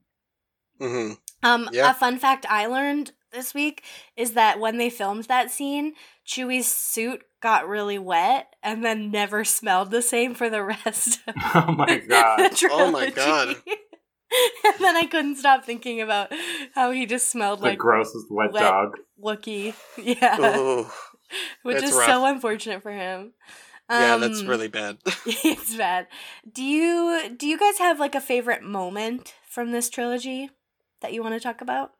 hmm 0.81 1.13
Um, 1.43 1.69
Yeah. 1.73 1.91
a 1.91 1.95
fun 1.95 2.19
fact 2.19 2.47
I 2.49 2.67
learned 2.67 3.13
this 3.33 3.55
week 3.55 3.83
is 4.17 4.33
that 4.33 4.59
when 4.61 4.79
they 4.79 4.91
filmed 4.91 5.25
that 5.25 5.51
scene, 5.51 5.95
Chewie's 6.27 6.67
suit 6.69 7.23
got 7.43 7.69
really 7.69 7.99
wet 7.99 8.55
and 8.63 8.85
then 8.85 9.11
never 9.11 9.45
smelled 9.45 9.91
the 9.91 10.03
same 10.03 10.35
for 10.35 10.51
the 10.51 10.63
rest 10.63 11.21
of 11.27 11.35
Oh 11.55 11.73
my 11.73 11.99
god. 12.09 12.39
the 12.51 12.57
trilogy. 12.57 12.83
Oh 12.85 12.91
my 12.91 13.11
God. 13.11 13.49
and 14.65 14.75
then 14.81 14.97
I 14.97 15.07
couldn't 15.07 15.37
stop 15.37 15.65
thinking 15.65 16.01
about 16.01 16.33
how 16.75 16.91
he 16.91 17.07
just 17.07 17.29
smelled 17.31 17.61
the 17.61 17.65
like 17.67 17.79
grossest 17.79 18.27
wet, 18.31 18.53
wet- 18.53 18.63
dog. 18.63 18.97
Wookie. 19.23 19.75
Yeah. 19.97 20.57
Ooh. 20.59 20.87
Which 21.63 21.83
is 21.83 21.93
rough. 21.93 22.07
so 22.07 22.27
unfortunate 22.27 22.83
for 22.83 22.91
him. 22.91 23.33
yeah, 23.91 24.17
that's 24.19 24.41
Um, 24.41 24.47
really 24.47 24.69
bad. 24.69 24.99
it's 25.27 25.75
bad. 25.77 26.09
Do 26.51 26.63
you 26.63 27.35
do 27.37 27.47
you 27.47 27.59
guys 27.59 27.79
have 27.79 27.99
like 28.01 28.15
a 28.15 28.21
favorite 28.21 28.63
moment 28.63 29.35
from 29.49 29.73
this 29.73 29.89
trilogy 29.91 30.51
that 31.01 31.13
you 31.13 31.23
want 31.23 31.35
to 31.35 31.41
talk 31.41 31.61
about? 31.61 31.93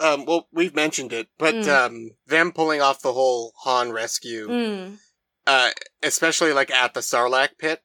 Um, 0.00 0.24
well, 0.26 0.48
we've 0.52 0.74
mentioned 0.74 1.12
it, 1.12 1.28
but 1.38 1.54
Mm. 1.56 1.68
um, 1.68 2.10
them 2.26 2.52
pulling 2.52 2.80
off 2.80 3.02
the 3.02 3.12
whole 3.12 3.52
Han 3.64 3.90
rescue, 3.92 4.46
Mm. 4.48 4.98
uh, 5.46 5.70
especially 6.02 6.52
like 6.52 6.70
at 6.70 6.94
the 6.94 7.00
Sarlacc 7.00 7.58
pit, 7.58 7.82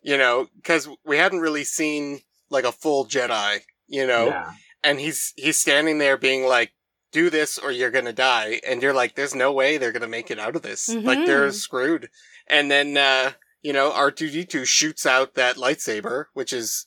you 0.00 0.16
know, 0.16 0.48
because 0.56 0.88
we 1.04 1.18
hadn't 1.18 1.40
really 1.40 1.64
seen 1.64 2.22
like 2.48 2.64
a 2.64 2.72
full 2.72 3.04
Jedi, 3.06 3.60
you 3.86 4.06
know, 4.06 4.28
Yeah. 4.28 4.52
and 4.82 4.98
he's 5.00 5.32
he's 5.36 5.58
standing 5.58 5.98
there 5.98 6.16
being 6.16 6.46
like, 6.46 6.72
"Do 7.12 7.28
this 7.28 7.58
or 7.58 7.70
you're 7.70 7.90
gonna 7.90 8.12
die," 8.12 8.60
and 8.66 8.82
you're 8.82 8.94
like, 8.94 9.14
"There's 9.14 9.34
no 9.34 9.52
way 9.52 9.76
they're 9.76 9.92
gonna 9.92 10.08
make 10.08 10.30
it 10.30 10.38
out 10.38 10.56
of 10.56 10.62
this. 10.62 10.88
Like 10.88 11.26
they're 11.26 11.52
screwed." 11.52 12.08
And 12.46 12.70
then 12.70 12.96
uh, 12.96 13.32
you 13.62 13.72
know, 13.74 13.92
R 13.92 14.10
two 14.10 14.30
D 14.30 14.44
two 14.46 14.64
shoots 14.64 15.04
out 15.04 15.34
that 15.34 15.56
lightsaber, 15.56 16.26
which 16.32 16.52
is. 16.54 16.86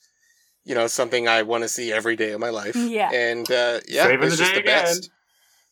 You 0.66 0.76
know, 0.76 0.88
something 0.88 1.28
I 1.28 1.42
want 1.44 1.64
to 1.64 1.68
see 1.68 1.92
every 1.92 2.16
day 2.16 2.32
of 2.32 2.40
my 2.40 2.50
life. 2.50 2.76
Yeah. 2.76 3.12
And, 3.12 3.50
uh, 3.52 3.82
yeah, 3.88 4.04
Saving 4.06 4.28
it's 4.28 4.38
the 4.38 4.44
just 4.44 4.54
day 4.54 4.62
the 4.62 4.66
best. 4.66 4.98
again. 5.06 5.10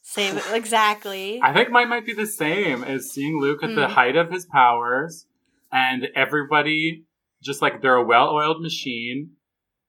Save 0.04 0.38
it 0.38 0.44
exactly. 0.54 1.40
I 1.44 1.54
think 1.54 1.70
mine 1.70 1.88
might 1.90 2.06
be 2.06 2.14
the 2.14 2.26
same 2.26 2.84
as 2.84 3.10
seeing 3.12 3.40
Luke 3.40 3.64
at 3.64 3.76
the 3.76 3.82
Mm. 3.88 3.90
height 3.90 4.16
of 4.18 4.32
his 4.32 4.46
powers 4.46 5.26
and 5.72 6.08
everybody 6.16 7.06
just 7.42 7.62
like 7.62 7.82
they're 7.82 7.96
a 7.96 8.04
well 8.06 8.30
oiled 8.30 8.62
machine. 8.62 9.32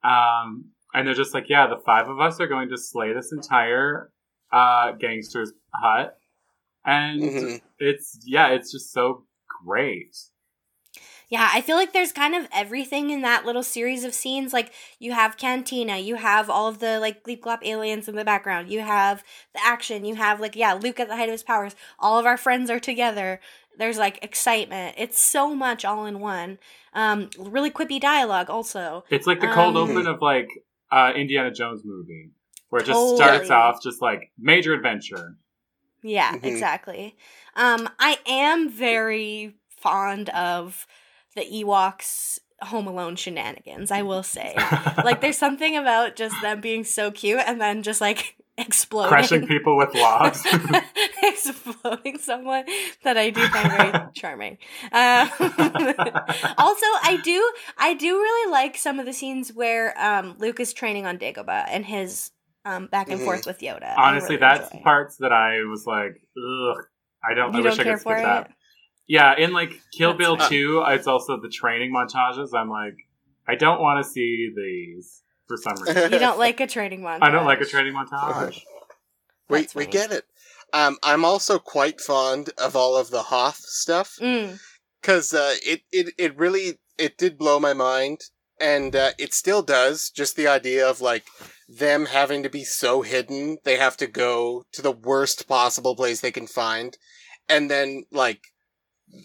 Um, 0.04 0.66
and 0.94 1.06
they're 1.06 1.14
just 1.14 1.34
like, 1.34 1.48
yeah, 1.48 1.66
the 1.66 1.80
five 1.84 2.08
of 2.08 2.20
us 2.20 2.40
are 2.40 2.46
going 2.46 2.68
to 2.68 2.78
slay 2.78 3.12
this 3.12 3.32
entire 3.32 4.10
uh, 4.52 4.92
gangster's 4.92 5.52
hut. 5.74 6.16
And 6.84 7.22
Mhm. 7.22 7.60
it's, 7.78 8.18
yeah, 8.24 8.48
it's 8.48 8.70
just 8.70 8.92
so 8.92 9.24
great. 9.64 10.14
Yeah, 11.32 11.48
I 11.50 11.62
feel 11.62 11.76
like 11.76 11.94
there's 11.94 12.12
kind 12.12 12.34
of 12.34 12.46
everything 12.52 13.08
in 13.08 13.22
that 13.22 13.46
little 13.46 13.62
series 13.62 14.04
of 14.04 14.12
scenes. 14.12 14.52
Like 14.52 14.70
you 14.98 15.12
have 15.12 15.38
Cantina, 15.38 15.96
you 15.96 16.16
have 16.16 16.50
all 16.50 16.68
of 16.68 16.78
the 16.78 17.00
like 17.00 17.24
Gleep 17.24 17.40
Glop 17.40 17.60
aliens 17.64 18.06
in 18.06 18.16
the 18.16 18.22
background, 18.24 18.68
you 18.70 18.80
have 18.80 19.24
the 19.54 19.64
action, 19.64 20.04
you 20.04 20.14
have 20.16 20.40
like 20.40 20.54
yeah, 20.56 20.74
Luke 20.74 21.00
at 21.00 21.08
the 21.08 21.16
height 21.16 21.30
of 21.30 21.32
his 21.32 21.42
powers. 21.42 21.74
All 21.98 22.18
of 22.18 22.26
our 22.26 22.36
friends 22.36 22.68
are 22.68 22.78
together. 22.78 23.40
There's 23.78 23.96
like 23.96 24.22
excitement. 24.22 24.96
It's 24.98 25.18
so 25.18 25.54
much 25.54 25.86
all 25.86 26.04
in 26.04 26.20
one. 26.20 26.58
Um, 26.92 27.30
really 27.38 27.70
quippy 27.70 27.98
dialogue 27.98 28.50
also. 28.50 29.04
It's 29.08 29.26
like 29.26 29.40
the 29.40 29.48
cold 29.48 29.74
Um, 29.78 29.88
open 29.88 30.06
of 30.06 30.20
like 30.20 30.50
uh, 30.90 31.14
Indiana 31.16 31.50
Jones 31.50 31.80
movie, 31.82 32.32
where 32.68 32.82
it 32.82 32.84
just 32.84 33.16
starts 33.16 33.48
off 33.48 33.82
just 33.82 34.02
like 34.02 34.30
major 34.38 34.74
adventure. 34.74 35.38
Yeah, 36.02 36.34
Mhm. 36.34 36.44
exactly. 36.44 37.16
Um, 37.56 37.88
I 37.98 38.18
am 38.26 38.68
very 38.68 39.54
fond 39.70 40.28
of 40.28 40.86
the 41.34 41.42
Ewoks 41.42 42.38
Home 42.62 42.86
Alone 42.86 43.16
shenanigans. 43.16 43.90
I 43.90 44.02
will 44.02 44.22
say, 44.22 44.54
like, 45.04 45.20
there's 45.20 45.38
something 45.38 45.76
about 45.76 46.16
just 46.16 46.40
them 46.42 46.60
being 46.60 46.84
so 46.84 47.10
cute 47.10 47.40
and 47.46 47.60
then 47.60 47.82
just 47.82 48.00
like 48.00 48.36
exploding, 48.58 49.08
crushing 49.08 49.46
people 49.46 49.76
with 49.76 49.94
logs. 49.94 50.44
exploding 51.22 52.18
someone 52.18 52.64
that 53.04 53.16
I 53.16 53.30
do 53.30 53.46
find 53.48 53.70
very 53.70 54.10
charming. 54.14 54.58
Um, 54.92 55.30
also, 56.58 56.86
I 57.04 57.20
do 57.24 57.52
I 57.78 57.94
do 57.94 58.14
really 58.14 58.50
like 58.52 58.76
some 58.76 58.98
of 59.00 59.06
the 59.06 59.12
scenes 59.12 59.52
where 59.52 59.98
um, 60.00 60.36
Luke 60.38 60.60
is 60.60 60.72
training 60.72 61.06
on 61.06 61.18
Dagobah 61.18 61.64
and 61.68 61.84
his 61.84 62.30
um, 62.64 62.86
back 62.86 63.10
and 63.10 63.20
Mhm. 63.20 63.24
forth 63.24 63.46
with 63.46 63.58
Yoda. 63.60 63.94
Honestly, 63.96 64.36
really 64.36 64.40
that's 64.40 64.70
enjoy. 64.70 64.84
parts 64.84 65.16
that 65.16 65.32
I 65.32 65.62
was 65.64 65.84
like, 65.86 66.20
ugh. 66.36 66.84
I 67.24 67.34
don't. 67.34 67.54
I 67.54 67.58
you 67.58 67.64
wish 67.64 67.76
don't 67.76 67.80
I 67.80 67.84
care 67.84 67.96
could 67.96 68.02
for 68.02 68.18
skip 68.18 68.46
it. 68.46 68.52
That. 69.12 69.38
Yeah, 69.38 69.44
in 69.44 69.52
like 69.52 69.80
Kill 69.96 70.10
That's 70.10 70.18
Bill 70.18 70.36
fine. 70.36 70.48
2, 70.50 70.84
it's 70.88 71.06
also 71.06 71.40
the 71.40 71.48
training 71.48 71.92
montages. 71.92 72.54
I'm 72.54 72.70
like, 72.70 72.94
I 73.46 73.54
don't 73.54 73.80
want 73.80 74.04
to 74.04 74.10
see 74.10 74.50
these 74.54 75.22
for 75.48 75.56
some 75.56 75.74
reason. 75.86 76.12
You 76.12 76.18
don't 76.18 76.38
like 76.38 76.60
a 76.60 76.66
training 76.66 77.00
montage. 77.00 77.18
I 77.22 77.30
don't 77.30 77.44
like 77.46 77.60
a 77.60 77.64
training 77.66 77.94
montage. 77.94 78.60
we 79.48 79.66
we 79.74 79.86
get 79.86 80.12
it. 80.12 80.24
Um, 80.72 80.96
I'm 81.02 81.24
also 81.24 81.58
quite 81.58 82.00
fond 82.00 82.50
of 82.56 82.74
all 82.74 82.96
of 82.96 83.10
the 83.10 83.24
Hoth 83.24 83.56
stuff 83.58 84.16
Mm, 84.20 84.58
because 85.00 85.34
uh, 85.34 85.54
it 85.62 85.82
it 85.92 86.14
it 86.18 86.36
really 86.38 86.78
it 86.98 87.18
did 87.18 87.36
blow 87.36 87.60
my 87.60 87.74
mind, 87.74 88.20
and 88.58 88.96
uh, 88.96 89.10
it 89.18 89.34
still 89.34 89.62
does. 89.62 90.08
Just 90.10 90.36
the 90.36 90.46
idea 90.46 90.88
of 90.88 91.00
like 91.02 91.24
them 91.68 92.06
having 92.06 92.42
to 92.42 92.48
be 92.48 92.64
so 92.64 93.02
hidden, 93.02 93.58
they 93.64 93.76
have 93.76 93.96
to 93.98 94.06
go 94.06 94.64
to 94.72 94.80
the 94.82 94.92
worst 94.92 95.46
possible 95.46 95.94
place 95.94 96.20
they 96.20 96.30
can 96.32 96.46
find, 96.46 96.96
and 97.48 97.70
then 97.70 98.04
like 98.10 98.40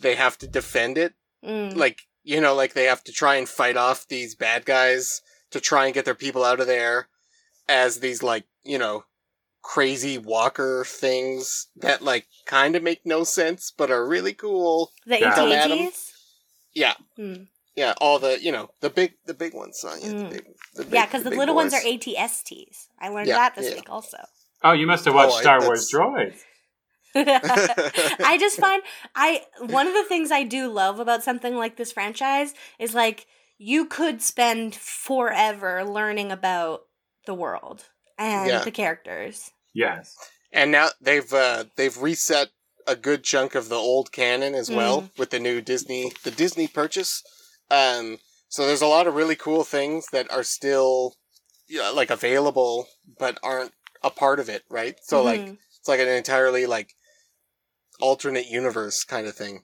they 0.01 0.15
have 0.15 0.38
to 0.39 0.47
defend 0.47 0.97
it. 0.97 1.13
mm. 1.43 1.75
Like 1.75 2.01
you 2.23 2.41
know, 2.41 2.53
like 2.55 2.73
they 2.73 2.86
have 2.86 3.03
to 3.05 3.11
try 3.13 3.36
and 3.36 3.47
fight 3.47 3.78
off 3.78 4.07
these 4.07 4.36
bad 4.36 4.65
guys 4.65 5.21
to 5.51 5.59
try 5.61 5.86
and 5.86 5.93
get 5.93 6.03
their 6.05 6.13
people 6.15 6.43
out 6.43 6.59
of 6.59 6.67
there 6.67 7.07
as 7.69 7.99
these 7.99 8.21
like 8.23 8.45
you 8.63 8.78
know 8.78 9.03
crazy 9.61 10.17
walker 10.17 10.86
things 10.88 11.67
that 11.75 12.01
like 12.01 12.25
kind 12.45 12.75
of 12.75 12.84
make 12.84 13.01
no 13.05 13.23
sense 13.23 13.71
but 13.78 13.91
are 13.91 14.07
really 14.07 14.34
cool 14.34 14.91
the 15.05 15.19
Yeah. 15.19 15.36
Come 15.36 15.51
at 15.51 15.69
'em. 15.71 15.89
Yeah 16.73 16.93
Mm. 17.17 17.47
yeah 17.75 17.93
all 17.99 18.19
the 18.19 18.41
you 18.41 18.51
know 18.51 18.69
the 18.82 18.89
big 18.89 19.13
the 19.25 19.34
big 19.34 19.53
ones 19.53 19.84
uh, 19.84 19.95
yeah, 20.01 20.07
Mm. 20.07 20.30
the 20.30 20.36
big, 20.36 20.45
the 20.75 20.84
big, 20.84 20.93
Yeah, 20.93 21.05
because 21.05 21.23
the, 21.23 21.30
big 21.32 21.39
little 21.39 21.55
ones 21.55 21.73
are 21.73 21.82
ATSTs. 21.82 22.88
I 22.99 23.09
learned 23.09 23.28
Yeah, 23.28 23.36
that 23.36 23.55
this 23.55 23.69
yeah. 23.69 23.75
week 23.75 23.89
also. 23.89 24.17
Oh, 24.63 24.71
you 24.71 24.88
must 24.88 25.03
have 25.05 25.13
watched 25.15 25.34
Oh, 25.34 25.38
I- 25.38 25.41
Star 25.41 25.65
Wars 25.65 25.89
that's- 25.89 25.93
Droids. 25.93 26.39
I 27.16 28.38
just 28.39 28.60
find 28.60 28.82
I 29.16 29.43
one 29.60 29.88
of 29.88 29.93
the 29.93 30.03
things 30.03 30.32
I 30.32 30.43
do 30.43 30.68
love 30.68 30.99
about 30.99 31.24
something 31.24 31.55
like 31.55 31.76
this 31.78 31.91
franchise 31.91 32.53
is 32.80 32.93
like 32.93 33.28
you 33.58 33.86
could 33.86 34.22
spend 34.22 34.76
forever 34.76 35.84
learning 35.84 36.32
about 36.32 36.82
the 37.26 37.34
world 37.34 37.86
and 38.18 38.47
Yeah. 38.49 38.64
the 38.64 38.72
characters. 38.72 39.51
Yes. 39.74 40.16
and 40.51 40.72
now 40.72 40.88
they've 41.01 41.32
uh 41.34 41.66
they've 41.76 41.97
reset 42.01 42.49
a 42.88 42.95
good 42.95 43.24
chunk 43.24 43.53
of 43.55 43.68
the 43.70 43.76
old 43.76 44.12
canon 44.12 44.55
as 44.55 44.70
well 44.72 45.01
Mm. 45.03 45.10
with 45.20 45.30
the 45.32 45.39
new 45.39 45.62
disney 45.62 46.12
the 46.24 46.32
disney 46.32 46.68
purchase 46.68 47.22
um 47.70 48.18
so 48.47 48.66
there's 48.66 48.82
a 48.82 48.88
lot 48.88 49.08
of 49.08 49.14
really 49.16 49.36
cool 49.36 49.64
things 49.66 50.08
that 50.14 50.32
are 50.32 50.43
still 50.43 51.16
yeah, 51.68 51.89
like 51.89 52.10
available 52.10 52.88
but 53.20 53.38
aren't 53.43 53.74
a 54.03 54.10
part 54.10 54.39
of 54.39 54.47
it 54.49 54.64
right 54.70 54.95
so 55.03 55.22
like 55.22 55.41
Mhm. 55.41 55.58
It's 55.88 55.90
like 55.90 56.00
an 56.06 56.14
entirely 56.14 56.66
like 56.66 56.96
alternate 58.02 58.48
universe 58.48 59.04
kind 59.04 59.26
of 59.28 59.36
thing 59.36 59.64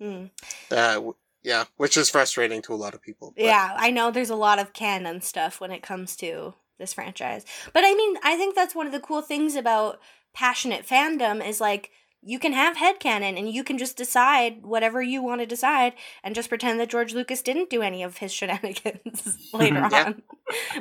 Mm. 0.00 0.30
uh 0.70 0.94
w- 0.96 1.14
yeah 1.42 1.64
which 1.78 1.96
is 1.96 2.10
frustrating 2.10 2.60
to 2.60 2.74
a 2.74 2.76
lot 2.76 2.92
of 2.92 3.00
people 3.00 3.32
but- 3.34 3.42
Yeah, 3.42 3.72
I 3.78 3.90
know 3.90 4.10
there's 4.10 4.28
a 4.28 4.36
lot 4.36 4.58
of 4.58 4.74
canon 4.74 5.22
stuff 5.22 5.58
when 5.58 5.70
it 5.70 5.82
comes 5.82 6.16
to 6.16 6.52
this 6.78 6.92
franchise. 6.92 7.46
But 7.72 7.84
I 7.86 7.94
mean, 7.94 8.16
I 8.22 8.36
think 8.36 8.54
that's 8.54 8.74
one 8.74 8.84
of 8.86 8.92
the 8.92 9.00
cool 9.00 9.22
things 9.22 9.56
about 9.56 9.98
passionate 10.34 10.86
fandom 10.86 11.42
is 11.42 11.58
like 11.58 11.90
you 12.22 12.38
can 12.38 12.52
have 12.52 12.76
headcanon 12.76 13.38
and 13.38 13.50
you 13.50 13.62
can 13.62 13.78
just 13.78 13.96
decide 13.96 14.64
whatever 14.66 15.00
you 15.02 15.22
want 15.22 15.40
to 15.40 15.46
decide 15.46 15.92
and 16.24 16.34
just 16.34 16.48
pretend 16.48 16.80
that 16.80 16.88
George 16.88 17.14
Lucas 17.14 17.40
didn't 17.42 17.70
do 17.70 17.82
any 17.82 18.02
of 18.02 18.18
his 18.18 18.32
shenanigans 18.32 19.38
later 19.52 19.86
Yeah. 19.90 20.04
on. 20.06 20.22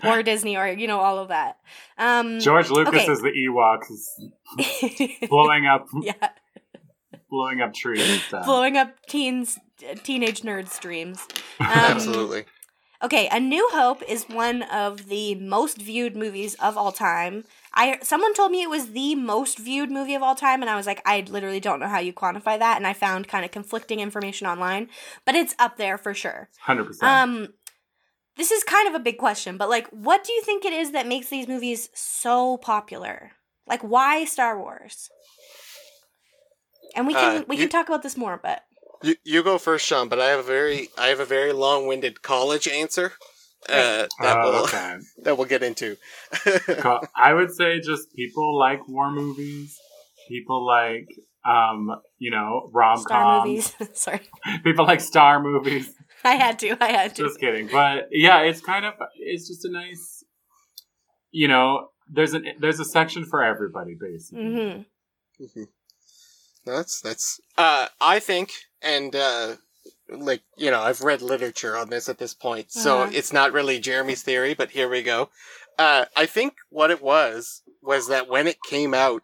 or 0.04 0.24
Disney 0.24 0.58
or 0.58 0.68
you 0.68 0.88
know 0.88 1.00
all 1.00 1.20
of 1.20 1.28
that. 1.30 1.58
Um 1.98 2.40
George 2.40 2.70
Lucas 2.70 3.04
okay. 3.04 3.12
is 3.12 3.22
the 3.22 3.32
Ewoks, 3.32 5.28
blowing 5.30 5.66
up, 5.66 5.88
yeah, 6.02 6.30
blowing 7.30 7.62
up 7.62 7.74
trees 7.74 8.22
and 8.32 8.46
blowing 8.46 8.78
up 8.78 8.96
teens 9.08 9.60
teenage 10.04 10.42
nerds 10.42 10.80
dreams. 10.80 11.26
Um, 11.60 11.68
absolutely 11.68 12.46
Okay, 13.04 13.28
A 13.32 13.40
New 13.40 13.68
Hope 13.72 14.02
is 14.08 14.24
one 14.30 14.64
of 14.64 15.10
the 15.10 15.36
most 15.36 15.78
viewed 15.78 16.16
movies 16.16 16.56
of 16.56 16.78
all 16.78 16.92
time. 16.94 17.44
I 17.76 18.00
someone 18.02 18.34
told 18.34 18.52
me 18.52 18.62
it 18.64 18.70
was 18.70 18.92
the 18.92 19.16
most 19.16 19.58
viewed 19.58 19.92
movie 19.92 20.16
of 20.16 20.24
all 20.24 20.36
time 20.36 20.62
and 20.62 20.70
I 20.70 20.76
was 20.76 20.86
like 20.86 21.02
I 21.06 21.26
literally 21.28 21.60
don't 21.60 21.80
know 21.80 21.88
how 21.88 22.00
you 22.00 22.14
quantify 22.14 22.58
that 22.58 22.78
and 22.78 22.88
I 22.88 22.94
found 22.94 23.28
kind 23.28 23.44
of 23.44 23.52
conflicting 23.52 24.00
information 24.00 24.48
online, 24.48 24.90
but 25.26 25.36
it's 25.36 25.56
up 25.60 25.78
there 25.78 25.98
for 25.98 26.14
sure. 26.14 26.50
Hundred 26.60 26.86
percent. 26.86 27.12
Um 27.12 27.54
this 28.38 28.52
is 28.52 28.64
kind 28.64 28.88
of 28.88 28.96
a 28.96 29.00
big 29.04 29.18
question, 29.18 29.58
but 29.58 29.70
like 29.70 29.88
what 29.90 30.24
do 30.24 30.34
you 30.34 30.42
think 30.42 30.64
it 30.66 30.74
is 30.74 30.92
that 30.92 31.08
makes 31.08 31.30
these 31.30 31.48
movies 31.48 31.90
so 31.94 32.58
popular? 32.58 33.32
Like 33.68 33.82
why 33.82 34.26
Star 34.26 34.58
Wars? 34.58 35.10
And 36.96 37.08
we 37.08 37.14
can 37.14 37.42
Uh, 37.42 37.46
we 37.48 37.58
you- 37.58 37.64
can 37.64 37.70
talk 37.70 37.88
about 37.90 38.04
this 38.04 38.16
more, 38.16 38.40
but 38.42 38.64
you, 39.04 39.16
you 39.24 39.44
go 39.44 39.58
first 39.58 39.86
sean 39.86 40.08
but 40.08 40.20
i 40.20 40.30
have 40.30 40.40
a 40.40 40.44
very 40.44 40.90
i 40.98 41.08
have 41.08 41.20
a 41.20 41.26
very 41.26 41.52
long-winded 41.52 42.22
college 42.22 42.68
answer 42.68 43.14
uh, 43.70 44.08
that 44.22 44.38
Oh, 44.38 44.52
we'll 44.52 44.64
okay. 44.64 44.98
that 45.24 45.38
we'll 45.38 45.48
get 45.48 45.64
into. 45.64 45.98
Cool. 46.68 47.02
I 47.16 47.34
would 47.34 47.52
say 47.52 47.80
just 47.80 48.14
people 48.16 48.58
like 48.58 48.88
war 48.88 49.12
movies. 49.12 49.78
People 50.28 50.66
like, 50.66 51.08
um, 51.46 52.02
you 52.18 52.32
know, 52.32 52.70
rom 52.74 53.04
coms. 53.04 53.46
movies. 53.48 53.76
Sorry. 53.94 54.22
People 54.64 54.86
like 54.86 55.02
star 55.02 55.42
movies. 55.42 55.92
I 56.24 56.36
had 56.36 56.58
to. 56.60 56.76
I 56.84 56.88
had 56.92 57.16
to. 57.16 57.24
Just 57.24 57.40
kidding. 57.40 57.68
But 57.72 58.08
yeah, 58.12 58.40
it's 58.42 58.62
kind 58.62 58.86
of 58.86 58.94
it's 59.20 59.48
just 59.48 59.64
a 59.66 59.72
nice, 59.72 60.24
you 61.32 61.48
know, 61.48 61.90
there's 62.12 62.34
an 62.34 62.46
there's 62.60 62.80
a 62.80 62.86
section 62.86 63.26
for 63.26 63.44
everybody 63.44 63.96
basically. 64.00 64.44
hmm 64.46 64.82
Mhm. 65.44 65.68
That's 66.66 67.02
that's. 67.02 67.40
Uh, 67.58 67.88
I 68.02 68.20
think, 68.20 68.52
and 68.82 69.16
uh, 69.16 69.56
like 70.10 70.44
you 70.58 70.70
know, 70.72 70.82
I've 70.82 71.02
read 71.02 71.22
literature 71.22 71.76
on 71.78 71.90
this 71.90 72.08
at 72.10 72.18
this 72.18 72.34
point, 72.34 72.72
so 72.72 73.00
Uh-huh. 73.04 73.12
it's 73.14 73.34
not 73.34 73.54
really 73.54 73.80
Jeremy's 73.80 74.22
theory, 74.24 74.54
but 74.54 74.72
here 74.72 74.90
we 74.90 75.02
go. 75.02 75.30
Uh, 75.78 76.06
I 76.16 76.26
think 76.26 76.54
what 76.70 76.92
it 76.92 77.02
was 77.02 77.64
was 77.82 78.08
that 78.08 78.28
when 78.28 78.48
it 78.48 78.64
came 78.64 78.94
out, 78.94 79.22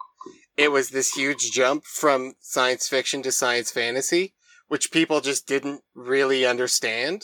it 0.58 0.72
was 0.72 0.90
this 0.90 1.14
huge 1.14 1.52
jump 1.52 1.86
from 1.86 2.34
science 2.40 2.88
fiction 2.88 3.24
to 3.24 3.32
science 3.32 3.72
fantasy, 3.72 4.34
which 4.68 4.92
people 4.92 5.22
just 5.22 5.48
didn't 5.48 5.82
really 5.96 6.46
understand 6.46 7.24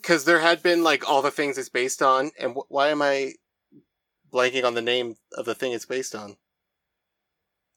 because 0.00 0.24
there 0.24 0.40
had 0.40 0.62
been 0.62 0.82
like 0.82 1.08
all 1.08 1.22
the 1.22 1.30
things 1.30 1.56
it's 1.56 1.68
based 1.68 2.02
on, 2.02 2.32
and 2.38 2.54
wh- 2.56 2.70
why 2.70 2.88
am 2.88 3.00
I 3.02 3.34
blanking 4.32 4.64
on 4.64 4.74
the 4.74 4.82
name 4.82 5.16
of 5.32 5.44
the 5.44 5.54
thing 5.54 5.72
it's 5.72 5.86
based 5.86 6.14
on? 6.14 6.36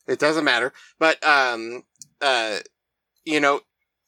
It 0.07 0.19
doesn't 0.19 0.45
matter, 0.45 0.73
but 0.99 1.23
um, 1.25 1.84
uh, 2.21 2.59
you 3.25 3.39
know, 3.41 3.61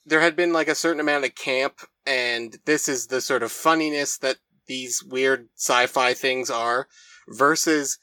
there 0.10 0.22
had 0.22 0.36
been 0.36 0.54
like 0.54 0.68
a 0.68 0.76
certain 0.76 1.00
amount 1.00 1.26
of 1.26 1.36
camp, 1.36 1.82
and 2.06 2.58
this 2.66 2.88
is 2.90 3.08
the 3.08 3.22
sort 3.22 3.44
of 3.44 3.52
funniness 3.52 4.18
that 4.18 4.38
these 4.68 5.04
weird 5.04 5.50
sci-fi 5.56 6.14
things 6.14 6.50
are, 6.50 6.88
versus 7.28 7.98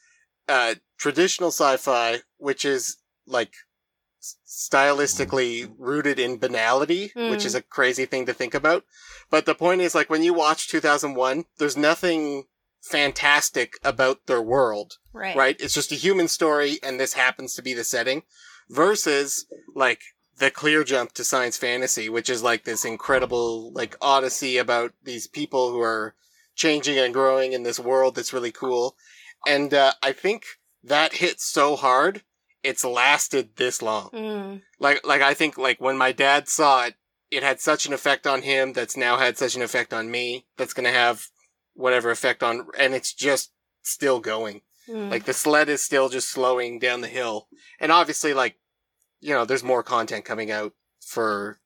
uh 0.49 0.75
traditional 0.99 1.51
sci-fi, 1.51 2.21
which 2.39 2.65
is 2.65 2.97
like 3.27 3.53
stylistically 4.47 5.73
rooted 5.79 6.19
in 6.19 6.39
banality, 6.39 7.13
which 7.15 7.43
Mm. 7.43 7.47
is 7.47 7.55
a 7.55 7.63
crazy 7.63 8.07
thing 8.07 8.27
to 8.27 8.33
think 8.35 8.55
about. 8.55 8.85
But 9.31 9.47
the 9.47 9.55
point 9.55 9.81
is, 9.81 9.95
like, 9.95 10.11
when 10.11 10.23
you 10.23 10.33
watch 10.35 10.69
2001, 10.69 11.45
there's 11.59 11.77
nothing 11.77 12.47
fantastic 12.83 13.75
about 13.85 14.27
their 14.27 14.43
world, 14.43 14.99
Right. 15.13 15.37
right? 15.37 15.57
It's 15.61 15.75
just 15.75 15.93
a 15.93 15.97
human 15.97 16.29
story, 16.29 16.79
and 16.83 16.99
this 16.99 17.13
happens 17.15 17.55
to 17.55 17.63
be 17.63 17.75
the 17.75 17.85
setting. 17.85 18.23
Versus, 18.69 19.47
like, 19.75 20.01
the 20.39 20.51
clear 20.51 20.85
jump 20.85 21.13
to 21.13 21.25
science 21.25 21.57
fantasy, 21.57 22.09
which 22.09 22.29
is 22.29 22.43
like 22.43 22.65
this 22.65 22.85
incredible, 22.85 23.73
like, 23.73 23.97
odyssey 24.01 24.59
about 24.59 24.93
these 25.03 25.27
people 25.27 25.71
who 25.71 25.81
are 25.81 26.15
changing 26.55 26.99
and 26.99 27.15
growing 27.15 27.53
in 27.53 27.63
this 27.63 27.81
world 27.81 28.15
that's 28.15 28.33
really 28.33 28.53
cool. 28.53 28.97
And, 29.47 29.73
uh, 29.73 29.93
I 30.03 30.13
think 30.13 30.45
that 30.83 31.15
hit 31.15 31.41
so 31.41 31.77
hard, 31.77 32.23
it's 32.63 32.85
lasted 32.85 33.57
this 33.57 33.81
long 33.81 34.11
Mm. 34.13 34.63
like 34.81 35.07
like 35.07 35.23
I 35.23 35.35
think 35.35 35.57
like 35.57 35.81
when 35.81 35.97
my 35.97 36.11
dad 36.11 36.49
saw 36.49 36.87
it, 36.87 36.95
it 37.31 37.45
had 37.45 37.61
such 37.61 37.87
an 37.87 37.93
effect 37.93 38.27
on 38.27 38.43
him 38.43 38.73
that's 38.73 38.97
now 38.97 39.19
had 39.19 39.39
such 39.39 39.55
an 39.55 39.63
effect 39.63 39.95
on 39.95 40.11
me 40.11 40.47
that's 40.57 40.73
gonna 40.73 40.91
have 40.91 41.29
whatever 41.75 42.11
effect 42.11 42.43
on 42.43 42.67
and 42.77 42.93
it's 42.93 43.13
just 43.13 43.53
still 43.83 44.19
going. 44.19 44.63
Mm. 44.89 45.11
Like 45.13 45.27
the 45.27 45.33
sled 45.33 45.69
is 45.69 45.81
still 45.83 46.09
just 46.09 46.29
slowing 46.29 46.81
down 46.81 47.03
the 47.03 47.09
hill. 47.09 47.47
And 47.79 47.93
obviously 47.93 48.35
like 48.35 48.57
you 49.27 49.35
know, 49.35 49.45
there's 49.45 49.65
more 49.65 49.83
content 49.83 50.25
coming 50.25 50.53
out 50.53 50.73
for 51.01 51.59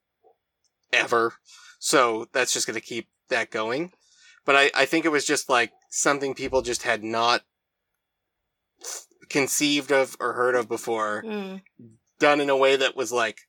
ever. 0.95 1.35
So 1.79 2.27
that's 2.33 2.55
just 2.55 2.67
gonna 2.67 2.81
keep 2.81 3.09
that 3.29 3.51
going. 3.51 3.93
But 4.47 4.57
I, 4.57 4.71
I 4.75 4.85
think 4.87 5.05
it 5.05 5.11
was 5.11 5.27
just 5.27 5.51
like 5.51 5.71
something 5.91 6.35
people 6.35 6.63
just 6.63 6.85
had 6.85 7.05
not 7.05 7.43
conceived 9.29 9.93
of 9.93 10.17
or 10.19 10.33
heard 10.33 10.55
of 10.55 10.69
before 10.69 11.23
Mm. 11.25 11.61
done 12.19 12.41
in 12.41 12.49
a 12.51 12.57
way 12.57 12.77
that 12.77 12.97
was 12.97 13.13
like 13.13 13.41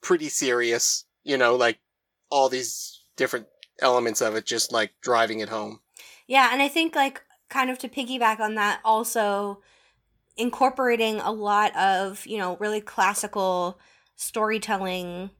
pretty 0.00 0.30
serious, 0.30 1.04
you 1.22 1.36
know, 1.36 1.54
like 1.54 1.78
all 2.30 2.48
these 2.48 3.02
different 3.16 3.46
elements 3.80 4.22
of 4.22 4.36
it 4.36 4.46
just 4.46 4.72
like 4.72 4.92
driving 5.02 5.40
it 5.40 5.50
home. 5.50 5.80
Yeah, 6.26 6.48
and 6.50 6.62
I 6.62 6.68
think 6.68 6.94
like 6.96 7.22
kind 7.50 7.70
of 7.70 7.78
to 7.80 7.88
piggyback 7.88 8.40
on 8.40 8.54
that 8.54 8.80
also 8.84 9.60
incorporating 10.38 11.20
a 11.20 11.32
lot 11.32 11.76
of, 11.76 12.26
you 12.26 12.38
know, 12.38 12.56
really 12.58 12.80
classical 12.80 13.78
storytelling 14.16 15.30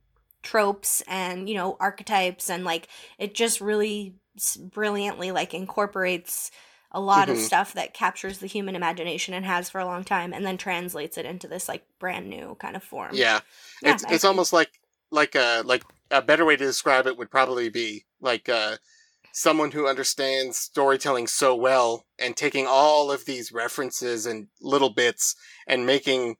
tropes 0.43 1.03
and, 1.09 1.49
you 1.49 1.55
know, 1.55 1.77
archetypes 1.81 2.51
and 2.51 2.65
like 2.65 2.89
it 3.19 3.35
just 3.35 3.61
really 3.61 4.15
brilliantly 4.59 5.33
like 5.33 5.55
incorporates 5.55 6.51
a 6.93 7.01
lot 7.01 7.29
of 7.29 7.39
Mhm. 7.39 7.39
stuff 7.39 7.75
that 7.75 7.93
captures 7.95 8.39
the 8.39 8.47
human 8.47 8.77
imagination 8.77 9.35
and 9.35 9.45
has 9.45 9.69
for 9.71 9.81
a 9.81 9.85
long 9.87 10.05
time 10.05 10.33
and 10.33 10.47
then 10.47 10.57
translates 10.57 11.19
it 11.19 11.27
into 11.27 11.49
this 11.49 11.69
like 11.69 11.85
brand 11.99 12.29
new 12.31 12.57
kind 12.61 12.77
of 12.77 12.83
form. 12.83 13.27
Yeah. 13.27 13.41
Yeah, 13.81 13.99
it's 13.99 14.05
I 14.05 14.09
it's 14.09 14.25
almost 14.25 14.53
like 14.53 14.71
like 15.11 15.35
a 15.35 15.63
like 15.65 15.85
a 16.11 16.23
better 16.23 16.45
way 16.45 16.57
to 16.57 16.65
describe 16.65 17.07
it 17.07 17.17
would 17.17 17.31
probably 17.31 17.69
be 17.71 18.05
like 18.21 18.49
uh 18.49 18.77
someone 19.33 19.71
who 19.73 19.87
understands 19.87 20.59
storytelling 20.59 21.27
so 21.27 21.55
well 21.55 22.07
and 22.19 22.37
taking 22.37 22.67
all 22.67 23.11
of 23.11 23.25
these 23.25 23.53
references 23.53 24.27
and 24.27 24.49
little 24.61 24.91
bits 24.91 25.35
and 25.67 25.87
making 25.87 26.37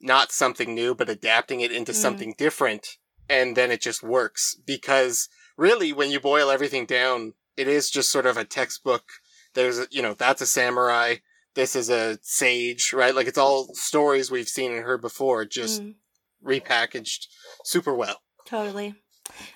not 0.00 0.32
something 0.32 0.74
new 0.74 0.94
but 0.94 1.08
adapting 1.10 1.60
it 1.60 1.72
into 1.72 1.92
Mm. 1.92 1.96
something 1.96 2.34
different 2.38 2.96
and 3.28 3.56
then 3.56 3.70
it 3.70 3.80
just 3.80 4.02
works 4.02 4.56
because 4.66 5.28
really 5.56 5.92
when 5.92 6.10
you 6.10 6.18
boil 6.20 6.50
everything 6.50 6.86
down 6.86 7.34
it 7.56 7.68
is 7.68 7.90
just 7.90 8.10
sort 8.10 8.26
of 8.26 8.36
a 8.36 8.44
textbook 8.44 9.04
there's 9.54 9.78
a, 9.78 9.86
you 9.90 10.00
know 10.00 10.14
that's 10.14 10.40
a 10.40 10.46
samurai 10.46 11.16
this 11.54 11.76
is 11.76 11.90
a 11.90 12.18
sage 12.22 12.92
right 12.94 13.14
like 13.14 13.26
it's 13.26 13.36
all 13.38 13.74
stories 13.74 14.30
we've 14.30 14.48
seen 14.48 14.72
and 14.72 14.84
heard 14.84 15.02
before 15.02 15.44
just 15.44 15.82
Mm, 15.82 15.94
repackaged 16.44 17.26
super 17.64 17.94
well. 17.94 18.22
totally. 18.46 18.94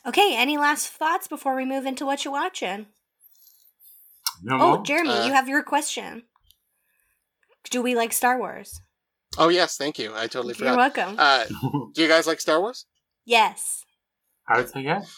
Okay, 0.07 0.35
any 0.37 0.57
last 0.59 0.89
thoughts 0.89 1.27
before 1.29 1.55
we 1.55 1.64
move 1.64 1.87
into 1.87 2.05
what 2.07 2.25
you're 2.25 2.33
watching? 2.33 2.87
No 4.43 4.57
Oh, 4.57 4.77
more? 4.77 4.83
Jeremy, 4.85 5.11
Uh, 5.11 5.27
you 5.27 5.33
have 5.33 5.49
your 5.49 5.62
question. 5.62 6.25
Do 7.70 7.81
we 7.83 7.95
like 7.95 8.12
Star 8.12 8.39
Wars? 8.39 8.81
Oh 9.39 9.49
yes, 9.49 9.77
thank 9.77 9.99
you. 9.99 10.12
I 10.14 10.27
totally 10.27 10.55
forgot. 10.55 10.70
You're 10.70 10.77
welcome. 10.77 11.16
Uh, 11.18 11.45
do 11.95 12.03
you 12.03 12.09
guys 12.09 12.27
like 12.27 12.41
Star 12.41 12.61
Wars? 12.61 12.87
yes. 13.25 13.85
I 14.47 14.59
would 14.59 14.68
say 14.68 14.83
yes. 14.83 15.11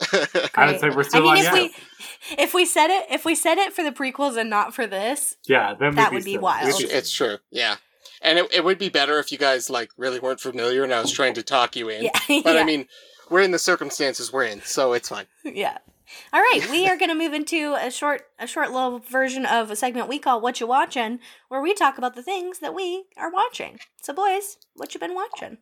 I 0.54 0.70
would 0.70 0.78
say 0.80 0.90
we're 0.90 1.02
still 1.02 1.28
I 1.28 1.34
mean, 1.34 1.44
on 1.46 1.54
if 1.56 1.70
yes. 1.70 1.72
we 2.30 2.36
if 2.44 2.54
we 2.54 2.64
said 2.64 2.88
it 2.88 3.06
if 3.10 3.24
we 3.24 3.34
said 3.34 3.58
it 3.58 3.72
for 3.72 3.82
the 3.82 3.90
prequels 3.90 4.36
and 4.36 4.48
not 4.48 4.72
for 4.72 4.86
this, 4.86 5.36
yeah, 5.48 5.74
then 5.74 5.96
that 5.96 6.12
we'd 6.12 6.18
would 6.18 6.24
be 6.24 6.32
silly. 6.34 6.42
wild. 6.44 6.68
it's, 6.68 6.80
it's 6.80 7.10
true. 7.12 7.38
Yeah, 7.50 7.76
and 8.22 8.38
it, 8.38 8.54
it 8.54 8.64
would 8.64 8.78
be 8.78 8.90
better 8.90 9.18
if 9.18 9.32
you 9.32 9.38
guys 9.38 9.68
like 9.68 9.90
really 9.96 10.20
weren't 10.20 10.38
familiar 10.40 10.84
and 10.84 10.94
I 10.94 11.00
was 11.00 11.10
trying 11.10 11.34
to 11.34 11.42
talk 11.42 11.74
you 11.74 11.88
in. 11.88 12.04
yeah, 12.04 12.10
But 12.28 12.54
yeah, 12.54 12.60
I 12.60 12.62
mean, 12.62 12.86
we're 13.30 13.42
in 13.42 13.50
the 13.50 13.58
circumstances 13.58 14.32
we're 14.32 14.44
in, 14.44 14.60
so 14.62 14.92
it's 14.92 15.08
fine. 15.08 15.26
yeah. 15.44 15.78
All 16.32 16.40
right, 16.40 16.66
we 16.70 16.86
are 16.86 16.96
going 16.96 17.10
to 17.10 17.14
move 17.14 17.34
into 17.34 17.76
a 17.78 17.90
short 17.90 18.22
a 18.38 18.46
short 18.46 18.70
little 18.70 18.98
version 18.98 19.44
of 19.44 19.70
a 19.70 19.76
segment 19.76 20.08
we 20.08 20.18
call 20.18 20.40
"What 20.40 20.60
You 20.60 20.66
Watching," 20.66 21.20
where 21.48 21.60
we 21.60 21.74
talk 21.74 21.98
about 21.98 22.14
the 22.14 22.22
things 22.22 22.60
that 22.60 22.74
we 22.74 23.04
are 23.18 23.30
watching. 23.30 23.78
So, 24.00 24.14
boys, 24.14 24.56
what 24.74 24.94
you 24.94 25.00
been 25.00 25.14
watching? 25.14 25.58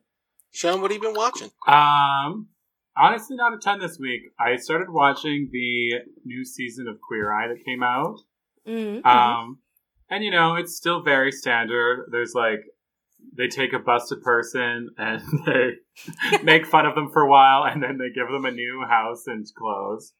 Sean, 0.52 0.80
what 0.80 0.90
have 0.90 1.02
you 1.02 1.08
been 1.08 1.18
watching? 1.18 1.50
Um, 1.66 2.48
honestly, 2.96 3.36
not 3.36 3.54
a 3.54 3.58
ton 3.58 3.80
this 3.80 3.98
week. 3.98 4.22
I 4.38 4.56
started 4.56 4.88
watching 4.88 5.50
the 5.52 6.00
new 6.24 6.44
season 6.44 6.88
of 6.88 7.00
Queer 7.00 7.32
Eye 7.32 7.48
that 7.48 7.64
came 7.64 7.82
out. 7.82 8.20
Mm-hmm. 8.66 9.06
Um, 9.06 9.58
and 10.08 10.24
you 10.24 10.30
know, 10.30 10.54
it's 10.54 10.76
still 10.76 11.02
very 11.02 11.32
standard. 11.32 12.06
There's 12.10 12.32
like, 12.34 12.60
they 13.36 13.48
take 13.48 13.72
a 13.72 13.78
busted 13.78 14.22
person 14.22 14.90
and 14.98 15.22
they 15.46 16.38
make 16.42 16.66
fun 16.66 16.86
of 16.86 16.94
them 16.94 17.10
for 17.12 17.22
a 17.22 17.30
while, 17.30 17.64
and 17.64 17.82
then 17.82 17.98
they 17.98 18.10
give 18.14 18.30
them 18.30 18.44
a 18.44 18.50
new 18.50 18.84
house 18.88 19.24
and 19.26 19.46
clothes. 19.56 20.12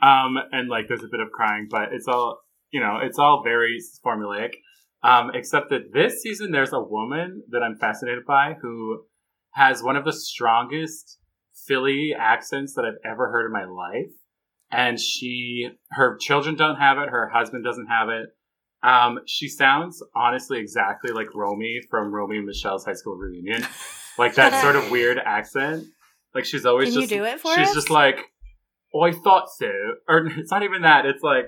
Um, 0.00 0.36
and 0.52 0.68
like, 0.68 0.86
there's 0.88 1.04
a 1.04 1.08
bit 1.10 1.20
of 1.20 1.30
crying, 1.32 1.68
but 1.70 1.92
it's 1.92 2.08
all, 2.08 2.40
you 2.70 2.80
know, 2.80 2.98
it's 3.02 3.18
all 3.18 3.42
very 3.44 3.78
formulaic. 4.04 4.52
Um, 5.04 5.32
except 5.34 5.70
that 5.70 5.92
this 5.92 6.22
season, 6.22 6.52
there's 6.52 6.72
a 6.72 6.80
woman 6.80 7.42
that 7.50 7.62
I'm 7.62 7.76
fascinated 7.76 8.24
by 8.24 8.54
who 8.62 9.02
has 9.52 9.82
one 9.82 9.96
of 9.96 10.04
the 10.04 10.12
strongest 10.12 11.18
Philly 11.66 12.14
accents 12.18 12.74
that 12.74 12.84
I've 12.84 13.00
ever 13.04 13.30
heard 13.30 13.46
in 13.46 13.52
my 13.52 13.64
life. 13.64 14.12
And 14.70 14.98
she, 14.98 15.68
her 15.90 16.16
children 16.16 16.54
don't 16.54 16.76
have 16.76 16.98
it. 16.98 17.10
Her 17.10 17.28
husband 17.28 17.64
doesn't 17.64 17.88
have 17.88 18.08
it. 18.08 18.28
Um, 18.82 19.20
she 19.26 19.48
sounds 19.48 20.02
honestly 20.14 20.58
exactly 20.58 21.12
like 21.12 21.34
Romy 21.34 21.80
from 21.88 22.12
Romy 22.12 22.38
and 22.38 22.46
Michelle's 22.46 22.84
high 22.84 22.94
school 22.94 23.16
reunion. 23.16 23.64
Like 24.18 24.34
that 24.34 24.60
sort 24.60 24.76
of 24.76 24.90
weird 24.90 25.18
accent. 25.18 25.86
Like 26.34 26.44
she's 26.44 26.66
always 26.66 26.90
Can 26.90 26.94
you 26.94 27.00
just, 27.06 27.10
do 27.10 27.24
it 27.24 27.40
for 27.40 27.54
she's 27.54 27.68
us? 27.68 27.74
just 27.74 27.90
like, 27.90 28.18
oh, 28.94 29.00
I 29.00 29.12
thought 29.12 29.46
so. 29.50 29.70
Or 30.08 30.26
it's 30.36 30.50
not 30.50 30.62
even 30.62 30.82
that. 30.82 31.06
It's 31.06 31.22
like, 31.22 31.46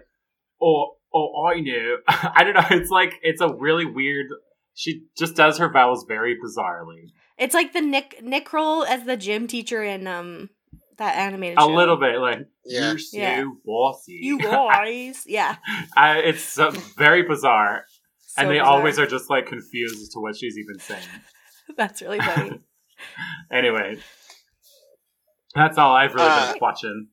oh, 0.62 0.96
oh, 1.12 1.46
I 1.46 1.60
knew. 1.60 1.98
I 2.08 2.42
don't 2.44 2.54
know. 2.54 2.64
It's 2.70 2.90
like, 2.90 3.14
it's 3.22 3.40
a 3.40 3.52
really 3.54 3.84
weird, 3.84 4.26
she 4.74 5.04
just 5.16 5.36
does 5.36 5.58
her 5.58 5.68
vowels 5.70 6.04
very 6.08 6.36
bizarrely. 6.36 7.10
It's 7.36 7.54
like 7.54 7.72
the 7.72 7.80
Nick 7.80 8.22
Nick 8.22 8.46
Kroll 8.46 8.84
as 8.84 9.04
the 9.04 9.16
gym 9.16 9.46
teacher 9.46 9.82
in 9.82 10.06
um 10.06 10.50
that 10.98 11.16
animated 11.16 11.58
a 11.58 11.62
show. 11.62 11.66
little 11.68 11.96
bit 11.96 12.18
like 12.18 12.46
Yeah. 12.64 12.90
you're 12.90 12.98
so 12.98 13.16
Yeah. 13.18 13.44
bossy. 13.64 14.18
You 14.22 14.38
guys, 14.42 15.24
yeah. 15.26 15.56
I, 15.96 16.18
it's 16.18 16.42
so, 16.42 16.70
very 16.96 17.22
bizarre, 17.22 17.84
and 18.36 18.48
they 18.50 18.54
bizarre. 18.58 18.66
always 18.72 18.98
are 18.98 19.06
just 19.06 19.28
like 19.30 19.46
confused 19.46 20.00
as 20.02 20.08
to 20.10 20.20
what 20.20 20.36
she's 20.36 20.56
even 20.58 20.78
saying. 20.78 21.06
That's 21.76 22.02
really 22.02 22.20
funny. 22.20 22.60
Anyway, 23.52 23.98
that's 25.54 25.76
all 25.76 25.94
I've 25.94 26.14
really 26.14 26.26
Uh, 26.26 26.52
been 26.52 26.58
watching. 26.62 27.08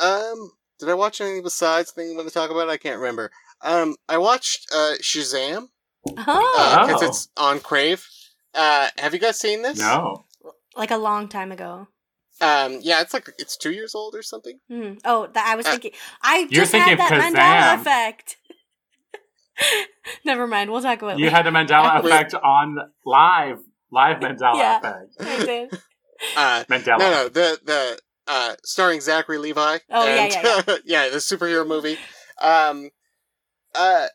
Um, 0.00 0.50
did 0.78 0.88
I 0.88 0.94
watch 0.94 1.20
anything 1.20 1.42
besides 1.42 1.92
the 1.92 2.00
thing 2.00 2.10
I'm 2.10 2.16
going 2.16 2.26
to 2.28 2.34
talk 2.34 2.50
about? 2.50 2.68
I 2.68 2.76
can't 2.76 2.98
remember. 2.98 3.30
Um, 3.62 3.96
I 4.08 4.18
watched 4.18 4.66
uh, 4.74 4.94
Shazam 5.00 5.68
oh, 6.08 6.14
because 6.16 7.02
Oh. 7.02 7.06
it's 7.06 7.28
on 7.36 7.60
Crave. 7.60 8.04
Uh, 8.54 8.88
have 8.98 9.12
you 9.14 9.20
guys 9.20 9.38
seen 9.38 9.62
this? 9.62 9.78
No, 9.78 10.24
like 10.74 10.90
a 10.90 10.96
long 10.96 11.28
time 11.28 11.52
ago. 11.52 11.86
Um, 12.40 12.78
yeah, 12.82 13.00
it's 13.02 13.12
like 13.12 13.28
it's 13.38 13.56
two 13.56 13.70
years 13.72 13.94
old 13.94 14.14
or 14.14 14.22
something. 14.22 14.58
Hmm. 14.68 14.94
Oh, 15.04 15.26
that 15.34 15.46
I 15.46 15.56
was 15.56 15.66
Uh, 15.66 15.72
thinking. 15.72 15.92
I 16.22 16.38
You're 16.50 16.62
just 16.62 16.72
thinking 16.72 16.96
had 16.96 16.98
that 16.98 17.10
Kazam. 17.10 17.34
Mandela 17.34 17.80
effect. 17.80 18.36
Never 20.24 20.46
mind. 20.46 20.70
We'll 20.70 20.80
talk 20.82 21.02
about 21.02 21.18
it. 21.18 21.20
you 21.20 21.30
had 21.30 21.44
the 21.46 21.50
Mandela 21.50 22.02
Wait. 22.02 22.10
effect 22.12 22.34
on 22.34 22.76
live, 23.04 23.58
live 23.92 24.18
Mandela 24.20 24.54
Yeah. 24.56 24.78
effect. 24.78 25.16
I 25.20 25.44
did. 25.44 25.78
Uh, 26.36 26.64
Mandela. 26.68 26.98
no, 26.98 27.10
no, 27.10 27.28
the 27.28 27.58
the 27.64 27.98
uh, 28.26 28.54
starring 28.64 29.00
Zachary 29.00 29.38
Levi. 29.38 29.78
Oh, 29.90 30.06
yeah, 30.06 30.22
and, 30.22 30.32
yeah, 30.32 30.76
yeah, 30.84 31.08
the 31.10 31.16
superhero 31.18 31.66
movie. 31.66 31.98
Um, 32.40 32.90
uh, 33.74 34.06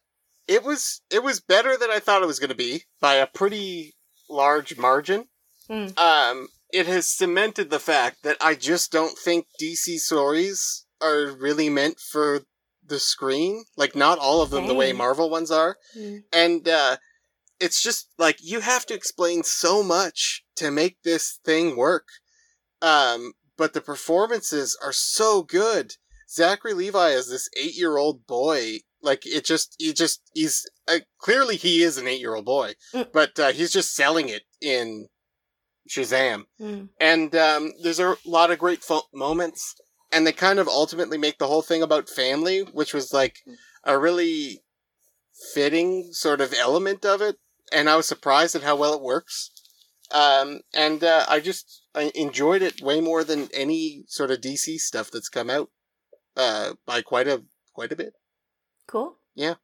it 0.47 0.63
was 0.63 1.01
it 1.11 1.23
was 1.23 1.41
better 1.41 1.77
than 1.77 1.89
I 1.91 1.99
thought 1.99 2.21
it 2.23 2.27
was 2.27 2.39
going 2.39 2.49
to 2.49 2.55
be 2.55 2.83
by 3.01 3.15
a 3.15 3.27
pretty 3.27 3.93
large 4.29 4.77
margin. 4.77 5.25
Mm. 5.69 5.97
Um, 5.97 6.47
it 6.79 6.85
has 6.87 7.09
cemented 7.09 7.69
the 7.69 7.79
fact 7.93 8.17
that 8.23 8.37
I 8.41 8.53
just 8.55 8.91
don't 8.91 9.17
think 9.17 9.47
DC 9.61 9.97
stories 9.99 10.85
are 11.01 11.31
really 11.47 11.69
meant 11.69 11.99
for 11.99 12.41
the 12.85 12.99
screen. 12.99 13.63
Like, 13.77 13.95
not 13.95 14.19
all 14.19 14.41
of 14.41 14.49
them 14.51 14.67
the 14.67 14.73
way 14.81 14.91
Marvel 14.93 15.29
ones 15.29 15.51
are 15.61 15.77
Hmm. 15.93 16.17
and 16.43 16.67
uh 16.67 16.97
it's 17.65 17.81
just 17.81 18.09
like 18.25 18.37
you 18.51 18.59
have 18.59 18.85
to 18.87 18.93
explain 18.93 19.43
so 19.43 19.81
much 19.97 20.43
to 20.57 20.69
make 20.81 20.95
this 21.03 21.39
thing 21.45 21.75
work 21.77 22.07
um 22.81 23.31
but 23.57 23.71
the 23.73 23.81
performances 23.81 24.77
are 24.83 24.91
so 24.93 25.41
good 25.43 25.93
zachary 26.29 26.73
levi 26.73 27.09
is 27.19 27.29
this 27.29 27.47
eight-year-old 27.57 28.27
boy 28.27 28.79
like 29.01 29.25
it 29.25 29.45
just 29.45 29.75
he 29.79 29.93
just 29.93 30.21
he's 30.33 30.55
uh, 30.87 30.99
clearly 31.17 31.55
he 31.55 31.81
is 31.81 31.97
an 31.97 32.07
eight-year-old 32.07 32.45
boy 32.45 32.73
Mm. 32.93 33.07
but 33.13 33.39
uh, 33.39 33.51
he's 33.53 33.71
just 33.71 33.95
selling 33.95 34.27
it 34.29 34.43
in 34.61 35.07
shazam 35.89 36.43
Hmm. 36.57 36.85
and 36.99 37.35
um, 37.35 37.71
there's 37.83 37.99
a 37.99 38.15
lot 38.25 38.51
of 38.51 38.59
great 38.59 38.83
fo- 38.83 39.07
moments 39.13 39.75
and 40.11 40.25
they 40.25 40.31
kind 40.31 40.59
of 40.59 40.67
ultimately 40.67 41.17
make 41.17 41.37
the 41.37 41.47
whole 41.47 41.61
thing 41.61 41.83
about 41.83 42.09
family 42.09 42.61
which 42.61 42.93
was 42.93 43.13
like 43.13 43.35
a 43.83 43.97
really 43.99 44.61
fitting 45.53 46.09
sort 46.11 46.41
of 46.41 46.53
element 46.53 47.05
of 47.05 47.21
it 47.21 47.37
and 47.71 47.89
i 47.89 47.95
was 47.95 48.07
surprised 48.07 48.55
at 48.55 48.63
how 48.63 48.75
well 48.75 48.93
it 48.93 49.01
works 49.01 49.51
um, 50.11 50.61
and 50.73 51.03
uh, 51.03 51.25
i 51.27 51.39
just 51.39 51.83
I 51.95 52.11
enjoyed 52.13 52.61
it 52.61 52.81
way 52.81 52.99
more 53.01 53.23
than 53.23 53.49
any 53.53 54.03
sort 54.07 54.31
of 54.31 54.41
dc 54.41 54.65
stuff 54.77 55.09
that's 55.11 55.29
come 55.29 55.49
out 55.49 55.69
uh, 56.37 56.73
by 56.85 57.01
quite 57.01 57.27
a 57.27 57.43
quite 57.73 57.91
a 57.91 57.95
bit 57.95 58.13
Cool. 58.87 59.17
Yeah. 59.33 59.55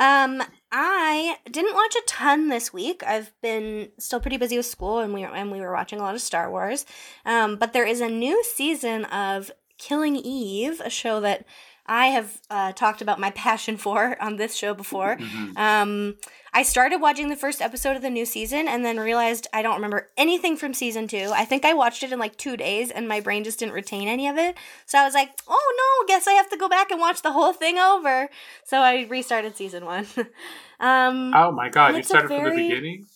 Um, 0.00 0.42
I 0.72 1.36
didn't 1.50 1.74
watch 1.74 1.94
a 1.94 2.02
ton 2.06 2.48
this 2.48 2.72
week. 2.72 3.02
I've 3.06 3.32
been 3.42 3.90
still 3.98 4.18
pretty 4.18 4.38
busy 4.38 4.56
with 4.56 4.66
school, 4.66 4.98
and 4.98 5.12
we 5.12 5.20
were, 5.20 5.34
and 5.34 5.52
we 5.52 5.60
were 5.60 5.72
watching 5.72 6.00
a 6.00 6.02
lot 6.02 6.14
of 6.14 6.22
Star 6.22 6.50
Wars. 6.50 6.86
Um, 7.26 7.56
but 7.56 7.72
there 7.74 7.86
is 7.86 8.00
a 8.00 8.08
new 8.08 8.42
season 8.42 9.04
of 9.04 9.50
Killing 9.76 10.16
Eve, 10.16 10.80
a 10.80 10.90
show 10.90 11.20
that 11.20 11.44
I 11.90 12.06
have 12.06 12.40
uh, 12.48 12.72
talked 12.72 13.02
about 13.02 13.18
my 13.18 13.30
passion 13.46 13.76
for 13.76 14.16
on 14.22 14.36
this 14.36 14.54
show 14.56 14.72
before. 14.72 15.16
Mhm. 15.16 15.58
Um, 15.58 16.14
I 16.52 16.62
started 16.62 17.00
watching 17.00 17.28
the 17.28 17.36
first 17.36 17.60
episode 17.62 17.94
of 17.96 18.02
the 18.02 18.10
new 18.10 18.24
season 18.24 18.66
and 18.66 18.84
then 18.84 18.98
realized 18.98 19.46
I 19.52 19.62
don't 19.62 19.74
remember 19.74 20.08
anything 20.16 20.56
from 20.56 20.74
season 20.74 21.06
two. 21.06 21.30
I 21.32 21.44
think 21.44 21.64
I 21.64 21.74
watched 21.74 22.02
it 22.02 22.12
in 22.12 22.18
like 22.18 22.36
two 22.36 22.56
days 22.56 22.90
and 22.90 23.06
my 23.06 23.20
brain 23.20 23.44
just 23.44 23.58
didn't 23.60 23.74
retain 23.74 24.08
any 24.08 24.26
of 24.28 24.36
it. 24.36 24.56
So 24.86 24.98
I 24.98 25.04
was 25.04 25.14
like, 25.14 25.30
oh 25.46 25.74
no, 25.80 26.06
guess 26.08 26.26
I 26.26 26.32
have 26.32 26.48
to 26.50 26.56
go 26.56 26.68
back 26.68 26.90
and 26.90 27.00
watch 27.00 27.22
the 27.22 27.30
whole 27.32 27.52
thing 27.52 27.78
over. 27.78 28.28
So 28.64 28.78
I 28.80 29.06
restarted 29.08 29.56
season 29.56 29.84
one. 29.84 30.06
um, 30.80 31.32
Oh 31.34 31.52
my 31.52 31.68
god, 31.68 31.96
you 31.96 32.02
started 32.02 32.28
from 32.28 32.44
the 32.44 32.50
beginning? 32.68 33.06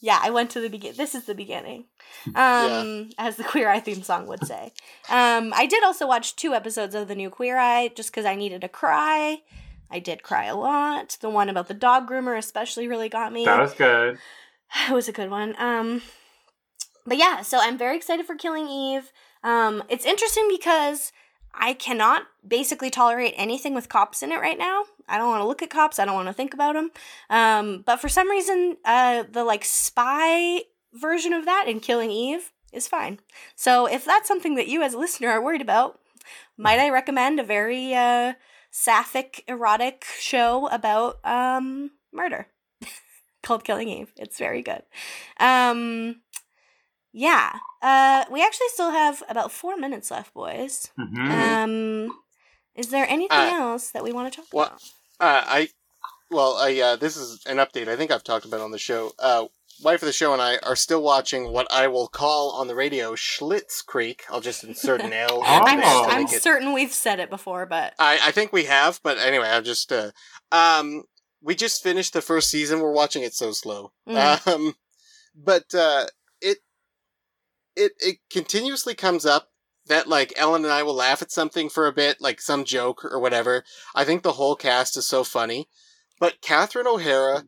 Yeah, 0.00 0.18
I 0.22 0.30
went 0.30 0.50
to 0.50 0.60
the 0.60 0.68
begin. 0.68 0.94
This 0.96 1.14
is 1.14 1.24
the 1.24 1.34
beginning, 1.34 1.84
um, 2.34 3.10
as 3.18 3.36
the 3.36 3.44
Queer 3.44 3.68
Eye 3.68 3.80
theme 3.80 4.02
song 4.02 4.26
would 4.26 4.46
say. 4.46 4.72
Um, 5.08 5.52
I 5.54 5.66
did 5.66 5.82
also 5.84 6.06
watch 6.06 6.36
two 6.36 6.54
episodes 6.54 6.94
of 6.94 7.08
the 7.08 7.14
new 7.14 7.30
Queer 7.30 7.58
Eye 7.58 7.90
just 7.94 8.10
because 8.10 8.24
I 8.24 8.34
needed 8.34 8.60
to 8.60 8.68
cry. 8.68 9.38
I 9.90 9.98
did 9.98 10.22
cry 10.22 10.44
a 10.44 10.56
lot. 10.56 11.16
The 11.20 11.30
one 11.30 11.48
about 11.48 11.68
the 11.68 11.74
dog 11.74 12.08
groomer 12.08 12.36
especially 12.36 12.88
really 12.88 13.08
got 13.08 13.32
me. 13.32 13.44
That 13.44 13.60
was 13.60 13.74
good. 13.74 14.18
it 14.88 14.92
was 14.92 15.08
a 15.08 15.12
good 15.12 15.30
one. 15.30 15.54
Um, 15.58 16.02
but 17.06 17.16
yeah, 17.16 17.42
so 17.42 17.58
I'm 17.60 17.78
very 17.78 17.96
excited 17.96 18.26
for 18.26 18.34
Killing 18.34 18.68
Eve. 18.68 19.10
Um, 19.42 19.82
it's 19.88 20.04
interesting 20.04 20.46
because 20.48 21.12
I 21.54 21.74
cannot 21.74 22.24
basically 22.46 22.90
tolerate 22.90 23.34
anything 23.36 23.74
with 23.74 23.88
cops 23.88 24.22
in 24.22 24.32
it 24.32 24.40
right 24.40 24.58
now. 24.58 24.84
I 25.08 25.18
don't 25.18 25.28
want 25.28 25.40
to 25.42 25.46
look 25.46 25.62
at 25.62 25.70
cops. 25.70 25.98
I 25.98 26.04
don't 26.04 26.14
want 26.14 26.28
to 26.28 26.34
think 26.34 26.54
about 26.54 26.74
them. 26.74 26.90
Um, 27.30 27.82
but 27.84 28.00
for 28.00 28.08
some 28.08 28.30
reason, 28.30 28.76
uh, 28.84 29.24
the 29.30 29.44
like 29.44 29.64
spy 29.64 30.62
version 30.92 31.32
of 31.32 31.44
that 31.46 31.66
in 31.66 31.80
Killing 31.80 32.10
Eve 32.10 32.52
is 32.72 32.86
fine. 32.88 33.20
So 33.56 33.86
if 33.86 34.04
that's 34.04 34.28
something 34.28 34.54
that 34.56 34.68
you 34.68 34.82
as 34.82 34.94
a 34.94 34.98
listener 34.98 35.30
are 35.30 35.42
worried 35.42 35.62
about, 35.62 35.98
might 36.56 36.78
I 36.78 36.90
recommend 36.90 37.40
a 37.40 37.44
very 37.44 37.94
uh, 37.94 38.34
sapphic, 38.70 39.44
erotic 39.48 40.04
show 40.18 40.68
about 40.68 41.18
um, 41.24 41.92
murder 42.12 42.48
called 43.42 43.64
Killing 43.64 43.88
Eve. 43.88 44.12
It's 44.16 44.38
very 44.38 44.62
good. 44.62 44.82
Um, 45.40 46.20
yeah. 47.12 47.58
Uh, 47.82 48.24
we 48.30 48.42
actually 48.44 48.68
still 48.68 48.90
have 48.90 49.22
about 49.28 49.52
four 49.52 49.76
minutes 49.76 50.10
left, 50.10 50.34
boys. 50.34 50.90
Mhm. 50.98 51.30
Um, 52.08 52.18
is 52.74 52.88
there 52.88 53.06
anything 53.08 53.36
Uh, 53.38 53.58
else 53.72 53.90
that 53.90 54.02
we 54.04 54.12
want 54.12 54.32
to 54.32 54.36
talk 54.40 54.48
what- 54.52 54.68
about? 54.68 54.82
Uh, 55.20 55.44
I, 55.46 55.68
well, 56.30 56.56
I, 56.56 56.78
uh, 56.80 56.96
this 56.96 57.16
is 57.16 57.44
an 57.46 57.56
update. 57.56 57.88
I 57.88 57.96
think 57.96 58.10
I've 58.10 58.22
talked 58.24 58.44
about 58.44 58.60
on 58.60 58.70
the 58.70 58.78
show. 58.78 59.12
Uh, 59.18 59.46
wife 59.82 60.02
of 60.02 60.06
the 60.06 60.12
show 60.12 60.32
and 60.32 60.42
I 60.42 60.58
are 60.58 60.76
still 60.76 61.02
watching 61.02 61.52
what 61.52 61.66
I 61.72 61.86
will 61.88 62.08
call 62.08 62.50
on 62.52 62.66
the 62.68 62.74
radio 62.74 63.14
Schlitz 63.14 63.84
Creek. 63.84 64.24
I'll 64.28 64.40
just 64.40 64.62
insert 64.64 65.00
an 65.02 65.12
L. 65.12 65.42
I'm, 65.46 65.80
I'm 65.80 66.22
it- 66.26 66.42
certain 66.42 66.72
we've 66.72 66.92
said 66.92 67.18
it 67.20 67.30
before, 67.30 67.64
but 67.66 67.94
I, 67.98 68.18
I 68.24 68.30
think 68.32 68.52
we 68.52 68.64
have, 68.64 69.00
but 69.02 69.18
anyway, 69.18 69.48
I'm 69.48 69.64
just, 69.64 69.90
uh, 69.92 70.10
um, 70.52 71.04
we 71.40 71.54
just 71.54 71.82
finished 71.82 72.12
the 72.12 72.22
first 72.22 72.50
season. 72.50 72.80
We're 72.80 72.92
watching 72.92 73.22
it 73.22 73.34
so 73.34 73.52
slow. 73.52 73.92
Mm. 74.08 74.46
Um, 74.46 74.74
but, 75.34 75.72
uh, 75.74 76.06
it, 77.78 77.82
it, 77.82 77.92
it 78.00 78.16
continuously 78.30 78.94
comes 78.94 79.24
up 79.24 79.48
that 79.86 80.06
like 80.08 80.32
Ellen 80.36 80.64
and 80.64 80.72
I 80.72 80.82
will 80.82 80.94
laugh 80.94 81.22
at 81.22 81.30
something 81.32 81.68
for 81.70 81.86
a 81.86 81.92
bit, 81.92 82.20
like 82.20 82.40
some 82.40 82.64
joke 82.64 83.04
or 83.04 83.18
whatever. 83.18 83.64
I 83.94 84.04
think 84.04 84.22
the 84.22 84.32
whole 84.32 84.56
cast 84.56 84.96
is 84.96 85.06
so 85.06 85.24
funny, 85.24 85.68
but 86.20 86.40
Catherine 86.42 86.86
O'Hara 86.86 87.44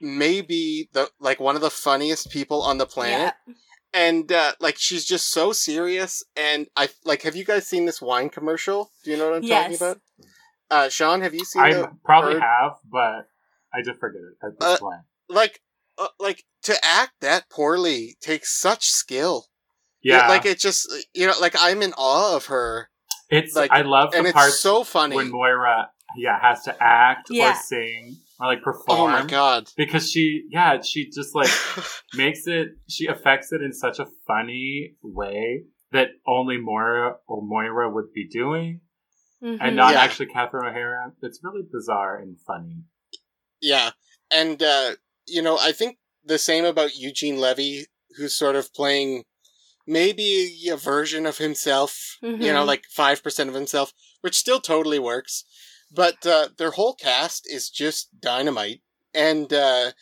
may 0.00 0.40
be 0.40 0.88
the, 0.92 1.08
like 1.20 1.40
one 1.40 1.56
of 1.56 1.62
the 1.62 1.70
funniest 1.70 2.30
people 2.30 2.62
on 2.62 2.78
the 2.78 2.86
planet 2.86 3.34
yeah. 3.46 3.54
and 3.92 4.32
uh, 4.32 4.52
like 4.58 4.76
she's 4.78 5.04
just 5.04 5.30
so 5.30 5.52
serious 5.52 6.24
and 6.34 6.68
i 6.74 6.88
like 7.04 7.20
have 7.20 7.36
you 7.36 7.44
guys 7.44 7.66
seen 7.66 7.84
this 7.84 8.00
wine 8.00 8.30
commercial 8.30 8.90
do 9.04 9.10
you 9.10 9.18
know 9.18 9.28
what 9.28 9.36
i'm 9.36 9.42
Yes. 9.42 9.64
talking 9.64 9.76
about 9.76 10.00
uh 10.70 10.88
sean 10.88 11.20
have 11.20 11.34
you 11.34 11.44
seen 11.44 11.60
I 11.62 11.84
probably 12.02 12.32
bird? 12.34 12.42
have, 12.42 12.72
but 12.90 13.28
I 13.74 13.82
just 13.84 14.00
forget 14.00 14.22
it 14.22 14.46
at 14.46 14.58
this 14.58 14.68
Uh, 14.70 14.78
point. 14.78 15.00
like 15.28 15.60
uh, 15.98 16.08
like 16.18 16.44
to 16.62 16.74
act 16.82 17.12
that 17.20 17.50
poorly 17.50 18.16
takes 18.22 18.58
such 18.58 18.86
skill 18.86 19.48
Yeah, 20.02 20.28
like 20.28 20.46
it 20.46 20.58
just 20.58 20.92
you 21.14 21.26
know 21.26 21.34
like 21.40 21.54
i'm 21.58 21.82
in 21.82 21.92
awe 21.98 22.36
of 22.36 22.46
her 22.46 22.88
it's. 23.28 23.54
like- 23.54 23.70
I 23.70 23.82
love 23.82 24.10
and 24.14 24.26
the 24.26 24.30
it's 24.30 24.58
so 24.58 24.82
funny 24.82 25.14
when 25.14 25.30
Moira, 25.30 25.88
yeah, 26.16 26.38
has 26.40 26.62
to 26.64 26.76
act 26.82 27.28
Yeah. 27.30 27.52
or 27.52 27.54
sing 27.62 28.16
or 28.40 28.46
like 28.48 28.62
perform. 28.62 29.00
oh 29.00 29.06
my 29.08 29.24
god 29.26 29.68
Because 29.76 30.10
she, 30.10 30.44
yeah, 30.50 30.80
she 30.82 31.10
just 31.10 31.34
like 31.34 31.50
makes 32.14 32.46
it. 32.46 32.68
She 32.88 33.06
affects 33.06 33.52
it 33.52 33.60
in 33.62 33.72
such 33.72 33.98
a 34.00 34.06
funny 34.26 34.96
way 35.02 35.64
that 35.92 36.08
only 36.26 36.56
Moira 36.58 37.16
or 37.28 37.40
Moira 37.42 37.88
would 37.90 38.12
be 38.12 38.26
doing, 38.26 38.80
Mhm. 39.42 39.58
and 39.60 39.76
not 39.76 39.92
Yeah. 39.94 40.00
actually 40.00 40.26
Catherine 40.26 40.66
O'Hara. 40.66 41.12
It's 41.22 41.40
really 41.44 41.62
bizarre 41.70 42.16
and 42.18 42.36
funny. 42.46 42.82
yeah 43.60 43.90
and 44.30 44.62
uh 44.62 44.92
you 45.26 45.42
know 45.42 45.58
i 45.60 45.70
think 45.72 45.98
the 46.24 46.38
same 46.38 46.64
about 46.64 46.96
eugene 46.96 47.38
levy 47.38 47.86
who's 48.16 48.34
sort 48.34 48.56
of 48.56 48.72
playing 48.74 49.24
maybe 49.86 50.68
a 50.70 50.76
version 50.76 51.26
of 51.26 51.38
himself 51.38 52.18
you 52.22 52.52
know 52.52 52.62
Mhm. 52.64 52.66
like 52.66 52.84
5% 52.96 53.48
of 53.48 53.54
himself 53.54 53.92
which 54.20 54.36
still 54.38 54.60
totally 54.60 54.98
works 54.98 55.44
but 55.90 56.24
uh 56.26 56.48
their 56.58 56.72
whole 56.72 56.94
cast 56.94 57.50
is 57.50 57.70
just 57.70 58.08
dynamite 58.20 58.80
and 59.14 59.52
uh 59.52 59.92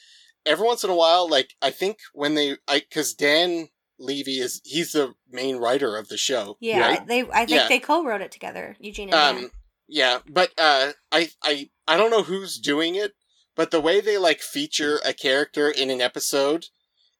every 0.45 0.67
once 0.67 0.85
in 0.85 0.91
a 0.91 0.95
while 0.95 1.29
like 1.29 1.55
i 1.63 1.71
think 1.71 1.99
when 2.13 2.35
they 2.35 2.57
i 2.67 2.81
because 2.81 3.15
dan 3.15 3.69
Levy 4.01 4.39
is 4.39 4.61
he's 4.65 4.93
the 4.93 5.15
main 5.29 5.57
writer 5.57 5.97
of 5.97 6.07
the 6.07 6.17
show. 6.17 6.57
Yeah, 6.61 6.79
right? 6.87 7.05
they. 7.05 7.23
I 7.23 7.45
think 7.47 7.51
Yeah. 7.51 7.67
they 7.69 7.81
co-wrote 7.81 8.21
it 8.21 8.31
together, 8.31 8.77
Eugene 8.79 9.13
and 9.13 9.37
Dan. 9.37 9.45
Um, 9.47 9.51
yeah, 9.89 10.19
but 10.29 10.53
uh, 10.57 10.93
I 11.11 11.31
I 11.43 11.69
I 11.89 11.97
don't 11.97 12.13
know 12.13 12.23
who's 12.23 12.61
doing 12.61 12.95
it, 12.95 13.15
but 13.57 13.73
the 13.73 13.81
way 13.81 14.01
they 14.01 14.17
like 14.17 14.41
feature 14.41 15.01
a 15.05 15.13
character 15.13 15.69
in 15.69 15.91
an 15.91 16.01
episode 16.01 16.67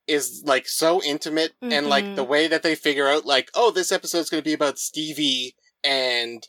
is 0.09 0.43
like 0.47 0.67
so 0.67 1.03
intimate, 1.05 1.53
and 1.63 1.87
like 1.89 2.17
the 2.17 2.25
way 2.25 2.49
that 2.49 2.63
they 2.63 2.75
figure 2.75 3.07
out 3.09 3.27
like, 3.27 3.51
oh, 3.55 3.71
this 3.71 3.93
episode's 3.93 4.31
going 4.31 4.43
to 4.43 4.49
be 4.49 4.55
about 4.55 4.79
Stevie 4.79 5.55
and 5.85 6.43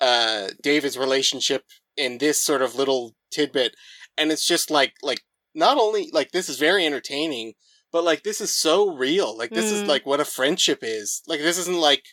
uh 0.00 0.48
David's 0.62 0.98
relationship 0.98 1.62
in 1.96 2.18
this 2.18 2.42
sort 2.42 2.62
of 2.62 2.74
little 2.74 3.14
tidbit, 3.30 3.74
and 4.18 4.30
it's 4.32 4.46
just 4.46 4.70
like 4.70 4.94
like 5.02 5.20
not 5.54 5.78
only 5.78 6.10
like 6.12 6.32
this 6.32 6.48
is 6.48 6.58
very 6.58 6.84
entertaining, 6.84 7.54
but 7.92 8.04
like 8.04 8.24
this 8.24 8.40
is 8.40 8.52
so 8.52 8.94
real. 8.94 9.36
Like 9.38 9.50
this 9.50 9.70
is 9.70 9.82
Mm. 9.84 9.86
like 9.88 10.04
what 10.04 10.20
a 10.20 10.24
friendship 10.24 10.80
is. 10.82 11.22
Like 11.28 11.40
this 11.40 11.58
isn't 11.58 11.78
like 11.80 12.04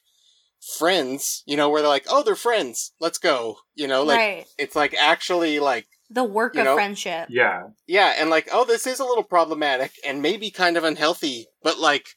friends, 0.78 1.44
you 1.48 1.58
know, 1.58 1.70
where 1.70 1.82
they're 1.82 1.90
like, 1.90 2.06
oh, 2.10 2.24
they're 2.24 2.36
friends. 2.36 2.94
Let's 3.00 3.18
go. 3.18 3.58
You 3.76 3.88
know, 3.88 4.04
like 4.04 4.18
right. 4.20 4.46
it's 4.58 4.76
like 4.76 4.94
actually 4.94 5.60
like 5.60 5.88
The 6.14 6.24
work 6.26 6.56
you 6.56 6.62
of 6.62 6.66
know, 6.66 6.76
friendship. 6.76 7.28
Yeah. 7.30 7.70
yeah, 7.88 8.14
and 8.18 8.30
like 8.30 8.50
oh, 8.52 8.66
this 8.66 8.86
is 8.86 9.00
a 9.00 9.06
little 9.06 9.24
problematic 9.24 9.94
and 10.06 10.22
maybe 10.22 10.52
kind 10.52 10.76
of 10.78 10.84
unhealthy, 10.84 11.48
but 11.64 11.80
like 11.80 12.10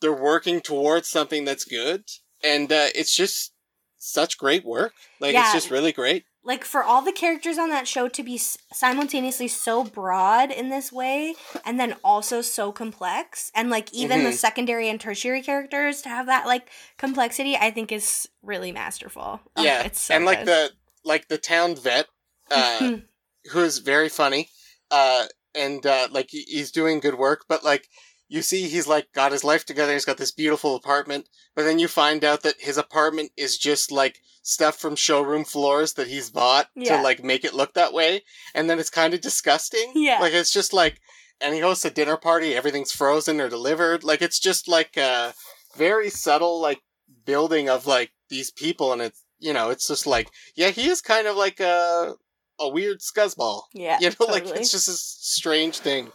they're 0.00 0.12
working 0.12 0.60
towards 0.60 1.08
something 1.08 1.44
that's 1.46 1.64
good, 1.64 2.04
and 2.42 2.70
uh, 2.70 2.88
it's 2.94 3.16
just 3.16 3.52
such 3.96 4.36
great 4.38 4.64
work. 4.64 4.92
Like 5.20 5.32
Yeah. 5.32 5.44
it's 5.44 5.52
just 5.54 5.70
really 5.70 5.92
great. 5.92 6.24
like 6.46 6.62
for 6.62 6.82
all 6.84 7.00
the 7.00 7.10
characters 7.12 7.56
on 7.56 7.70
that 7.70 7.88
show 7.88 8.06
to 8.06 8.22
be 8.22 8.36
simultaneously 8.36 9.48
so 9.48 9.82
broad 9.82 10.50
in 10.50 10.68
this 10.68 10.92
way 10.92 11.34
and 11.64 11.80
then 11.80 11.96
also 12.04 12.42
so 12.42 12.70
complex 12.70 13.50
and 13.54 13.70
like 13.70 13.90
even 13.94 14.22
the 14.24 14.28
Mhm. 14.28 14.34
secondary 14.34 14.90
and 14.90 15.00
tertiary 15.00 15.40
characters 15.40 16.02
to 16.02 16.10
have 16.10 16.26
that 16.26 16.44
like 16.46 16.68
complexity 16.98 17.56
i 17.56 17.70
think 17.70 17.90
is 17.90 18.28
really 18.42 18.72
masterful 18.72 19.40
Oh, 19.56 19.62
yeah, 19.62 19.84
it's 19.84 19.98
so 20.00 20.14
and 20.14 20.26
like 20.26 20.44
the 20.44 20.72
like 21.02 21.28
the 21.28 21.38
town 21.38 21.76
vet, 21.76 22.08
uh, 22.50 22.98
who's 23.52 23.78
very 23.78 24.08
funny, 24.08 24.48
uh, 24.90 25.26
and 25.54 25.84
uh, 25.86 26.08
like 26.10 26.28
he's 26.30 26.70
doing 26.70 27.00
good 27.00 27.14
work, 27.16 27.44
but 27.48 27.64
like 27.64 27.88
you 28.28 28.40
see, 28.42 28.68
he's 28.68 28.86
like 28.86 29.06
got 29.14 29.32
his 29.32 29.44
life 29.44 29.64
together. 29.66 29.92
He's 29.92 30.04
got 30.06 30.16
this 30.16 30.32
beautiful 30.32 30.74
apartment, 30.74 31.28
but 31.54 31.64
then 31.64 31.78
you 31.78 31.88
find 31.88 32.24
out 32.24 32.42
that 32.42 32.56
his 32.60 32.78
apartment 32.78 33.30
is 33.36 33.58
just 33.58 33.92
like 33.92 34.18
stuff 34.42 34.76
from 34.78 34.96
showroom 34.96 35.44
floors 35.44 35.94
that 35.94 36.08
he's 36.08 36.30
bought 36.30 36.68
Yeah. 36.74 36.96
to 36.96 37.02
like 37.02 37.22
make 37.22 37.44
it 37.44 37.54
look 37.54 37.74
that 37.74 37.92
way, 37.92 38.22
and 38.54 38.68
then 38.68 38.78
it's 38.78 38.90
kind 38.90 39.14
of 39.14 39.20
disgusting. 39.20 39.92
Yeah. 39.94 40.18
like 40.20 40.32
it's 40.32 40.52
just 40.52 40.72
like, 40.72 41.00
and 41.40 41.54
he 41.54 41.60
hosts 41.60 41.84
a 41.84 41.90
dinner 41.90 42.16
party. 42.16 42.54
Everything's 42.54 42.92
frozen 42.92 43.40
or 43.40 43.48
delivered. 43.48 44.04
Like 44.04 44.22
it's 44.22 44.38
just 44.40 44.68
like 44.68 44.96
a 44.96 45.34
very 45.76 46.08
subtle 46.10 46.60
like 46.60 46.80
building 47.26 47.68
of 47.68 47.86
like 47.86 48.10
these 48.30 48.50
people, 48.50 48.92
and 48.92 49.02
it's 49.02 49.22
you 49.38 49.52
know 49.52 49.68
it's 49.70 49.86
just 49.86 50.06
like 50.06 50.28
yeah, 50.56 50.70
he 50.70 50.88
is 50.88 51.00
kind 51.02 51.26
of 51.26 51.36
like 51.36 51.60
a 51.60 52.14
a 52.60 52.68
weird 52.68 53.00
scuzzball. 53.00 53.62
yeah 53.72 53.98
You 54.00 54.10
know, 54.10 54.26
like 54.26 54.46
it's 54.46 54.70
just 54.70 54.88
a 54.88 54.92
strange 54.92 55.78
thing. 55.78 56.10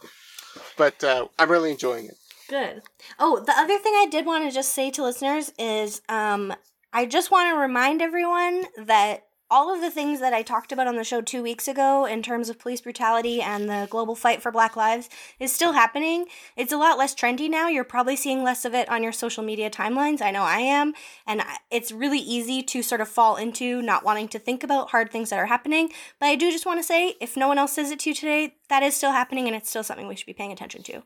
But 0.76 1.02
uh, 1.04 1.28
I'm 1.38 1.50
really 1.50 1.70
enjoying 1.70 2.06
it. 2.06 2.16
Good. 2.48 2.82
Oh, 3.18 3.38
the 3.38 3.52
other 3.52 3.78
thing 3.78 3.92
I 3.94 4.08
did 4.10 4.26
want 4.26 4.44
to 4.48 4.50
just 4.54 4.72
say 4.72 4.90
to 4.92 5.02
listeners 5.04 5.52
is 5.58 6.02
um 6.08 6.52
I 6.92 7.06
just 7.06 7.30
want 7.30 7.54
to 7.54 7.60
remind 7.60 8.02
everyone 8.02 8.64
that 8.86 9.24
all 9.50 9.74
of 9.74 9.80
the 9.80 9.90
things 9.90 10.20
that 10.20 10.32
I 10.32 10.42
talked 10.42 10.70
about 10.70 10.86
on 10.86 10.96
the 10.96 11.04
show 11.04 11.20
two 11.20 11.42
weeks 11.42 11.66
ago 11.66 12.04
in 12.04 12.22
terms 12.22 12.48
of 12.48 12.58
police 12.58 12.80
brutality 12.80 13.42
and 13.42 13.68
the 13.68 13.88
global 13.90 14.14
fight 14.14 14.40
for 14.40 14.52
Black 14.52 14.76
Lives 14.76 15.10
is 15.40 15.52
still 15.52 15.72
happening. 15.72 16.26
It's 16.56 16.72
a 16.72 16.76
lot 16.76 16.98
less 16.98 17.14
trendy 17.14 17.50
now. 17.50 17.68
You're 17.68 17.82
probably 17.82 18.14
seeing 18.14 18.44
less 18.44 18.64
of 18.64 18.74
it 18.74 18.88
on 18.88 19.02
your 19.02 19.12
social 19.12 19.42
media 19.42 19.68
timelines. 19.68 20.22
I 20.22 20.30
know 20.30 20.42
I 20.42 20.58
am. 20.58 20.94
And 21.26 21.42
it's 21.70 21.90
really 21.90 22.20
easy 22.20 22.62
to 22.62 22.82
sort 22.82 23.00
of 23.00 23.08
fall 23.08 23.36
into 23.36 23.82
not 23.82 24.04
wanting 24.04 24.28
to 24.28 24.38
think 24.38 24.62
about 24.62 24.90
hard 24.90 25.10
things 25.10 25.30
that 25.30 25.38
are 25.38 25.46
happening. 25.46 25.90
But 26.20 26.26
I 26.26 26.36
do 26.36 26.52
just 26.52 26.66
want 26.66 26.78
to 26.78 26.84
say 26.84 27.16
if 27.20 27.36
no 27.36 27.48
one 27.48 27.58
else 27.58 27.72
says 27.72 27.90
it 27.90 27.98
to 28.00 28.10
you 28.10 28.14
today, 28.14 28.54
that 28.68 28.84
is 28.84 28.94
still 28.94 29.12
happening 29.12 29.48
and 29.48 29.56
it's 29.56 29.68
still 29.68 29.82
something 29.82 30.06
we 30.06 30.14
should 30.14 30.26
be 30.26 30.32
paying 30.32 30.52
attention 30.52 30.84
to. 30.84 31.02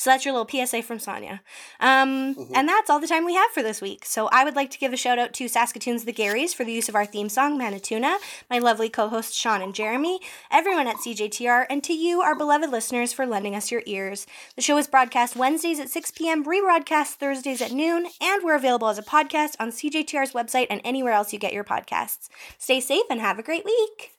So 0.00 0.10
that's 0.10 0.24
your 0.24 0.32
little 0.32 0.46
PSA 0.46 0.80
from 0.82 1.00
Sonia. 1.00 1.42
Um, 1.80 2.36
Mhm. 2.36 2.52
And 2.54 2.68
that's 2.68 2.88
all 2.88 3.00
the 3.00 3.08
time 3.08 3.24
we 3.24 3.34
have 3.34 3.50
for 3.50 3.64
this 3.64 3.80
week. 3.80 4.04
So 4.04 4.28
I 4.28 4.44
would 4.44 4.54
like 4.54 4.70
to 4.70 4.78
give 4.78 4.92
a 4.92 4.96
shout 4.96 5.18
out 5.18 5.32
to 5.34 5.48
Saskatoon's 5.48 6.04
The 6.04 6.12
Garys 6.12 6.54
for 6.54 6.62
the 6.64 6.70
use 6.70 6.88
of 6.88 6.94
our 6.94 7.04
theme 7.04 7.28
song, 7.28 7.58
Manituna, 7.58 8.18
my 8.48 8.60
lovely 8.60 8.88
co 8.88 9.08
hosts 9.08 9.34
Sean 9.36 9.60
and 9.60 9.74
Jeremy, 9.74 10.20
everyone 10.52 10.86
at 10.86 10.98
CJTR, 10.98 11.66
and 11.68 11.82
to 11.82 11.92
you, 11.92 12.20
our 12.22 12.36
beloved 12.36 12.70
listeners, 12.70 13.12
for 13.12 13.26
lending 13.26 13.56
us 13.56 13.72
your 13.72 13.82
ears. 13.86 14.24
The 14.54 14.62
show 14.62 14.78
is 14.78 14.86
broadcast 14.86 15.34
Wednesdays 15.34 15.80
at 15.80 15.90
6 15.90 16.12
p.m., 16.12 16.44
rebroadcast 16.44 17.14
Thursdays 17.14 17.60
at 17.60 17.72
noon, 17.72 18.06
and 18.20 18.44
we're 18.44 18.54
available 18.54 18.88
as 18.88 18.98
a 18.98 19.02
podcast 19.02 19.56
on 19.58 19.72
CJTR's 19.72 20.30
website 20.30 20.68
and 20.70 20.80
anywhere 20.84 21.12
else 21.12 21.32
you 21.32 21.40
get 21.40 21.52
your 21.52 21.64
podcasts. 21.64 22.28
Stay 22.56 22.78
safe 22.80 23.06
and 23.10 23.20
have 23.20 23.40
a 23.40 23.42
great 23.42 23.64
week. 23.64 24.12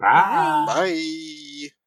Bye. 0.00 0.64
Bye. 0.66 0.74
Bye. 0.74 1.79